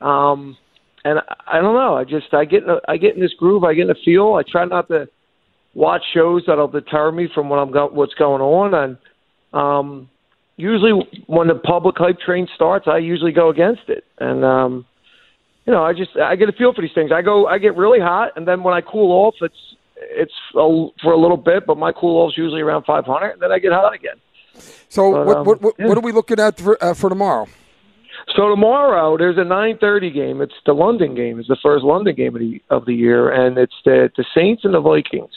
Um, 0.02 0.58
and 1.06 1.20
I, 1.20 1.36
I 1.58 1.62
don't 1.62 1.76
know. 1.76 1.96
I 1.96 2.04
just 2.04 2.34
I 2.34 2.46
get 2.46 2.64
in 2.64 2.70
a, 2.70 2.80
I 2.88 2.98
get 2.98 3.16
in 3.16 3.22
this 3.22 3.34
groove. 3.34 3.64
I 3.64 3.74
get 3.74 3.84
in 3.84 3.92
a 3.92 3.96
feel. 4.06 4.34
I 4.34 4.44
try 4.44 4.66
not 4.66 4.88
to 4.88 5.08
watch 5.74 6.04
shows 6.14 6.44
that'll 6.48 6.68
deter 6.68 7.12
me 7.12 7.30
from 7.34 7.50
what 7.50 7.58
I'm 7.58 7.72
go- 7.72 7.90
what's 7.92 8.14
going 8.14 8.42
on. 8.42 8.74
And 8.74 8.98
um, 9.54 10.10
usually 10.58 10.92
when 11.28 11.48
the 11.48 11.56
public 11.56 11.98
hype 11.98 12.20
train 12.20 12.48
starts, 12.56 12.88
I 12.88 12.98
usually 12.98 13.32
go 13.32 13.50
against 13.50 13.84
it. 13.88 14.04
And 14.20 14.44
um, 14.46 14.86
you 15.66 15.74
know, 15.74 15.84
I 15.84 15.94
just 15.94 16.16
I 16.18 16.36
get 16.36 16.50
a 16.50 16.54
feel 16.54 16.74
for 16.74 16.82
these 16.82 16.94
things. 16.94 17.12
I 17.12 17.22
go 17.22 17.48
I 17.48 17.58
get 17.58 17.76
really 17.76 18.00
hot, 18.00 18.32
and 18.36 18.48
then 18.48 18.63
when 18.63 18.74
I 18.74 18.82
cool 18.82 19.12
off, 19.12 19.36
it's 19.42 19.76
it's 19.96 20.34
a, 20.56 20.88
for 21.02 21.13
a 21.13 21.18
little 21.18 21.38
bit, 21.38 21.66
but 21.66 21.78
my 21.78 21.92
cool 21.92 22.22
off 22.22 22.32
is 22.34 22.38
usually 22.38 22.62
around 22.62 22.84
500, 22.84 23.32
and 23.32 23.42
then 23.42 23.52
I 23.52 23.60
get 23.60 23.72
hot 23.72 23.94
again. 23.94 24.16
So 24.89 25.12
but, 25.12 25.26
what, 25.26 25.38
um, 25.38 25.46
what, 25.46 25.62
what, 25.62 25.76
yeah. 25.80 25.88
what, 25.88 25.98
are 25.98 26.02
we 26.02 26.12
looking 26.12 26.39
at 26.39 26.60
for, 26.60 26.84
uh, 26.84 26.94
for 26.94 27.10
tomorrow? 27.10 27.48
So 28.36 28.50
tomorrow 28.50 29.18
there's 29.18 29.38
a 29.38 29.42
9:30 29.42 30.13
game. 30.13 30.42
It's 30.42 30.54
the 30.66 30.74
London 30.74 31.16
game. 31.16 31.39
It's 31.39 31.48
the 31.48 31.58
first 31.62 31.84
London 31.84 32.16
game 32.16 32.36
of 32.36 32.42
the 32.42 32.62
of 32.70 32.86
the 32.86 32.94
year, 32.94 33.32
and 33.32 33.58
it's 33.58 33.76
the 33.86 34.12
the 34.16 34.26
Saints 34.36 34.63
and 34.66 34.74
the 34.74 34.80
Vikings. 34.80 35.34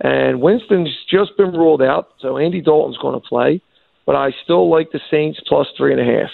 And 0.00 0.40
Winston's 0.40 0.94
just 1.10 1.36
been 1.36 1.52
ruled 1.52 1.82
out, 1.82 2.10
so 2.20 2.36
Andy 2.36 2.60
Dalton's 2.60 2.98
going 2.98 3.20
to 3.20 3.26
play. 3.26 3.62
But 4.06 4.16
I 4.16 4.30
still 4.44 4.70
like 4.70 4.92
the 4.92 5.00
Saints 5.10 5.40
plus 5.46 5.66
three 5.76 5.92
and 5.92 6.00
a 6.00 6.04
half. 6.04 6.30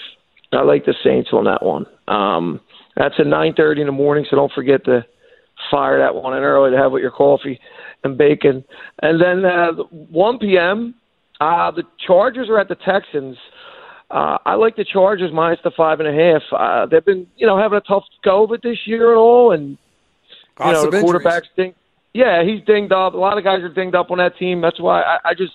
I 0.53 0.61
like 0.61 0.85
the 0.85 0.95
Saints 1.03 1.31
on 1.33 1.45
that 1.45 1.63
one. 1.63 1.85
Um, 2.07 2.61
that's 2.95 3.15
at 3.19 3.25
9:30 3.25 3.81
in 3.81 3.85
the 3.87 3.91
morning, 3.91 4.25
so 4.29 4.35
don't 4.35 4.51
forget 4.51 4.85
to 4.85 5.05
fire 5.71 5.99
that 5.99 6.15
one 6.15 6.37
in 6.37 6.43
early 6.43 6.71
to 6.71 6.77
have 6.77 6.91
with 6.91 7.01
your 7.01 7.11
coffee 7.11 7.59
and 8.03 8.17
bacon. 8.17 8.63
And 9.01 9.19
then 9.19 9.45
uh, 9.45 9.71
1 9.91 10.39
p.m., 10.39 10.95
uh, 11.41 11.71
the 11.71 11.83
Chargers 12.05 12.49
are 12.49 12.59
at 12.59 12.69
the 12.69 12.75
Texans. 12.75 13.37
Uh, 14.11 14.37
I 14.45 14.55
like 14.55 14.75
the 14.75 14.85
Chargers 14.85 15.31
minus 15.33 15.59
the 15.63 15.71
five 15.75 15.99
and 15.99 16.07
a 16.07 16.13
half. 16.13 16.41
Uh, 16.51 16.85
they've 16.85 17.03
been, 17.03 17.25
you 17.35 17.47
know, 17.47 17.57
having 17.57 17.77
a 17.77 17.81
tough 17.81 18.03
go 18.23 18.43
of 18.43 18.51
it 18.51 18.61
this 18.61 18.77
year 18.85 19.09
and 19.09 19.17
all, 19.17 19.51
and 19.51 19.69
you 19.69 19.77
Lots 20.59 20.83
know 20.83 20.91
the 20.91 21.01
quarterback's 21.01 21.47
ding. 21.57 21.73
Yeah, 22.13 22.43
he's 22.43 22.63
dinged 22.65 22.91
up. 22.91 23.15
A 23.15 23.17
lot 23.17 23.39
of 23.39 23.43
guys 23.43 23.63
are 23.63 23.73
dinged 23.73 23.95
up 23.95 24.11
on 24.11 24.19
that 24.19 24.37
team. 24.37 24.61
That's 24.61 24.79
why 24.79 25.01
I, 25.01 25.17
I 25.29 25.33
just 25.33 25.53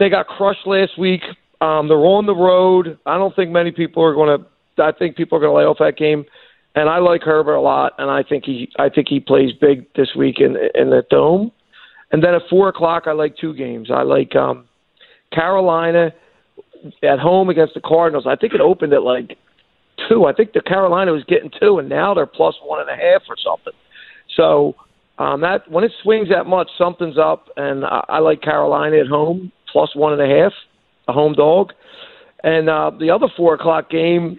they 0.00 0.08
got 0.08 0.26
crushed 0.26 0.66
last 0.66 0.98
week. 0.98 1.20
Um, 1.60 1.86
they're 1.86 1.98
on 1.98 2.26
the 2.26 2.34
road. 2.34 2.98
I 3.06 3.18
don't 3.18 3.36
think 3.36 3.52
many 3.52 3.70
people 3.70 4.02
are 4.02 4.14
going 4.14 4.40
to. 4.40 4.82
I 4.82 4.92
think 4.92 5.14
people 5.14 5.36
are 5.36 5.40
going 5.40 5.52
to 5.52 5.58
lay 5.58 5.64
off 5.64 5.76
that 5.78 5.98
game. 5.98 6.24
and 6.74 6.88
I 6.88 6.98
like 6.98 7.22
Herbert 7.22 7.54
a 7.54 7.60
lot, 7.60 7.92
and 7.98 8.10
I 8.10 8.22
think 8.22 8.44
he 8.44 8.70
I 8.78 8.88
think 8.88 9.08
he 9.08 9.20
plays 9.20 9.50
big 9.60 9.86
this 9.94 10.08
week 10.16 10.40
in 10.40 10.56
in 10.74 10.90
the 10.90 11.04
dome. 11.10 11.52
And 12.12 12.24
then 12.24 12.34
at 12.34 12.42
four 12.48 12.68
o'clock, 12.68 13.04
I 13.06 13.12
like 13.12 13.36
two 13.36 13.54
games. 13.54 13.90
I 13.92 14.02
like 14.02 14.34
um, 14.34 14.66
Carolina 15.32 16.12
at 17.02 17.18
home 17.18 17.50
against 17.50 17.74
the 17.74 17.80
Cardinals. 17.80 18.24
I 18.26 18.36
think 18.36 18.54
it 18.54 18.60
opened 18.60 18.94
at 18.94 19.02
like 19.02 19.36
two. 20.08 20.24
I 20.24 20.32
think 20.32 20.54
the 20.54 20.62
Carolina 20.62 21.12
was 21.12 21.24
getting 21.24 21.50
two, 21.60 21.78
and 21.78 21.88
now 21.88 22.14
they're 22.14 22.26
plus 22.26 22.54
one 22.64 22.80
and 22.80 22.88
a 22.88 22.96
half 22.96 23.22
or 23.28 23.36
something. 23.44 23.74
So 24.34 24.74
um, 25.18 25.42
that 25.42 25.70
when 25.70 25.84
it 25.84 25.92
swings 26.02 26.30
that 26.30 26.46
much, 26.46 26.70
something's 26.78 27.18
up, 27.18 27.48
and 27.58 27.84
I, 27.84 28.04
I 28.08 28.18
like 28.20 28.40
Carolina 28.40 28.96
at 28.96 29.06
home 29.06 29.52
plus 29.72 29.94
one 29.94 30.12
and 30.12 30.22
a 30.22 30.42
half, 30.42 30.52
a 31.08 31.12
home 31.12 31.34
dog. 31.34 31.72
And 32.42 32.68
uh, 32.68 32.90
the 32.98 33.10
other 33.10 33.26
four 33.36 33.54
o'clock 33.54 33.90
game, 33.90 34.38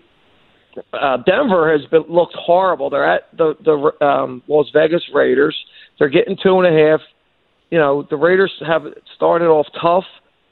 uh, 0.93 1.17
Denver 1.17 1.71
has 1.71 1.85
been 1.89 2.03
looked 2.09 2.35
horrible. 2.35 2.89
They're 2.89 3.09
at 3.09 3.35
the 3.37 3.55
the 3.63 4.05
um, 4.05 4.41
Las 4.47 4.67
Vegas 4.73 5.03
Raiders. 5.13 5.55
They're 5.99 6.09
getting 6.09 6.37
two 6.41 6.59
and 6.59 6.67
a 6.67 6.89
half. 6.89 7.01
You 7.69 7.77
know 7.77 8.07
the 8.09 8.17
Raiders 8.17 8.51
have 8.65 8.83
started 9.15 9.45
off 9.45 9.67
tough. 9.79 10.05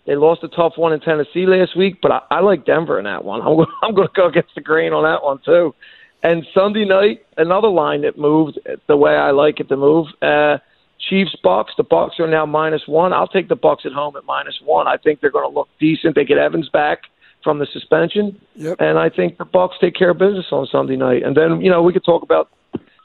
They 0.05 0.15
lost 0.15 0.43
a 0.43 0.47
tough 0.47 0.73
one 0.75 0.93
in 0.93 0.99
Tennessee 0.99 1.45
last 1.45 1.77
week, 1.77 1.99
but 2.01 2.11
I, 2.11 2.21
I 2.32 2.39
like 2.39 2.65
Denver 2.65 2.97
in 2.97 3.05
that 3.05 3.23
one. 3.23 3.41
I'm, 3.45 3.65
I'm 3.84 3.95
going 3.95 4.07
to 4.07 4.13
go 4.15 4.27
against 4.27 4.55
the 4.55 4.61
grain 4.61 4.93
on 4.93 5.03
that 5.03 5.23
one 5.23 5.39
too. 5.45 5.73
And 6.21 6.45
Sunday 6.53 6.86
night, 6.86 7.25
another 7.38 7.69
line 7.69 8.01
that 8.01 8.17
moved 8.17 8.59
the 8.88 8.97
way 8.97 9.11
I 9.11 9.32
like 9.32 9.59
it 9.59 9.69
to 9.69 9.77
move. 9.77 10.07
Uh, 10.21 10.57
Chiefs 11.00 11.36
Bucks. 11.43 11.74
The 11.78 11.84
Bucks 11.84 12.20
are 12.20 12.28
now 12.28 12.45
minus 12.45 12.88
one. 12.88 13.14
I'll 13.14 13.28
take 13.28 13.47
the 13.47 13.56
Bucks 13.56 13.86
at 13.86 13.91
home 13.93 14.16
at 14.16 14.26
minus 14.26 14.60
one. 14.64 14.88
I 14.88 14.97
think 14.97 15.22
they're 15.22 15.32
going 15.32 15.50
to 15.50 15.54
look 15.56 15.70
decent. 15.80 16.16
They 16.16 16.26
get 16.26 16.38
Evans 16.38 16.70
back 16.70 17.04
from 17.43 17.60
the 17.60 17.66
suspension, 17.72 18.38
Yep. 18.56 18.78
and 18.82 19.00
I 19.00 19.08
think 19.10 19.38
the 19.38 19.45
Bucks 19.45 19.78
take 19.80 19.95
care 19.95 20.10
of 20.10 20.18
business 20.18 20.47
on 20.52 20.68
Sunday 20.68 20.97
night. 20.97 21.24
And 21.24 21.38
then 21.38 21.62
you 21.62 21.70
know 21.72 21.82
we 21.82 21.93
could 21.93 22.04
talk 22.04 22.22
about 22.22 22.50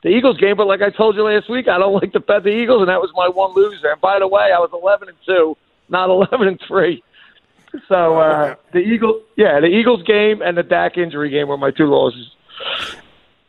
the 0.02 0.08
Eagles 0.08 0.38
game, 0.38 0.56
but 0.56 0.66
like 0.66 0.82
I 0.82 0.90
told 0.90 1.14
you 1.14 1.22
last 1.22 1.48
week, 1.48 1.68
I 1.68 1.78
don't 1.78 1.94
like 2.02 2.12
to 2.12 2.20
bet 2.20 2.42
the 2.42 2.50
Eagles, 2.50 2.80
and 2.80 2.88
that 2.88 3.00
was 3.00 3.10
my 3.14 3.28
one 3.28 3.54
loser. 3.54 3.90
And 3.92 4.00
by 4.00 4.18
the 4.18 4.26
way, 4.26 4.50
I 4.54 4.58
was 4.58 4.70
eleven 4.72 5.08
and 5.08 5.16
two, 5.24 5.56
not 5.88 6.10
eleven 6.16 6.48
and 6.48 6.60
three. 6.66 7.02
So 7.88 8.18
uh, 8.18 8.54
the 8.72 8.78
Eagles, 8.80 9.22
yeah, 9.36 9.58
the 9.60 9.66
Eagles 9.66 10.02
game 10.04 10.42
and 10.42 10.56
the 10.56 10.62
Dak 10.62 10.96
injury 10.98 11.30
game 11.30 11.48
were 11.48 11.56
my 11.56 11.70
two 11.70 11.86
losses. 11.86 12.30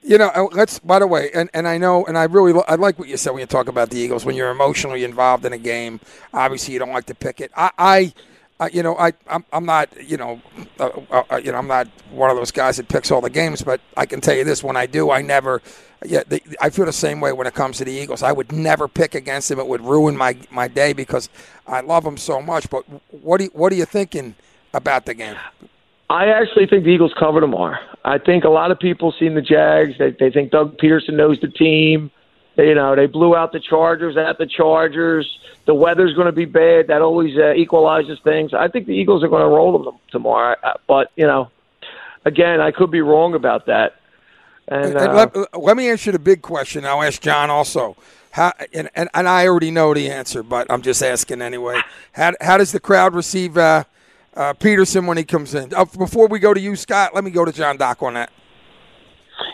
You 0.06 0.20
know, 0.20 0.28
uh, 0.36 0.48
let's. 0.52 0.78
By 0.78 1.00
the 1.00 1.08
way, 1.08 1.32
and, 1.34 1.50
and 1.56 1.68
I 1.68 1.80
know, 1.80 2.06
and 2.06 2.16
I 2.16 2.26
really, 2.26 2.54
I 2.68 2.76
like 2.76 3.00
what 3.00 3.08
you 3.08 3.18
said 3.18 3.32
when 3.32 3.40
you 3.40 3.48
talk 3.48 3.68
about 3.68 3.90
the 3.90 3.98
Eagles. 3.98 4.24
When 4.24 4.36
you're 4.36 4.52
emotionally 4.52 5.04
involved 5.04 5.46
in 5.46 5.54
a 5.54 5.58
game, 5.58 6.00
obviously 6.32 6.74
you 6.76 6.80
don't 6.80 6.92
like 6.92 7.08
to 7.08 7.16
pick 7.16 7.42
it. 7.42 7.52
I, 7.58 7.72
I, 7.80 8.14
uh, 8.60 8.70
you 8.72 8.84
know, 8.84 8.96
I, 8.98 9.14
I'm, 9.28 9.44
I'm 9.52 9.66
not, 9.66 9.90
you 10.00 10.18
know, 10.18 10.40
uh, 10.80 11.24
uh, 11.32 11.38
you 11.38 11.52
know, 11.52 11.58
I'm 11.58 11.68
not 11.68 11.88
one 12.12 12.30
of 12.30 12.38
those 12.38 12.52
guys 12.52 12.78
that 12.78 12.88
picks 12.88 13.10
all 13.10 13.20
the 13.20 13.32
games. 13.32 13.64
But 13.64 13.82
I 13.98 14.06
can 14.06 14.22
tell 14.22 14.36
you 14.36 14.44
this: 14.44 14.64
when 14.64 14.78
I 14.78 14.86
do, 14.86 15.10
I 15.10 15.24
never. 15.24 15.64
Yeah, 16.06 16.22
the, 16.28 16.40
I 16.62 16.70
feel 16.70 16.86
the 16.86 16.94
same 16.94 17.20
way 17.20 17.32
when 17.34 17.48
it 17.48 17.56
comes 17.56 17.80
to 17.80 17.86
the 17.86 17.92
Eagles. 17.92 18.22
I 18.22 18.32
would 18.32 18.52
never 18.52 18.88
pick 18.88 19.16
against 19.16 19.50
them. 19.50 19.58
It 19.58 19.66
would 19.68 19.82
ruin 19.82 20.16
my 20.16 20.38
my 20.52 20.68
day 20.68 20.94
because 20.94 21.30
I 21.66 21.82
love 21.82 22.04
them 22.04 22.18
so 22.18 22.44
much. 22.44 22.70
But 22.70 22.84
what 23.10 23.40
do 23.40 23.46
you, 23.46 23.50
what 23.54 23.74
are 23.74 23.76
you 23.76 23.86
thinking 23.86 24.36
about 24.72 25.08
the 25.08 25.16
game? 25.16 25.38
I 26.10 26.28
actually 26.28 26.68
think 26.68 26.84
the 26.84 26.92
Eagles 26.92 27.14
cover 27.18 27.42
tomorrow. 27.42 27.78
I 28.04 28.20
think 28.20 28.44
a 28.44 28.50
lot 28.50 28.70
of 28.72 28.80
people 28.80 29.12
seen 29.20 29.34
the 29.34 29.42
Jags. 29.42 29.98
They 29.98 30.12
they 30.12 30.30
think 30.30 30.52
Doug 30.52 30.78
Pederson 30.78 31.14
knows 31.14 31.40
the 31.42 31.48
team. 31.48 32.12
They, 32.56 32.70
you 32.70 32.76
know, 32.76 32.96
they 32.96 33.08
blew 33.08 33.36
out 33.36 33.52
the 33.52 33.60
Chargers 33.60 34.16
at 34.16 34.38
the 34.38 34.46
Chargers. 34.46 35.40
The 35.66 35.74
weather's 35.74 36.14
going 36.14 36.28
to 36.28 36.32
be 36.32 36.46
bad. 36.46 36.88
That 36.88 37.02
always 37.02 37.36
uh, 37.38 37.54
equalizes 37.54 38.20
things. 38.24 38.54
I 38.54 38.68
think 38.68 38.86
the 38.86 38.94
Eagles 38.94 39.24
are 39.24 39.28
going 39.28 39.42
to 39.42 39.48
roll 39.48 39.84
them 39.84 39.96
tomorrow. 40.12 40.56
Uh, 40.64 40.74
But 40.88 41.12
you 41.16 41.26
know, 41.26 41.50
again, 42.24 42.62
I 42.62 42.72
could 42.72 42.92
be 42.92 43.02
wrong 43.02 43.34
about 43.34 43.66
that. 43.66 43.96
And, 44.68 44.86
And 44.86 44.98
uh, 44.98 45.30
let, 45.34 45.60
let 45.60 45.78
me 45.78 45.90
answer 45.90 46.12
the 46.12 46.20
big 46.20 46.42
question. 46.42 46.86
I'll 46.86 47.04
ask 47.04 47.22
John 47.22 47.50
also. 47.50 47.98
How 48.32 48.52
and, 48.74 48.90
and, 48.96 49.10
and 49.14 49.28
I 49.28 49.48
already 49.48 49.72
know 49.72 49.94
the 49.94 50.10
answer, 50.12 50.44
but 50.44 50.68
I'm 50.70 50.82
just 50.82 51.02
asking 51.02 51.42
anyway. 51.42 51.82
How, 52.12 52.34
how 52.42 52.58
does 52.58 52.72
the 52.72 52.80
crowd 52.80 53.16
receive 53.16 53.58
uh, 53.58 53.86
uh, 54.36 54.54
Pederson 54.54 55.08
when 55.08 55.18
he 55.18 55.24
comes 55.24 55.54
in? 55.56 55.74
Uh, 55.74 55.86
before 55.86 56.28
we 56.28 56.40
go 56.40 56.54
to 56.54 56.60
you, 56.60 56.76
Scott, 56.76 57.14
let 57.16 57.24
me 57.24 57.32
go 57.32 57.46
to 57.46 57.52
John 57.52 57.78
Doc 57.78 58.02
on 58.04 58.14
that. 58.16 58.32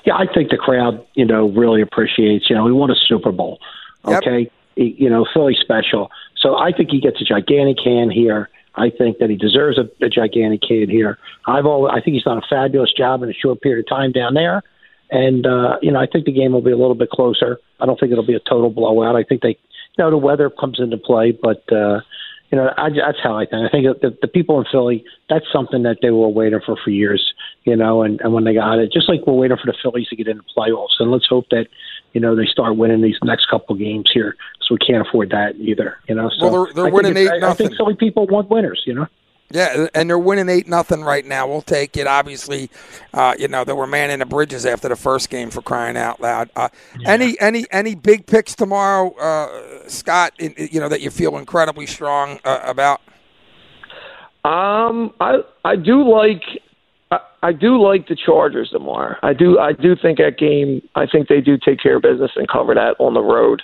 Yeah, 0.06 0.16
I 0.16 0.26
think 0.32 0.50
the 0.50 0.58
crowd, 0.58 1.06
you 1.14 1.26
know, 1.26 1.50
really 1.50 1.82
appreciates. 1.82 2.50
You 2.50 2.56
know, 2.56 2.64
we 2.64 2.72
won 2.72 2.92
a 2.92 2.96
Super 3.08 3.32
Bowl. 3.32 3.60
Yep. 4.08 4.18
Okay, 4.24 4.52
He- 4.76 4.96
you 4.98 5.10
know, 5.10 5.26
Philly 5.34 5.56
special. 5.60 6.10
So 6.38 6.58
I 6.58 6.72
think 6.72 6.90
he 6.90 7.00
gets 7.00 7.22
a 7.22 7.24
gigantic 7.26 7.78
hand 7.84 8.12
here. 8.12 8.50
I 8.76 8.90
think 8.90 9.18
that 9.20 9.30
he 9.30 9.36
deserves 9.36 9.78
a, 9.78 9.90
a 10.04 10.10
gigantic 10.10 10.62
hand 10.68 10.90
here. 10.90 11.18
I've 11.46 11.66
always, 11.66 11.92
I 11.96 12.02
think 12.02 12.16
he's 12.16 12.24
done 12.24 12.38
a 12.38 12.48
fabulous 12.50 12.92
job 12.94 13.22
in 13.22 13.30
a 13.30 13.34
short 13.34 13.62
period 13.62 13.86
of 13.86 13.90
time 13.90 14.12
down 14.12 14.34
there. 14.34 14.64
And 15.12 15.46
uh, 15.46 15.78
you 15.82 15.92
know, 15.92 16.00
I 16.00 16.08
think 16.08 16.26
the 16.26 16.32
game 16.32 16.54
will 16.54 16.62
be 16.62 16.72
a 16.72 16.78
little 16.78 16.96
bit 16.96 17.10
closer. 17.10 17.60
I 17.82 17.86
don't 17.86 18.00
think 18.00 18.12
it'll 18.14 18.26
be 18.26 18.34
a 18.34 18.40
total 18.40 18.70
blowout. 18.70 19.16
I 19.16 19.24
think 19.24 19.42
they, 19.42 19.50
you 19.50 19.98
know, 20.00 20.10
the 20.10 20.18
weather 20.18 20.50
comes 20.50 20.80
into 20.80 20.98
play, 20.98 21.32
but 21.34 21.70
uh, 21.72 22.00
you 22.52 22.58
know, 22.58 22.72
I, 22.78 22.90
that's 22.90 23.18
how 23.24 23.38
I 23.38 23.46
think. 23.46 23.66
I 23.66 23.70
think 23.70 24.02
the, 24.02 24.18
the 24.22 24.28
people 24.28 24.60
in 24.60 24.66
Philly, 24.72 25.04
that's 25.30 25.46
something 25.54 25.84
that 25.84 25.98
they 26.02 26.10
were 26.10 26.28
waiting 26.28 26.60
for 26.66 26.76
for 26.84 26.90
years, 26.90 27.34
you 27.64 27.76
know, 27.76 28.04
and, 28.04 28.20
and 28.22 28.34
when 28.34 28.44
they 28.44 28.54
got 28.54 28.80
it, 28.80 28.92
just 28.92 29.08
like 29.08 29.22
we're 29.26 29.34
waiting 29.34 29.58
for 29.58 29.72
the 29.72 29.78
Phillies 29.82 30.08
to 30.10 30.16
get 30.18 30.28
into 30.28 30.44
the 30.44 30.62
playoffs. 30.62 31.00
And 31.00 31.10
let's 31.12 31.26
hope 31.28 31.46
that, 31.52 31.68
you 32.14 32.20
know, 32.20 32.36
they 32.36 32.46
start 32.46 32.76
winning 32.76 33.02
these 33.02 33.18
next 33.24 33.48
couple 33.50 33.76
games 33.76 34.10
here, 34.14 34.36
so 34.62 34.76
we 34.76 34.80
can't 34.86 35.08
afford 35.08 35.30
that 35.30 35.56
either, 35.56 35.96
you 36.10 36.16
know. 36.16 36.30
So 36.38 36.50
Well, 36.52 36.66
they're- 36.66 36.74
they're 36.74 36.84
I 36.84 36.88
think 36.88 36.96
winning 36.96 37.18
it's- 37.24 37.38
eight 37.38 37.44
I, 37.44 37.52
I 37.52 37.54
think. 37.54 37.76
Philly 37.78 37.96
people 37.96 38.28
want 38.28 38.50
winners, 38.50 38.82
you 38.86 38.94
know. 38.96 39.08
Yeah, 39.54 39.88
and 39.94 40.10
they're 40.10 40.20
winning 40.20 40.50
eight 40.50 40.68
nothing 40.68 41.04
right 41.04 41.26
now. 41.26 41.48
We'll 41.48 41.62
take 41.62 41.98
it. 41.98 42.08
Obviously, 42.08 42.70
uh, 43.14 43.36
you 43.38 43.48
know 43.48 43.64
they 43.64 43.74
were 43.74 43.88
manning 43.88 44.20
the 44.20 44.26
bridges 44.26 44.66
after 44.66 44.90
the 44.90 44.96
first 44.96 45.30
game 45.30 45.50
for 45.50 45.62
crying 45.62 45.98
out 45.98 46.22
loud. 46.22 46.50
Uh, 46.56 46.70
Any 47.06 47.40
any 47.40 47.66
any 47.72 47.96
big 47.96 48.26
picks 48.26 48.56
tomorrow, 48.56 49.12
uh, 49.16 49.88
Scott? 49.88 50.34
In, 50.40 50.54
you 50.58 50.80
know 50.80 50.90
that 50.90 51.02
you 51.02 51.10
feel 51.10 51.38
incredibly 51.38 51.86
strong 51.86 52.40
uh, 52.44 52.60
about. 52.64 53.02
Um, 54.44 55.14
I 55.20 55.40
I 55.64 55.76
do 55.76 56.08
like 56.10 56.42
I, 57.12 57.20
I 57.44 57.54
do 57.54 57.82
like 57.82 58.08
the 58.08 58.16
Chargers 58.16 58.70
tomorrow. 58.70 59.18
I 59.22 59.34
do 59.34 59.60
I 59.60 59.74
do 59.74 59.96
think 59.96 60.18
that 60.18 60.38
game. 60.38 60.82
I 60.96 61.06
think 61.06 61.28
they 61.28 61.42
do 61.42 61.58
take 61.58 61.80
care 61.80 61.98
of 61.98 62.02
business 62.02 62.32
and 62.36 62.48
cover 62.48 62.74
that 62.74 62.96
on 63.00 63.14
the 63.14 63.22
road. 63.22 63.62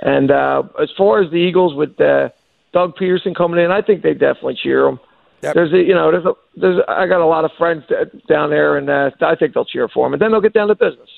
And 0.00 0.30
uh, 0.30 0.62
as 0.80 0.90
far 0.96 1.22
as 1.22 1.30
the 1.30 1.36
Eagles 1.36 1.74
with 1.74 2.00
uh, 2.00 2.28
Doug 2.72 2.96
Pederson 2.96 3.34
coming 3.34 3.62
in, 3.62 3.70
I 3.70 3.82
think 3.82 4.02
they 4.02 4.12
definitely 4.12 4.58
cheer 4.62 4.86
him. 4.86 5.00
Yep. 5.46 5.54
There's 5.54 5.72
a 5.72 5.78
you 5.78 5.94
know 5.94 6.10
there's 6.10 6.24
a 6.24 6.32
there's 6.56 6.82
I 6.88 7.06
got 7.06 7.20
a 7.20 7.26
lot 7.26 7.44
of 7.44 7.52
friends 7.56 7.84
uh, 7.90 8.06
down 8.28 8.50
there, 8.50 8.76
and 8.76 8.90
uh, 8.90 9.10
I 9.20 9.36
think 9.36 9.54
they'll 9.54 9.64
cheer 9.64 9.86
for 9.86 10.04
him, 10.04 10.12
and 10.12 10.20
then 10.20 10.32
they'll 10.32 10.40
get 10.40 10.54
down 10.54 10.66
to 10.68 10.74
business. 10.74 11.08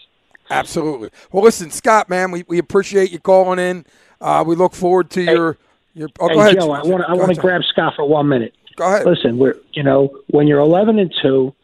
Absolutely. 0.51 1.09
Well, 1.33 1.43
listen, 1.43 1.70
Scott, 1.70 2.11
man, 2.11 2.31
we, 2.31 2.45
we 2.47 2.59
appreciate 2.59 3.11
you 3.11 3.20
calling 3.20 3.59
in. 3.59 3.87
Uh, 4.20 4.45
we 4.47 4.55
look 4.55 4.74
forward 4.74 5.09
to 5.11 5.22
your 5.22 5.57
your. 5.95 6.09
Oh, 6.20 6.29
hey 6.29 6.35
go 6.35 6.41
ahead. 6.41 6.61
Joe, 6.61 6.72
I 6.72 6.83
want 6.83 7.05
I 7.09 7.14
want 7.14 7.35
to 7.35 7.41
grab 7.41 7.62
Scott 7.64 7.95
for 7.97 8.07
one 8.07 8.29
minute. 8.29 8.55
Go 8.76 8.85
ahead. 8.87 9.07
Listen, 9.07 9.39
we're 9.39 9.57
you 9.72 9.83
know 9.83 10.14
when 10.26 10.47
you're 10.47 10.61
11 10.61 10.99
and 10.99 11.14
two, 11.22 11.55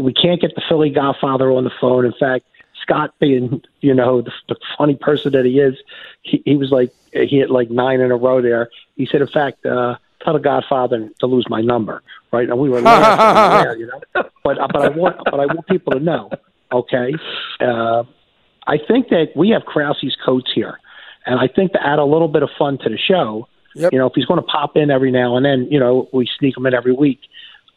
we 0.00 0.12
can't 0.12 0.40
get 0.40 0.54
the 0.54 0.62
Philly 0.68 0.90
Godfather 0.90 1.50
on 1.50 1.64
the 1.64 1.72
phone. 1.80 2.04
In 2.04 2.14
fact, 2.20 2.44
Scott, 2.82 3.14
being 3.18 3.62
you 3.80 3.94
know 3.94 4.22
the, 4.22 4.32
the 4.48 4.56
funny 4.78 4.94
person 4.94 5.32
that 5.32 5.44
he 5.44 5.58
is, 5.58 5.74
he, 6.22 6.40
he 6.44 6.56
was 6.56 6.70
like 6.70 6.92
he 7.12 7.38
hit 7.38 7.50
like 7.50 7.68
nine 7.68 7.98
in 7.98 8.12
a 8.12 8.16
row 8.16 8.40
there. 8.40 8.70
He 8.94 9.06
said, 9.06 9.22
in 9.22 9.26
fact, 9.26 9.66
uh, 9.66 9.96
tell 10.22 10.32
the 10.34 10.38
Godfather 10.40 11.08
to 11.20 11.26
lose 11.26 11.46
my 11.48 11.60
number. 11.60 12.02
Right, 12.32 12.48
and 12.48 12.58
we 12.58 12.68
were 12.68 12.80
laughing 12.80 13.64
there, 13.64 13.76
you 13.76 13.86
know. 13.86 14.22
But 14.44 14.58
but 14.72 14.82
I 14.82 14.88
want 14.90 15.16
but 15.24 15.34
I 15.40 15.46
want 15.46 15.66
people 15.66 15.92
to 15.94 16.00
know, 16.00 16.30
okay. 16.70 17.12
Uh, 17.60 18.04
I 18.66 18.78
think 18.86 19.08
that 19.08 19.28
we 19.34 19.50
have 19.50 19.62
Krause's 19.62 20.16
coats 20.24 20.50
here, 20.54 20.78
and 21.24 21.40
I 21.40 21.48
think 21.48 21.72
to 21.72 21.84
add 21.84 21.98
a 21.98 22.04
little 22.04 22.28
bit 22.28 22.42
of 22.44 22.50
fun 22.58 22.78
to 22.78 22.88
the 22.88 22.98
show, 22.98 23.48
Yep. 23.74 23.92
you 23.92 23.98
know, 23.98 24.06
if 24.06 24.12
he's 24.14 24.24
going 24.24 24.40
to 24.40 24.46
pop 24.46 24.76
in 24.76 24.90
every 24.90 25.10
now 25.10 25.36
and 25.36 25.44
then, 25.44 25.68
you 25.70 25.78
know, 25.78 26.08
we 26.12 26.26
sneak 26.38 26.56
him 26.56 26.64
in 26.64 26.72
every 26.74 26.92
week. 26.92 27.20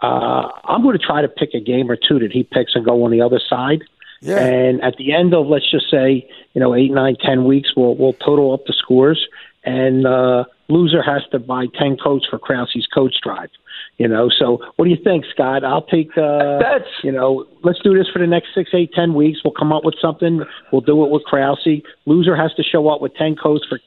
Uh, 0.01 0.47
I'm 0.63 0.81
going 0.81 0.97
to 0.97 1.03
try 1.05 1.21
to 1.21 1.27
pick 1.27 1.49
a 1.53 1.59
game 1.59 1.91
or 1.91 1.97
two 1.97 2.19
that 2.19 2.31
he 2.31 2.43
picks 2.43 2.73
and 2.75 2.85
go 2.85 3.03
on 3.03 3.11
the 3.11 3.21
other 3.21 3.39
side. 3.49 3.81
Yeah. 4.21 4.37
And 4.39 4.81
at 4.81 4.95
the 4.97 5.11
end 5.13 5.33
of 5.33 5.47
let's 5.47 5.69
just 5.69 5.89
say, 5.91 6.29
you 6.53 6.61
know, 6.61 6.73
eight, 6.75 6.91
nine, 6.91 7.15
ten 7.21 7.43
weeks, 7.45 7.75
we'll 7.75 7.95
we'll 7.95 8.13
total 8.13 8.53
up 8.53 8.65
the 8.65 8.73
scores, 8.73 9.27
and 9.63 10.05
uh, 10.05 10.45
loser 10.69 11.01
has 11.01 11.21
to 11.31 11.39
buy 11.39 11.65
ten 11.77 11.97
coats 11.97 12.25
for 12.29 12.39
Krause's 12.39 12.87
coach 12.93 13.15
drive. 13.23 13.49
You 13.97 14.07
know, 14.07 14.29
so 14.29 14.59
what 14.77 14.85
do 14.85 14.91
you 14.91 14.97
think, 15.03 15.25
Scott? 15.33 15.63
I'll 15.63 15.85
take. 15.85 16.17
Uh, 16.17 16.57
That's 16.59 16.89
you 17.03 17.11
know, 17.11 17.45
let's 17.63 17.79
do 17.83 17.97
this 17.97 18.07
for 18.11 18.19
the 18.19 18.27
next 18.27 18.49
six, 18.55 18.69
eight, 18.73 18.91
ten 18.93 19.13
weeks. 19.13 19.39
We'll 19.43 19.53
come 19.53 19.73
up 19.73 19.83
with 19.83 19.95
something. 20.01 20.41
We'll 20.71 20.81
do 20.81 21.03
it 21.03 21.11
with 21.11 21.23
Krause. 21.23 21.67
Loser 22.05 22.35
has 22.35 22.53
to 22.55 22.63
show 22.63 22.87
up 22.87 23.01
with 23.01 23.13
ten 23.15 23.35
coats 23.35 23.65
for, 23.67 23.79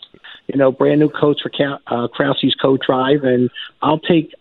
you 0.48 0.58
know, 0.58 0.70
brand 0.70 1.00
new 1.00 1.08
coats 1.08 1.40
for 1.40 1.50
uh, 1.86 2.08
Krause's 2.08 2.54
coat 2.60 2.80
drive, 2.86 3.24
and 3.24 3.48
I'll 3.80 4.00
take 4.00 4.32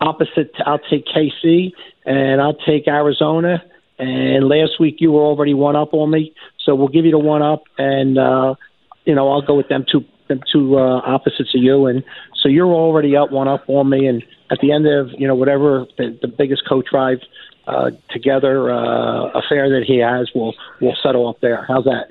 opposite. 0.00 0.52
I'll 0.66 0.78
take 0.78 1.06
KC, 1.06 1.72
and 2.04 2.40
I'll 2.40 2.56
take 2.66 2.86
Arizona. 2.86 3.62
And 3.98 4.48
last 4.48 4.80
week 4.80 4.96
you 4.98 5.12
were 5.12 5.22
already 5.22 5.54
one 5.54 5.76
up 5.76 5.94
on 5.94 6.10
me, 6.10 6.34
so 6.64 6.74
we'll 6.74 6.88
give 6.88 7.04
you 7.04 7.12
the 7.12 7.18
one 7.18 7.42
up, 7.42 7.62
and 7.78 8.18
uh, 8.18 8.56
you 9.04 9.14
know 9.14 9.30
I'll 9.30 9.42
go 9.42 9.54
with 9.54 9.68
them 9.68 9.86
two 9.90 10.04
them 10.28 10.40
two 10.52 10.78
uh, 10.78 11.00
opposites 11.04 11.54
of 11.54 11.62
you, 11.62 11.86
and 11.86 12.02
so 12.42 12.48
you're 12.48 12.72
already 12.72 13.16
up 13.16 13.30
one 13.30 13.48
up 13.48 13.64
on 13.68 13.88
me, 13.90 14.06
and 14.06 14.22
at 14.50 14.58
the 14.60 14.72
end 14.72 14.86
of 14.86 15.10
you 15.18 15.26
know 15.26 15.34
whatever 15.34 15.86
the, 15.98 16.18
the 16.20 16.28
biggest 16.28 16.62
co-drive 16.68 17.18
uh, 17.66 17.90
together 18.10 18.70
uh, 18.72 19.30
affair 19.30 19.68
that 19.70 19.84
he 19.86 19.98
has, 19.98 20.30
we'll 20.34 20.54
we'll 20.80 20.96
settle 21.02 21.28
up 21.28 21.40
there. 21.40 21.64
How's 21.66 21.84
that? 21.84 22.08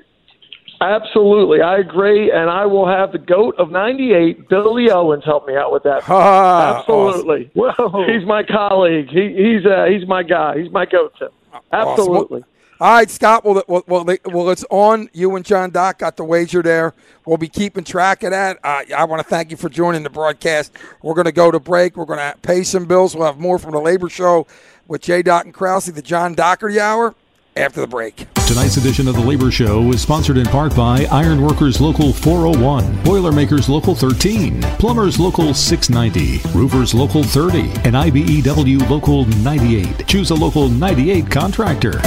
Absolutely, 0.80 1.62
I 1.62 1.78
agree, 1.78 2.30
and 2.30 2.50
I 2.50 2.66
will 2.66 2.86
have 2.86 3.12
the 3.12 3.18
goat 3.18 3.54
of 3.58 3.70
'98, 3.70 4.48
Billy 4.48 4.90
Owens, 4.90 5.24
help 5.24 5.46
me 5.46 5.56
out 5.56 5.72
with 5.72 5.84
that. 5.84 6.02
Ah, 6.08 6.80
Absolutely, 6.80 7.50
Whoa. 7.54 8.04
he's 8.06 8.26
my 8.26 8.42
colleague. 8.42 9.08
He, 9.08 9.32
he's 9.34 9.64
uh, 9.64 9.86
he's 9.86 10.06
my 10.06 10.22
guy. 10.22 10.58
He's 10.60 10.72
my 10.72 10.84
go-to. 10.84 11.30
Absolutely. 11.72 12.40
Awesome. 12.40 12.50
All 12.80 12.92
right, 12.92 13.08
Scott. 13.08 13.44
Well, 13.44 13.62
well, 13.68 14.04
well, 14.24 14.50
it's 14.50 14.64
on. 14.68 15.08
You 15.12 15.36
and 15.36 15.44
John 15.44 15.70
Doc 15.70 15.98
got 15.98 16.16
the 16.16 16.24
wager 16.24 16.60
there. 16.60 16.92
We'll 17.24 17.36
be 17.36 17.48
keeping 17.48 17.84
track 17.84 18.24
of 18.24 18.32
that. 18.32 18.58
Uh, 18.64 18.82
I 18.96 19.04
want 19.04 19.22
to 19.22 19.28
thank 19.28 19.52
you 19.52 19.56
for 19.56 19.68
joining 19.68 20.02
the 20.02 20.10
broadcast. 20.10 20.72
We're 21.00 21.14
going 21.14 21.26
to 21.26 21.32
go 21.32 21.52
to 21.52 21.60
break. 21.60 21.96
We're 21.96 22.04
going 22.04 22.18
to 22.18 22.36
pay 22.38 22.64
some 22.64 22.86
bills. 22.86 23.14
We'll 23.14 23.26
have 23.26 23.38
more 23.38 23.60
from 23.60 23.72
the 23.72 23.80
Labor 23.80 24.08
Show 24.08 24.48
with 24.88 25.02
J. 25.02 25.22
Doc 25.22 25.44
and 25.44 25.54
Krause, 25.54 25.86
the 25.86 26.02
John 26.02 26.34
Dougherty 26.34 26.80
Hour, 26.80 27.14
after 27.56 27.80
the 27.80 27.86
break. 27.86 28.26
Tonight's 28.46 28.76
edition 28.76 29.08
of 29.08 29.14
the 29.14 29.22
Labor 29.22 29.50
Show 29.50 29.90
is 29.92 30.02
sponsored 30.02 30.36
in 30.36 30.46
part 30.46 30.76
by 30.76 31.06
Ironworkers 31.10 31.80
Local 31.80 32.12
401, 32.12 33.02
Boilermakers 33.02 33.68
Local 33.68 33.94
13, 33.94 34.60
Plumbers 34.78 35.18
Local 35.18 35.54
690, 35.54 36.46
Roofers 36.56 36.94
Local 36.94 37.24
30, 37.24 37.60
and 37.84 37.94
IBEW 37.94 38.88
Local 38.90 39.24
98. 39.26 40.06
Choose 40.06 40.30
a 40.30 40.34
Local 40.34 40.68
98 40.68 41.30
contractor. 41.30 42.00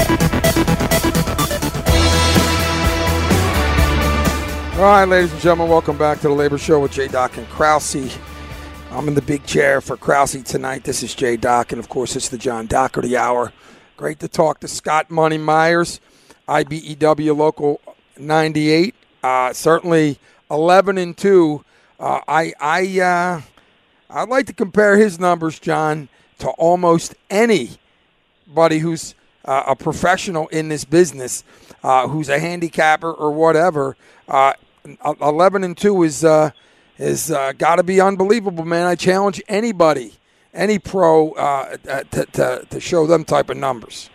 All 4.77 4.83
right, 4.83 5.05
ladies 5.05 5.31
and 5.31 5.41
gentlemen, 5.41 5.69
welcome 5.69 5.97
back 5.97 6.19
to 6.19 6.27
the 6.27 6.35
Labor 6.35 6.59
Show 6.59 6.79
with 6.79 6.91
J. 6.91 7.07
Doc 7.07 7.35
and 7.37 7.47
Krause. 7.49 8.15
I'm 8.91 9.07
in 9.07 9.15
the 9.15 9.23
big 9.23 9.43
chair 9.43 9.81
for 9.81 9.97
Krause 9.97 10.43
tonight. 10.43 10.83
This 10.83 11.01
is 11.01 11.15
J. 11.15 11.35
Doc, 11.35 11.71
and 11.71 11.79
of 11.79 11.89
course, 11.89 12.15
it's 12.15 12.29
the 12.29 12.37
John 12.37 12.67
Dougherty 12.67 13.17
Hour. 13.17 13.51
Great 13.97 14.19
to 14.19 14.27
talk 14.27 14.59
to 14.59 14.67
Scott 14.67 15.09
Money 15.09 15.39
Myers, 15.39 15.99
IBEW 16.47 17.35
Local 17.35 17.81
98. 18.15 18.93
Uh, 19.23 19.51
certainly 19.53 20.19
11 20.51 20.99
and 20.99 21.17
2. 21.17 21.65
Uh, 21.99 22.19
I, 22.27 22.53
I, 22.59 22.99
uh, 22.99 23.41
I'd 24.07 24.29
like 24.29 24.45
to 24.45 24.53
compare 24.53 24.97
his 24.97 25.19
numbers, 25.19 25.57
John, 25.57 26.09
to 26.37 26.49
almost 26.49 27.15
anybody 27.31 28.77
who's 28.77 29.15
uh, 29.45 29.63
a 29.65 29.75
professional 29.75 30.47
in 30.49 30.69
this 30.69 30.85
business, 30.85 31.43
uh, 31.81 32.07
who's 32.07 32.29
a 32.29 32.37
handicapper 32.37 33.11
or 33.11 33.31
whatever. 33.31 33.97
Uh, 34.27 34.53
11 35.19 35.63
and 35.63 35.75
2 35.75 36.03
is 36.03 36.23
is 36.99 37.29
got 37.57 37.77
to 37.77 37.83
be 37.83 37.99
unbelievable, 37.99 38.63
man. 38.63 38.85
I 38.85 38.93
challenge 38.93 39.41
anybody, 39.47 40.13
any 40.57 40.79
pro, 40.79 41.31
uh, 41.31 41.77
uh, 41.89 42.03
to, 42.03 42.25
to 42.25 42.67
to 42.69 42.79
show 42.79 43.07
them 43.07 43.23
type 43.23 43.49
of 43.49 43.57
numbers. 43.57 44.09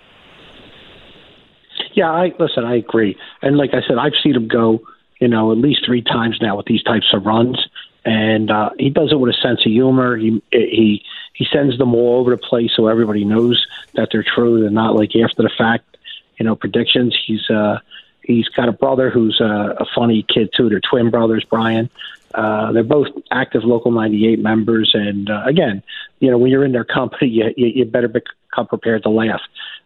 Yeah, 1.95 2.11
I 2.11 2.35
listen. 2.39 2.65
I 2.65 2.77
agree, 2.77 3.17
and 3.41 3.57
like 3.57 3.71
I 3.73 3.81
said, 3.87 3.99
I've 3.99 4.13
seen 4.23 4.35
him 4.35 4.49
go, 4.49 4.83
you 5.21 5.29
know, 5.29 5.53
at 5.53 5.59
least 5.59 5.87
three 5.87 6.03
times 6.03 6.39
now 6.43 6.57
with 6.57 6.67
these 6.67 6.83
types 6.83 7.07
of 7.13 7.25
runs, 7.25 7.59
and 8.05 8.51
uh, 8.51 8.71
he 8.79 8.91
does 8.91 9.13
it 9.13 9.17
with 9.17 9.35
a 9.35 9.41
sense 9.41 9.61
of 9.65 9.73
humor. 9.73 10.17
He 10.17 10.43
he 10.51 11.05
he 11.35 11.47
sends 11.53 11.79
them 11.79 11.95
all 11.95 12.21
over 12.21 12.31
the 12.31 12.39
place 12.39 12.71
so 12.75 12.87
everybody 12.89 13.25
knows 13.25 13.67
that 13.95 14.09
they're 14.13 14.25
true. 14.25 14.61
They're 14.61 14.71
not 14.71 14.95
like 14.95 15.15
after 15.17 15.43
the 15.43 15.51
fact, 15.57 15.97
you 16.39 16.45
know, 16.45 16.57
predictions. 16.57 17.17
He's 17.27 17.49
uh 17.51 17.79
he's 18.23 18.49
got 18.49 18.69
a 18.69 18.73
brother 18.73 19.11
who's 19.11 19.41
a, 19.41 19.77
a 19.79 19.87
funny 19.95 20.25
kid 20.33 20.51
too. 20.57 20.69
They're 20.69 20.81
twin 20.81 21.11
brothers, 21.11 21.45
Brian. 21.49 21.91
Uh, 22.35 22.73
they're 22.73 22.83
both 22.83 23.09
active 23.31 23.63
local 23.65 23.91
98 23.91 24.39
members, 24.39 24.91
and 24.95 25.31
uh, 25.31 25.43
again, 25.47 25.83
you 26.21 26.31
know, 26.31 26.39
when 26.39 26.51
you're 26.51 26.65
in 26.65 26.73
their 26.73 26.85
company, 26.85 27.29
you, 27.31 27.45
you, 27.57 27.67
you 27.69 27.85
better 27.85 28.09
become 28.09 28.67
prepared 28.67 29.03
to 29.03 29.11
laugh. 29.11 29.41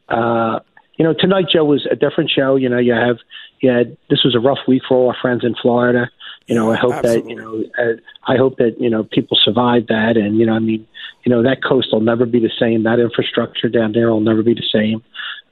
Uh, 0.09 0.61
you 0.97 1.05
know, 1.05 1.15
tonight, 1.19 1.47
Joe, 1.53 1.65
was 1.65 1.87
a 1.91 1.97
different 1.97 2.31
show. 2.31 2.57
You 2.57 2.69
know, 2.69 2.79
you 2.79 2.93
have, 2.93 3.19
you 3.61 3.71
had, 3.71 3.97
this 4.09 4.25
was 4.25 4.35
a 4.35 4.41
rough 4.41 4.61
week 4.67 4.83
for 4.89 4.97
all 4.97 5.09
our 5.09 5.17
friends 5.21 5.45
in 5.45 5.55
Florida. 5.61 6.11
You 6.47 6.55
know, 6.55 6.71
I 6.71 6.77
hope 6.77 6.95
Absolutely. 6.95 7.23
that, 7.23 7.29
you 7.29 7.37
know, 7.37 7.65
uh, 7.79 7.97
I 8.33 8.37
hope 8.37 8.57
that, 8.59 8.81
you 8.81 8.89
know, 8.89 9.03
people 9.03 9.37
survive 9.45 9.89
that. 9.89 10.17
And, 10.17 10.39
you 10.39 10.47
know, 10.47 10.55
I 10.55 10.61
mean, 10.61 10.87
you 11.25 11.31
know, 11.31 11.43
that 11.43 11.63
coast 11.63 11.89
will 11.93 12.01
never 12.01 12.25
be 12.25 12.39
the 12.39 12.53
same. 12.59 12.85
That 12.85 13.01
infrastructure 13.01 13.69
down 13.69 13.93
there 13.93 14.11
will 14.11 14.21
never 14.21 14.43
be 14.43 14.55
the 14.55 14.65
same. 14.73 15.03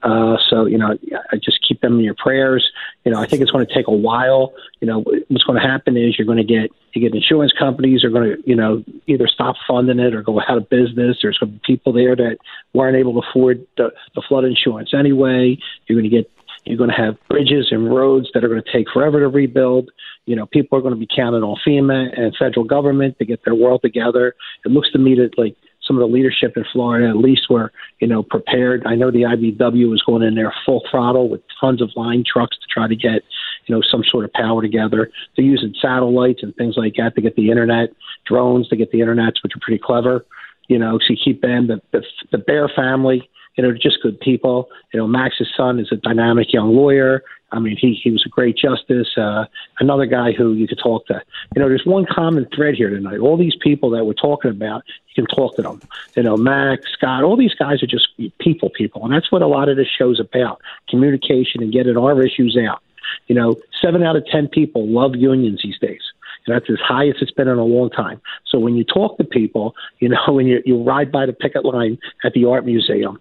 Uh, 0.04 0.36
so, 0.50 0.66
you 0.66 0.76
know, 0.76 0.98
I 1.32 1.36
just 1.36 1.66
keep 1.66 1.80
them 1.80 1.94
in 1.94 2.04
your 2.04 2.14
prayers. 2.14 2.70
You 3.04 3.12
know, 3.12 3.20
I 3.20 3.26
think 3.26 3.40
it's 3.40 3.50
going 3.50 3.66
to 3.66 3.74
take 3.74 3.88
a 3.88 3.92
while. 3.92 4.52
You 4.80 4.86
know, 4.86 5.00
what's 5.00 5.44
going 5.44 5.58
to 5.58 5.66
happen 5.66 5.96
is 5.96 6.18
you're 6.18 6.26
going 6.26 6.38
to 6.38 6.44
get, 6.44 6.70
you 6.92 7.00
get 7.00 7.14
insurance 7.14 7.54
companies 7.58 8.04
are 8.04 8.10
going 8.10 8.36
to, 8.36 8.42
you 8.46 8.54
know, 8.54 8.84
either 9.06 9.26
stop 9.26 9.56
funding 9.66 9.98
it 9.98 10.14
or 10.14 10.22
go 10.22 10.40
out 10.40 10.58
of 10.58 10.68
business. 10.68 11.16
There's 11.22 11.38
going 11.38 11.52
to 11.52 11.58
be 11.58 11.60
people 11.64 11.94
there 11.94 12.14
that 12.14 12.36
weren't 12.74 12.98
able 12.98 13.14
to 13.14 13.26
afford 13.26 13.66
the, 13.78 13.92
the 14.14 14.22
flood 14.28 14.44
insurance 14.44 14.92
anyway. 14.92 15.56
You're 15.86 15.98
going 15.98 16.10
to 16.10 16.14
get, 16.14 16.30
you're 16.66 16.78
going 16.78 16.90
to 16.90 16.96
have 16.96 17.16
bridges 17.30 17.68
and 17.70 17.94
roads 17.94 18.28
that 18.34 18.44
are 18.44 18.48
going 18.48 18.62
to 18.62 18.72
take 18.72 18.86
forever 18.92 19.20
to 19.20 19.28
rebuild. 19.28 19.90
You 20.26 20.36
know, 20.36 20.44
people 20.44 20.78
are 20.78 20.82
going 20.82 20.94
to 20.94 21.00
be 21.00 21.08
counting 21.08 21.42
on 21.42 21.56
FEMA 21.66 22.18
and 22.18 22.36
federal 22.38 22.64
government 22.64 23.18
to 23.18 23.24
get 23.24 23.40
their 23.44 23.54
world 23.54 23.80
together. 23.82 24.34
It 24.66 24.70
looks 24.70 24.92
to 24.92 24.98
me 24.98 25.14
that 25.14 25.38
like 25.38 25.56
some 25.86 25.96
of 25.96 26.00
the 26.00 26.12
leadership 26.12 26.56
in 26.56 26.64
Florida 26.72 27.08
at 27.08 27.16
least 27.16 27.50
were, 27.50 27.72
you 28.00 28.08
know, 28.08 28.22
prepared. 28.22 28.84
I 28.86 28.94
know 28.94 29.10
the 29.10 29.22
IBEW 29.22 29.90
was 29.90 30.02
going 30.02 30.22
in 30.22 30.34
there 30.34 30.52
full 30.64 30.82
throttle 30.90 31.28
with 31.28 31.42
tons 31.60 31.82
of 31.82 31.90
line 31.96 32.24
trucks 32.26 32.56
to 32.56 32.66
try 32.72 32.88
to 32.88 32.96
get, 32.96 33.22
you 33.66 33.74
know, 33.74 33.82
some 33.90 34.02
sort 34.10 34.24
of 34.24 34.32
power 34.32 34.62
together. 34.62 35.10
They're 35.36 35.44
using 35.44 35.74
satellites 35.80 36.40
and 36.42 36.54
things 36.56 36.76
like 36.76 36.94
that 36.96 37.14
to 37.14 37.20
get 37.20 37.36
the 37.36 37.50
internet, 37.50 37.90
drones 38.26 38.68
to 38.68 38.76
get 38.76 38.90
the 38.90 39.00
internet, 39.00 39.34
which 39.42 39.52
are 39.54 39.60
pretty 39.60 39.82
clever. 39.82 40.24
You 40.68 40.78
know, 40.78 40.98
so 40.98 41.12
you 41.12 41.16
keep 41.22 41.42
them. 41.42 41.66
The 41.66 41.82
the, 41.92 42.02
the 42.32 42.38
Baer 42.38 42.70
family, 42.74 43.28
you 43.56 43.64
know, 43.64 43.72
just 43.72 44.02
good 44.02 44.18
people. 44.20 44.68
You 44.92 45.00
know, 45.00 45.06
Max's 45.06 45.48
son 45.56 45.78
is 45.78 45.88
a 45.92 45.96
dynamic 45.96 46.52
young 46.52 46.74
lawyer. 46.74 47.22
I 47.54 47.60
mean, 47.60 47.76
he 47.80 47.94
he 47.94 48.10
was 48.10 48.24
a 48.26 48.28
great 48.28 48.56
justice. 48.56 49.08
Uh, 49.16 49.44
another 49.78 50.06
guy 50.06 50.32
who 50.32 50.52
you 50.52 50.66
could 50.66 50.80
talk 50.82 51.06
to. 51.06 51.22
You 51.54 51.62
know, 51.62 51.68
there's 51.68 51.86
one 51.86 52.04
common 52.04 52.46
thread 52.54 52.74
here 52.74 52.90
tonight. 52.90 53.18
All 53.18 53.36
these 53.36 53.56
people 53.60 53.90
that 53.90 54.04
we're 54.04 54.14
talking 54.14 54.50
about, 54.50 54.82
you 55.14 55.24
can 55.24 55.36
talk 55.36 55.54
to 55.56 55.62
them. 55.62 55.80
You 56.16 56.24
know, 56.24 56.36
Max, 56.36 56.90
Scott, 56.92 57.22
all 57.22 57.36
these 57.36 57.54
guys 57.54 57.82
are 57.82 57.86
just 57.86 58.08
people, 58.40 58.70
people, 58.70 59.04
and 59.04 59.14
that's 59.14 59.30
what 59.30 59.42
a 59.42 59.46
lot 59.46 59.68
of 59.68 59.76
this 59.76 59.88
show's 59.88 60.18
about: 60.18 60.60
communication 60.88 61.62
and 61.62 61.72
getting 61.72 61.96
our 61.96 62.20
issues 62.20 62.58
out. 62.58 62.82
You 63.28 63.36
know, 63.36 63.56
seven 63.80 64.02
out 64.02 64.16
of 64.16 64.26
ten 64.26 64.48
people 64.48 64.88
love 64.88 65.14
unions 65.14 65.60
these 65.62 65.78
days. 65.78 66.02
And 66.46 66.54
that's 66.54 66.68
as 66.68 66.78
high 66.78 67.08
as 67.08 67.14
it's 67.22 67.30
been 67.30 67.48
in 67.48 67.56
a 67.56 67.64
long 67.64 67.88
time. 67.88 68.20
So 68.46 68.58
when 68.58 68.74
you 68.74 68.84
talk 68.84 69.16
to 69.16 69.24
people, 69.24 69.74
you 70.00 70.10
know, 70.10 70.18
when 70.28 70.46
you, 70.46 70.62
you 70.66 70.82
ride 70.82 71.10
by 71.10 71.26
the 71.26 71.32
picket 71.32 71.64
line 71.64 71.98
at 72.22 72.32
the 72.32 72.44
art 72.46 72.66
museum, 72.66 73.20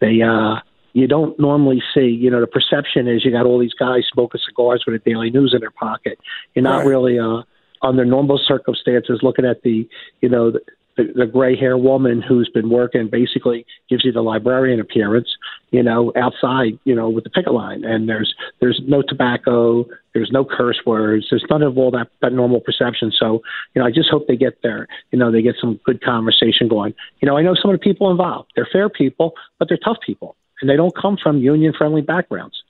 they 0.00 0.22
uh 0.22 0.56
you 0.94 1.06
don't 1.06 1.38
normally 1.38 1.82
see, 1.92 2.06
you 2.06 2.30
know, 2.30 2.40
the 2.40 2.46
perception 2.46 3.08
is 3.08 3.24
you 3.24 3.30
got 3.32 3.44
all 3.44 3.58
these 3.58 3.74
guys 3.74 4.04
smoking 4.12 4.40
cigars 4.48 4.84
with 4.86 4.94
a 4.94 5.04
daily 5.10 5.28
news 5.28 5.52
in 5.52 5.60
their 5.60 5.70
pocket. 5.70 6.18
You're 6.54 6.62
not 6.62 6.78
Right. 6.78 6.86
really 6.86 7.18
uh 7.18 7.42
under 7.82 8.04
normal 8.06 8.38
circumstances 8.38 9.20
looking 9.22 9.44
at 9.44 9.62
the, 9.62 9.86
you 10.22 10.28
know, 10.28 10.50
the, 10.50 10.60
the, 10.96 11.04
the 11.16 11.26
gray 11.26 11.54
hair 11.56 11.76
woman 11.76 12.22
who's 12.22 12.48
been 12.54 12.70
working 12.70 13.08
basically 13.10 13.66
gives 13.90 14.04
you 14.04 14.12
the 14.12 14.22
librarian 14.22 14.80
appearance, 14.80 15.28
you 15.70 15.82
know, 15.82 16.12
outside, 16.16 16.78
you 16.84 16.94
know, 16.94 17.10
with 17.10 17.24
the 17.24 17.30
picket 17.30 17.52
line. 17.52 17.84
And 17.84 18.08
there's 18.08 18.32
there's 18.60 18.80
no 18.86 19.02
tobacco, 19.02 19.84
there's 20.14 20.30
no 20.32 20.44
curse 20.44 20.80
words, 20.86 21.26
there's 21.28 21.44
none 21.50 21.62
of 21.62 21.76
all 21.76 21.90
that 21.90 22.06
that 22.22 22.32
normal 22.32 22.60
perception. 22.60 23.12
So, 23.18 23.42
you 23.74 23.82
know, 23.82 23.86
I 23.86 23.90
just 23.90 24.08
hope 24.08 24.28
they 24.28 24.36
get 24.36 24.62
there, 24.62 24.86
you 25.10 25.18
know, 25.18 25.32
they 25.32 25.42
get 25.42 25.56
some 25.60 25.80
good 25.84 26.02
conversation 26.02 26.68
going. 26.68 26.94
You 27.20 27.26
know, 27.28 27.36
I 27.36 27.42
know 27.42 27.54
some 27.60 27.70
of 27.72 27.78
the 27.78 27.82
people 27.82 28.10
involved. 28.10 28.52
They're 28.54 28.68
fair 28.72 28.88
people, 28.88 29.32
but 29.58 29.68
they're 29.68 29.76
tough 29.84 29.98
people. 30.06 30.36
And 30.60 30.70
they 30.70 30.76
don't 30.76 30.94
come 30.96 31.16
from 31.22 31.38
union 31.38 31.72
friendly 31.76 32.02
backgrounds. 32.02 32.62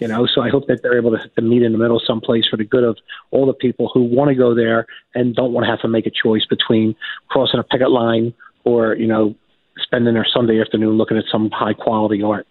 You 0.00 0.08
know, 0.08 0.26
so 0.26 0.40
I 0.40 0.48
hope 0.48 0.66
that 0.68 0.82
they're 0.82 0.96
able 0.96 1.12
to, 1.12 1.28
to 1.28 1.42
meet 1.42 1.62
in 1.62 1.72
the 1.72 1.78
middle 1.78 2.00
someplace 2.04 2.44
for 2.50 2.56
the 2.56 2.64
good 2.64 2.82
of 2.82 2.96
all 3.30 3.46
the 3.46 3.52
people 3.52 3.90
who 3.92 4.02
want 4.02 4.30
to 4.30 4.34
go 4.34 4.54
there 4.54 4.86
and 5.14 5.34
don't 5.34 5.52
want 5.52 5.64
to 5.64 5.70
have 5.70 5.80
to 5.82 5.88
make 5.88 6.06
a 6.06 6.10
choice 6.10 6.44
between 6.46 6.96
crossing 7.28 7.60
a 7.60 7.62
picket 7.62 7.90
line 7.90 8.32
or, 8.64 8.94
you 8.94 9.06
know, 9.06 9.34
spending 9.78 10.14
their 10.14 10.26
Sunday 10.26 10.60
afternoon 10.60 10.96
looking 10.96 11.18
at 11.18 11.24
some 11.30 11.50
high 11.50 11.74
quality 11.74 12.22
art. 12.22 12.46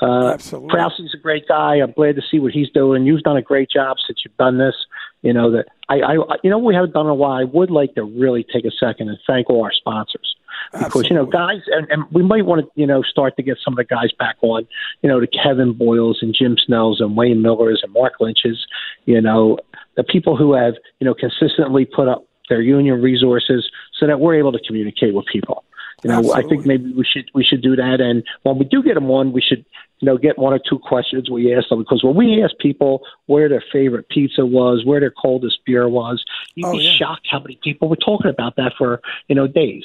Uh, 0.00 0.32
Absolutely. 0.32 0.70
Krause's 0.70 1.14
a 1.14 1.18
great 1.18 1.48
guy. 1.48 1.76
I'm 1.76 1.92
glad 1.92 2.16
to 2.16 2.22
see 2.30 2.38
what 2.38 2.52
he's 2.52 2.70
doing. 2.70 3.04
You've 3.04 3.22
done 3.22 3.36
a 3.36 3.42
great 3.42 3.70
job 3.70 3.96
since 4.06 4.20
you've 4.24 4.36
done 4.36 4.58
this. 4.58 4.74
You 5.22 5.32
know 5.32 5.52
that 5.52 5.66
I, 5.88 6.00
I 6.00 6.14
you 6.42 6.50
know, 6.50 6.58
we 6.58 6.74
haven't 6.74 6.92
done 6.92 7.06
in 7.06 7.12
a 7.12 7.14
while. 7.14 7.32
I 7.32 7.44
would 7.44 7.70
like 7.70 7.94
to 7.94 8.04
really 8.04 8.44
take 8.44 8.64
a 8.64 8.70
second 8.70 9.08
and 9.08 9.18
thank 9.26 9.48
all 9.48 9.64
our 9.64 9.72
sponsors 9.72 10.34
because 10.72 11.08
you 11.08 11.14
know, 11.16 11.26
guys, 11.26 11.60
and, 11.68 11.86
and 11.90 12.04
we 12.12 12.22
might 12.22 12.46
want 12.46 12.62
to 12.64 12.70
you 12.80 12.86
know 12.86 13.02
start 13.02 13.36
to 13.36 13.42
get 13.42 13.58
some 13.64 13.74
of 13.74 13.76
the 13.78 13.84
guys 13.84 14.10
back 14.18 14.36
on. 14.42 14.66
You 15.02 15.08
know, 15.08 15.20
the 15.20 15.26
Kevin 15.26 15.72
Boyles 15.72 16.18
and 16.22 16.34
Jim 16.34 16.56
Snells 16.64 17.00
and 17.00 17.16
Wayne 17.16 17.42
Millers 17.42 17.80
and 17.82 17.92
Mark 17.92 18.14
Lynch's. 18.20 18.66
You 19.04 19.20
know, 19.20 19.58
the 19.96 20.04
people 20.04 20.36
who 20.36 20.54
have 20.54 20.74
you 21.00 21.04
know 21.06 21.14
consistently 21.14 21.84
put 21.84 22.08
up 22.08 22.26
their 22.48 22.60
union 22.60 23.00
resources 23.00 23.70
so 23.98 24.06
that 24.06 24.20
we're 24.20 24.34
able 24.34 24.52
to 24.52 24.60
communicate 24.66 25.14
with 25.14 25.26
people. 25.26 25.64
You 26.04 26.10
know, 26.10 26.32
I 26.34 26.42
think 26.42 26.66
maybe 26.66 26.92
we 26.92 27.04
should 27.04 27.30
we 27.32 27.44
should 27.44 27.62
do 27.62 27.76
that. 27.76 28.00
And 28.00 28.24
when 28.42 28.58
we 28.58 28.64
do 28.64 28.82
get 28.82 28.94
them 28.94 29.08
on, 29.10 29.32
we 29.32 29.40
should 29.40 29.64
you 30.00 30.06
know 30.06 30.18
get 30.18 30.36
one 30.36 30.52
or 30.52 30.58
two 30.58 30.80
questions 30.80 31.30
we 31.30 31.54
ask 31.54 31.68
them 31.68 31.78
because 31.78 32.02
when 32.02 32.16
we 32.16 32.42
ask 32.42 32.56
people 32.58 33.02
where 33.26 33.48
their 33.48 33.62
favorite 33.72 34.08
pizza 34.08 34.44
was, 34.44 34.84
where 34.84 34.98
their 34.98 35.12
coldest 35.12 35.60
beer 35.64 35.88
was, 35.88 36.24
you'd 36.56 36.66
Oh, 36.66 36.72
be 36.72 36.78
yeah. 36.78 36.92
shocked 36.96 37.28
how 37.30 37.38
many 37.38 37.56
people 37.62 37.88
were 37.88 37.94
talking 37.96 38.30
about 38.30 38.56
that 38.56 38.72
for 38.76 39.00
you 39.28 39.36
know 39.36 39.46
days. 39.46 39.84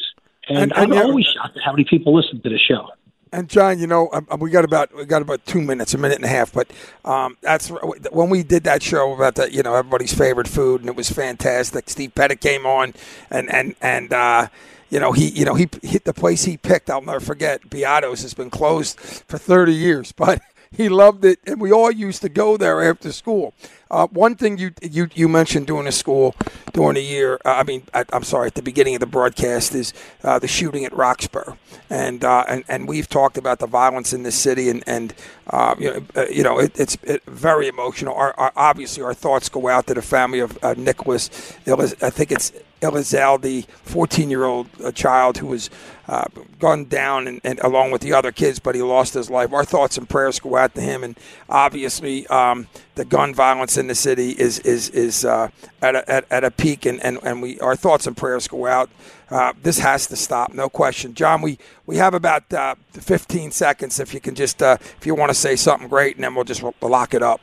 And, 0.50 0.58
And- 0.58 0.72
and 0.74 0.93
I'm 0.93 1.06
always 1.08 1.26
shocked 1.26 1.58
at 1.58 1.64
how 1.64 1.72
many 1.72 1.84
people 1.86 2.16
listen 2.16 2.41
to 2.41 2.50
the 2.50 2.58
show. 2.60 2.89
And 3.34 3.50
John, 3.50 3.78
you 3.78 3.88
know, 3.88 4.10
um, 4.14 4.39
we 4.39 4.50
got 4.52 4.64
about 4.64 4.95
we 4.95 5.04
got 5.04 5.22
about 5.22 5.45
two 5.45 5.62
minutes, 5.62 5.93
a 5.93 5.98
minute 5.98 6.16
and 6.16 6.24
a 6.24 6.30
half. 6.30 6.54
But 6.54 6.72
um, 7.04 7.36
that's 7.41 7.68
when 8.12 8.30
we 8.30 8.41
did 8.41 8.64
that 8.64 8.82
show 8.82 9.14
about 9.14 9.36
the 9.36 9.52
you 9.54 9.62
know 9.64 9.76
everybody's 9.76 10.14
favorite 10.14 10.48
food, 10.48 10.80
and 10.80 10.89
it 10.89 10.95
was 10.95 11.10
fantastic. 11.10 11.89
Steve 11.89 12.16
Pettit 12.16 12.39
came 12.39 12.66
on, 12.66 12.93
and 13.30 13.52
and 13.54 13.76
and 13.82 14.14
uh, 14.14 14.48
you 14.89 15.02
know 15.02 15.12
he 15.12 15.28
you 15.28 15.43
know 15.43 15.56
he 15.56 15.68
hit 15.84 16.06
the 16.06 16.14
place 16.14 16.45
he 16.45 16.56
picked. 16.56 16.89
I'll 16.89 17.02
never 17.02 17.20
forget. 17.20 17.70
Beato's 17.70 18.22
has 18.22 18.34
been 18.34 18.50
closed 18.50 18.98
for 18.98 19.38
thirty 19.38 19.74
years, 19.74 20.12
but 20.18 20.41
he 20.72 20.88
loved 20.88 21.26
it, 21.26 21.39
and 21.45 21.60
we 21.60 21.70
all 21.74 21.91
used 21.91 22.22
to 22.22 22.30
go 22.30 22.56
there 22.56 22.82
after 22.82 23.12
school. 23.12 23.54
Uh, 23.90 24.08
one 24.08 24.36
thing 24.36 24.58
you 24.58 24.72
you 24.82 25.10
you 25.14 25.28
mentioned 25.28 25.68
during 25.68 25.86
the 25.86 25.92
school 25.92 26.36
during 26.74 26.96
the 26.96 27.02
year, 27.02 27.40
uh, 27.46 27.52
I 27.52 27.64
mean, 27.64 27.84
I, 27.94 28.06
am 28.12 28.24
sorry, 28.24 28.48
at 28.48 28.56
the 28.56 28.62
beginning 28.62 28.96
of 28.96 29.00
the 29.00 29.08
broadcast 29.08 29.74
is 29.74 29.94
uh, 30.24 30.40
the 30.40 30.48
shooting 30.48 30.86
at 30.86 30.94
Roxborough, 30.94 31.58
and 31.90 32.24
uh, 32.24 32.44
and 32.48 32.64
and 32.68 32.88
we've 32.88 33.10
talked 33.10 33.38
about 33.38 33.60
the 33.60 33.68
violence 33.68 34.14
in 34.14 34.24
this 34.24 34.36
city, 34.36 34.70
and 34.70 34.84
and 34.88 35.14
uh, 35.50 35.76
you 35.80 35.92
know 35.92 36.06
uh, 36.16 36.26
you 36.30 36.44
know 36.44 36.60
it, 36.60 36.80
it's 36.80 36.98
it, 37.04 37.24
very 37.26 37.68
emotional. 37.68 38.16
Our, 38.16 38.34
our, 38.34 38.52
obviously 38.56 39.04
our 39.04 39.14
thoughts 39.14 39.50
go 39.50 39.68
out 39.68 39.88
to 39.88 39.94
the 39.94 40.02
family 40.02 40.40
of 40.40 40.58
Nicholas. 40.78 41.30
Was, 41.66 41.96
I 42.02 42.10
think 42.10 42.32
it's 42.32 42.52
Elizalde, 42.82 43.41
the 43.41 43.65
14 43.84 44.30
year 44.30 44.45
old 44.45 44.67
child 44.95 45.38
who 45.38 45.47
was 45.47 45.69
uh, 46.07 46.25
gunned 46.59 46.89
down 46.89 47.28
and, 47.28 47.41
and, 47.43 47.59
along 47.59 47.91
with 47.91 48.01
the 48.01 48.13
other 48.13 48.32
kids, 48.32 48.59
but 48.59 48.75
he 48.75 48.82
lost 48.82 49.13
his 49.13 49.30
life. 49.30 49.51
Our 49.51 49.65
thoughts 49.65 49.97
and 49.97 50.07
prayers 50.07 50.39
go 50.39 50.55
out 50.55 50.73
to 50.75 50.82
him, 50.82 51.03
and 51.03 51.19
obviously 51.49 52.25
um, 52.28 52.67
the 52.95 53.03
gun 53.03 53.34
violence 53.34 53.78
in 53.78 53.88
the 53.88 53.95
city 53.95 54.32
is 54.32 54.59
is 54.59 54.89
is 54.91 55.25
uh, 55.25 55.49
at, 55.82 55.95
a, 55.95 56.09
at, 56.09 56.25
at 56.32 56.43
a 56.43 56.51
peak, 56.51 56.86
and, 56.86 57.03
and, 57.03 57.19
and 57.23 57.41
we 57.41 57.59
our 57.59 57.75
thoughts 57.75 58.07
and 58.07 58.15
prayers 58.15 58.47
go 58.47 58.67
out. 58.67 58.89
Uh, 59.30 59.51
this 59.61 59.80
has 59.80 60.07
to 60.07 60.15
stop, 60.15 60.53
no 60.53 60.69
question. 60.69 61.13
John, 61.13 61.41
we, 61.41 61.57
we 61.86 61.97
have 61.97 62.13
about 62.13 62.51
uh, 62.53 62.75
15 62.93 63.51
seconds. 63.51 63.99
If 63.99 64.13
you 64.13 64.21
can 64.21 64.36
just 64.36 64.63
uh, 64.63 64.78
if 64.80 65.05
you 65.05 65.15
want 65.15 65.30
to 65.30 65.36
say 65.36 65.57
something 65.57 65.89
great, 65.89 66.15
and 66.15 66.23
then 66.23 66.36
we'll 66.36 66.45
just 66.45 66.63
lock 66.82 67.13
it 67.13 67.21
up. 67.21 67.41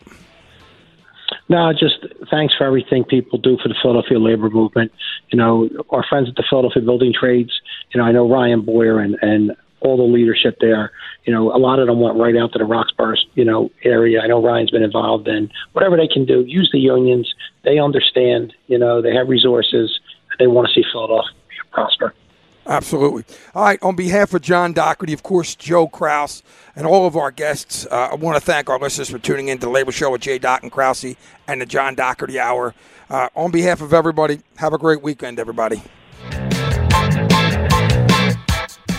No, 1.48 1.72
just 1.72 2.06
thanks 2.30 2.54
for 2.56 2.66
everything 2.66 3.04
people 3.04 3.38
do 3.38 3.58
for 3.62 3.68
the 3.68 3.74
Philadelphia 3.80 4.18
labor 4.18 4.50
movement. 4.50 4.92
You 5.30 5.38
know, 5.38 5.68
our 5.90 6.04
friends 6.08 6.28
at 6.28 6.36
the 6.36 6.44
Philadelphia 6.48 6.82
Building 6.82 7.12
Trades. 7.18 7.52
You 7.92 8.00
know, 8.00 8.06
I 8.06 8.12
know 8.12 8.28
Ryan 8.30 8.62
Boyer 8.62 9.00
and 9.00 9.16
and 9.22 9.56
all 9.84 9.96
the 9.96 10.02
leadership 10.02 10.56
there. 10.60 10.90
You 11.24 11.32
know, 11.32 11.54
a 11.54 11.58
lot 11.58 11.78
of 11.78 11.86
them 11.86 12.00
went 12.00 12.16
right 12.16 12.34
out 12.36 12.52
to 12.52 12.58
the 12.58 12.64
Roxborough, 12.64 13.18
you 13.34 13.44
know, 13.44 13.70
area. 13.84 14.20
I 14.22 14.26
know 14.26 14.42
Ryan's 14.42 14.70
been 14.70 14.82
involved 14.82 15.28
in 15.28 15.50
whatever 15.72 15.96
they 15.96 16.08
can 16.08 16.24
do. 16.24 16.40
Use 16.40 16.70
the 16.72 16.78
unions. 16.78 17.32
They 17.62 17.78
understand. 17.78 18.54
You 18.66 18.78
know, 18.78 19.02
they 19.02 19.14
have 19.14 19.28
resources. 19.28 20.00
They 20.38 20.46
want 20.46 20.68
to 20.68 20.74
see 20.74 20.84
Philadelphia 20.90 21.30
prosper. 21.70 22.14
Absolutely. 22.66 23.24
All 23.54 23.64
right. 23.64 23.82
On 23.82 23.94
behalf 23.94 24.32
of 24.34 24.42
John 24.42 24.72
Dougherty, 24.72 25.12
of 25.12 25.22
course, 25.22 25.54
Joe 25.54 25.86
Kraus, 25.86 26.42
and 26.74 26.86
all 26.86 27.06
of 27.06 27.16
our 27.16 27.30
guests, 27.30 27.86
uh, 27.90 28.08
I 28.12 28.14
want 28.14 28.36
to 28.36 28.40
thank 28.40 28.70
our 28.70 28.78
listeners 28.78 29.10
for 29.10 29.18
tuning 29.18 29.48
in 29.48 29.58
to 29.58 29.66
the 29.66 29.72
Labor 29.72 29.92
Show 29.92 30.10
with 30.10 30.22
Jay 30.22 30.38
Doc 30.38 30.62
and 30.62 30.72
Krause 30.72 31.14
and 31.46 31.60
the 31.60 31.66
John 31.66 31.94
Dougherty 31.94 32.38
Hour. 32.38 32.74
Uh, 33.10 33.28
on 33.36 33.50
behalf 33.50 33.80
of 33.80 33.92
everybody, 33.92 34.40
have 34.56 34.72
a 34.72 34.78
great 34.78 35.02
weekend, 35.02 35.38
everybody. 35.38 35.82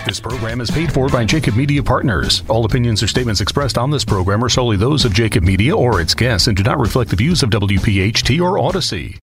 This 0.06 0.20
program 0.20 0.60
is 0.60 0.70
paid 0.70 0.92
for 0.92 1.08
by 1.08 1.24
Jacob 1.24 1.56
Media 1.56 1.82
Partners. 1.82 2.44
All 2.48 2.64
opinions 2.64 3.02
or 3.02 3.08
statements 3.08 3.40
expressed 3.40 3.76
on 3.76 3.90
this 3.90 4.04
program 4.04 4.44
are 4.44 4.48
solely 4.48 4.76
those 4.76 5.04
of 5.04 5.12
Jacob 5.12 5.42
Media 5.42 5.76
or 5.76 6.00
its 6.00 6.14
guests 6.14 6.46
and 6.46 6.56
do 6.56 6.62
not 6.62 6.78
reflect 6.78 7.10
the 7.10 7.16
views 7.16 7.42
of 7.42 7.50
WPHT 7.50 8.40
or 8.40 8.56
Audacy. 8.56 9.18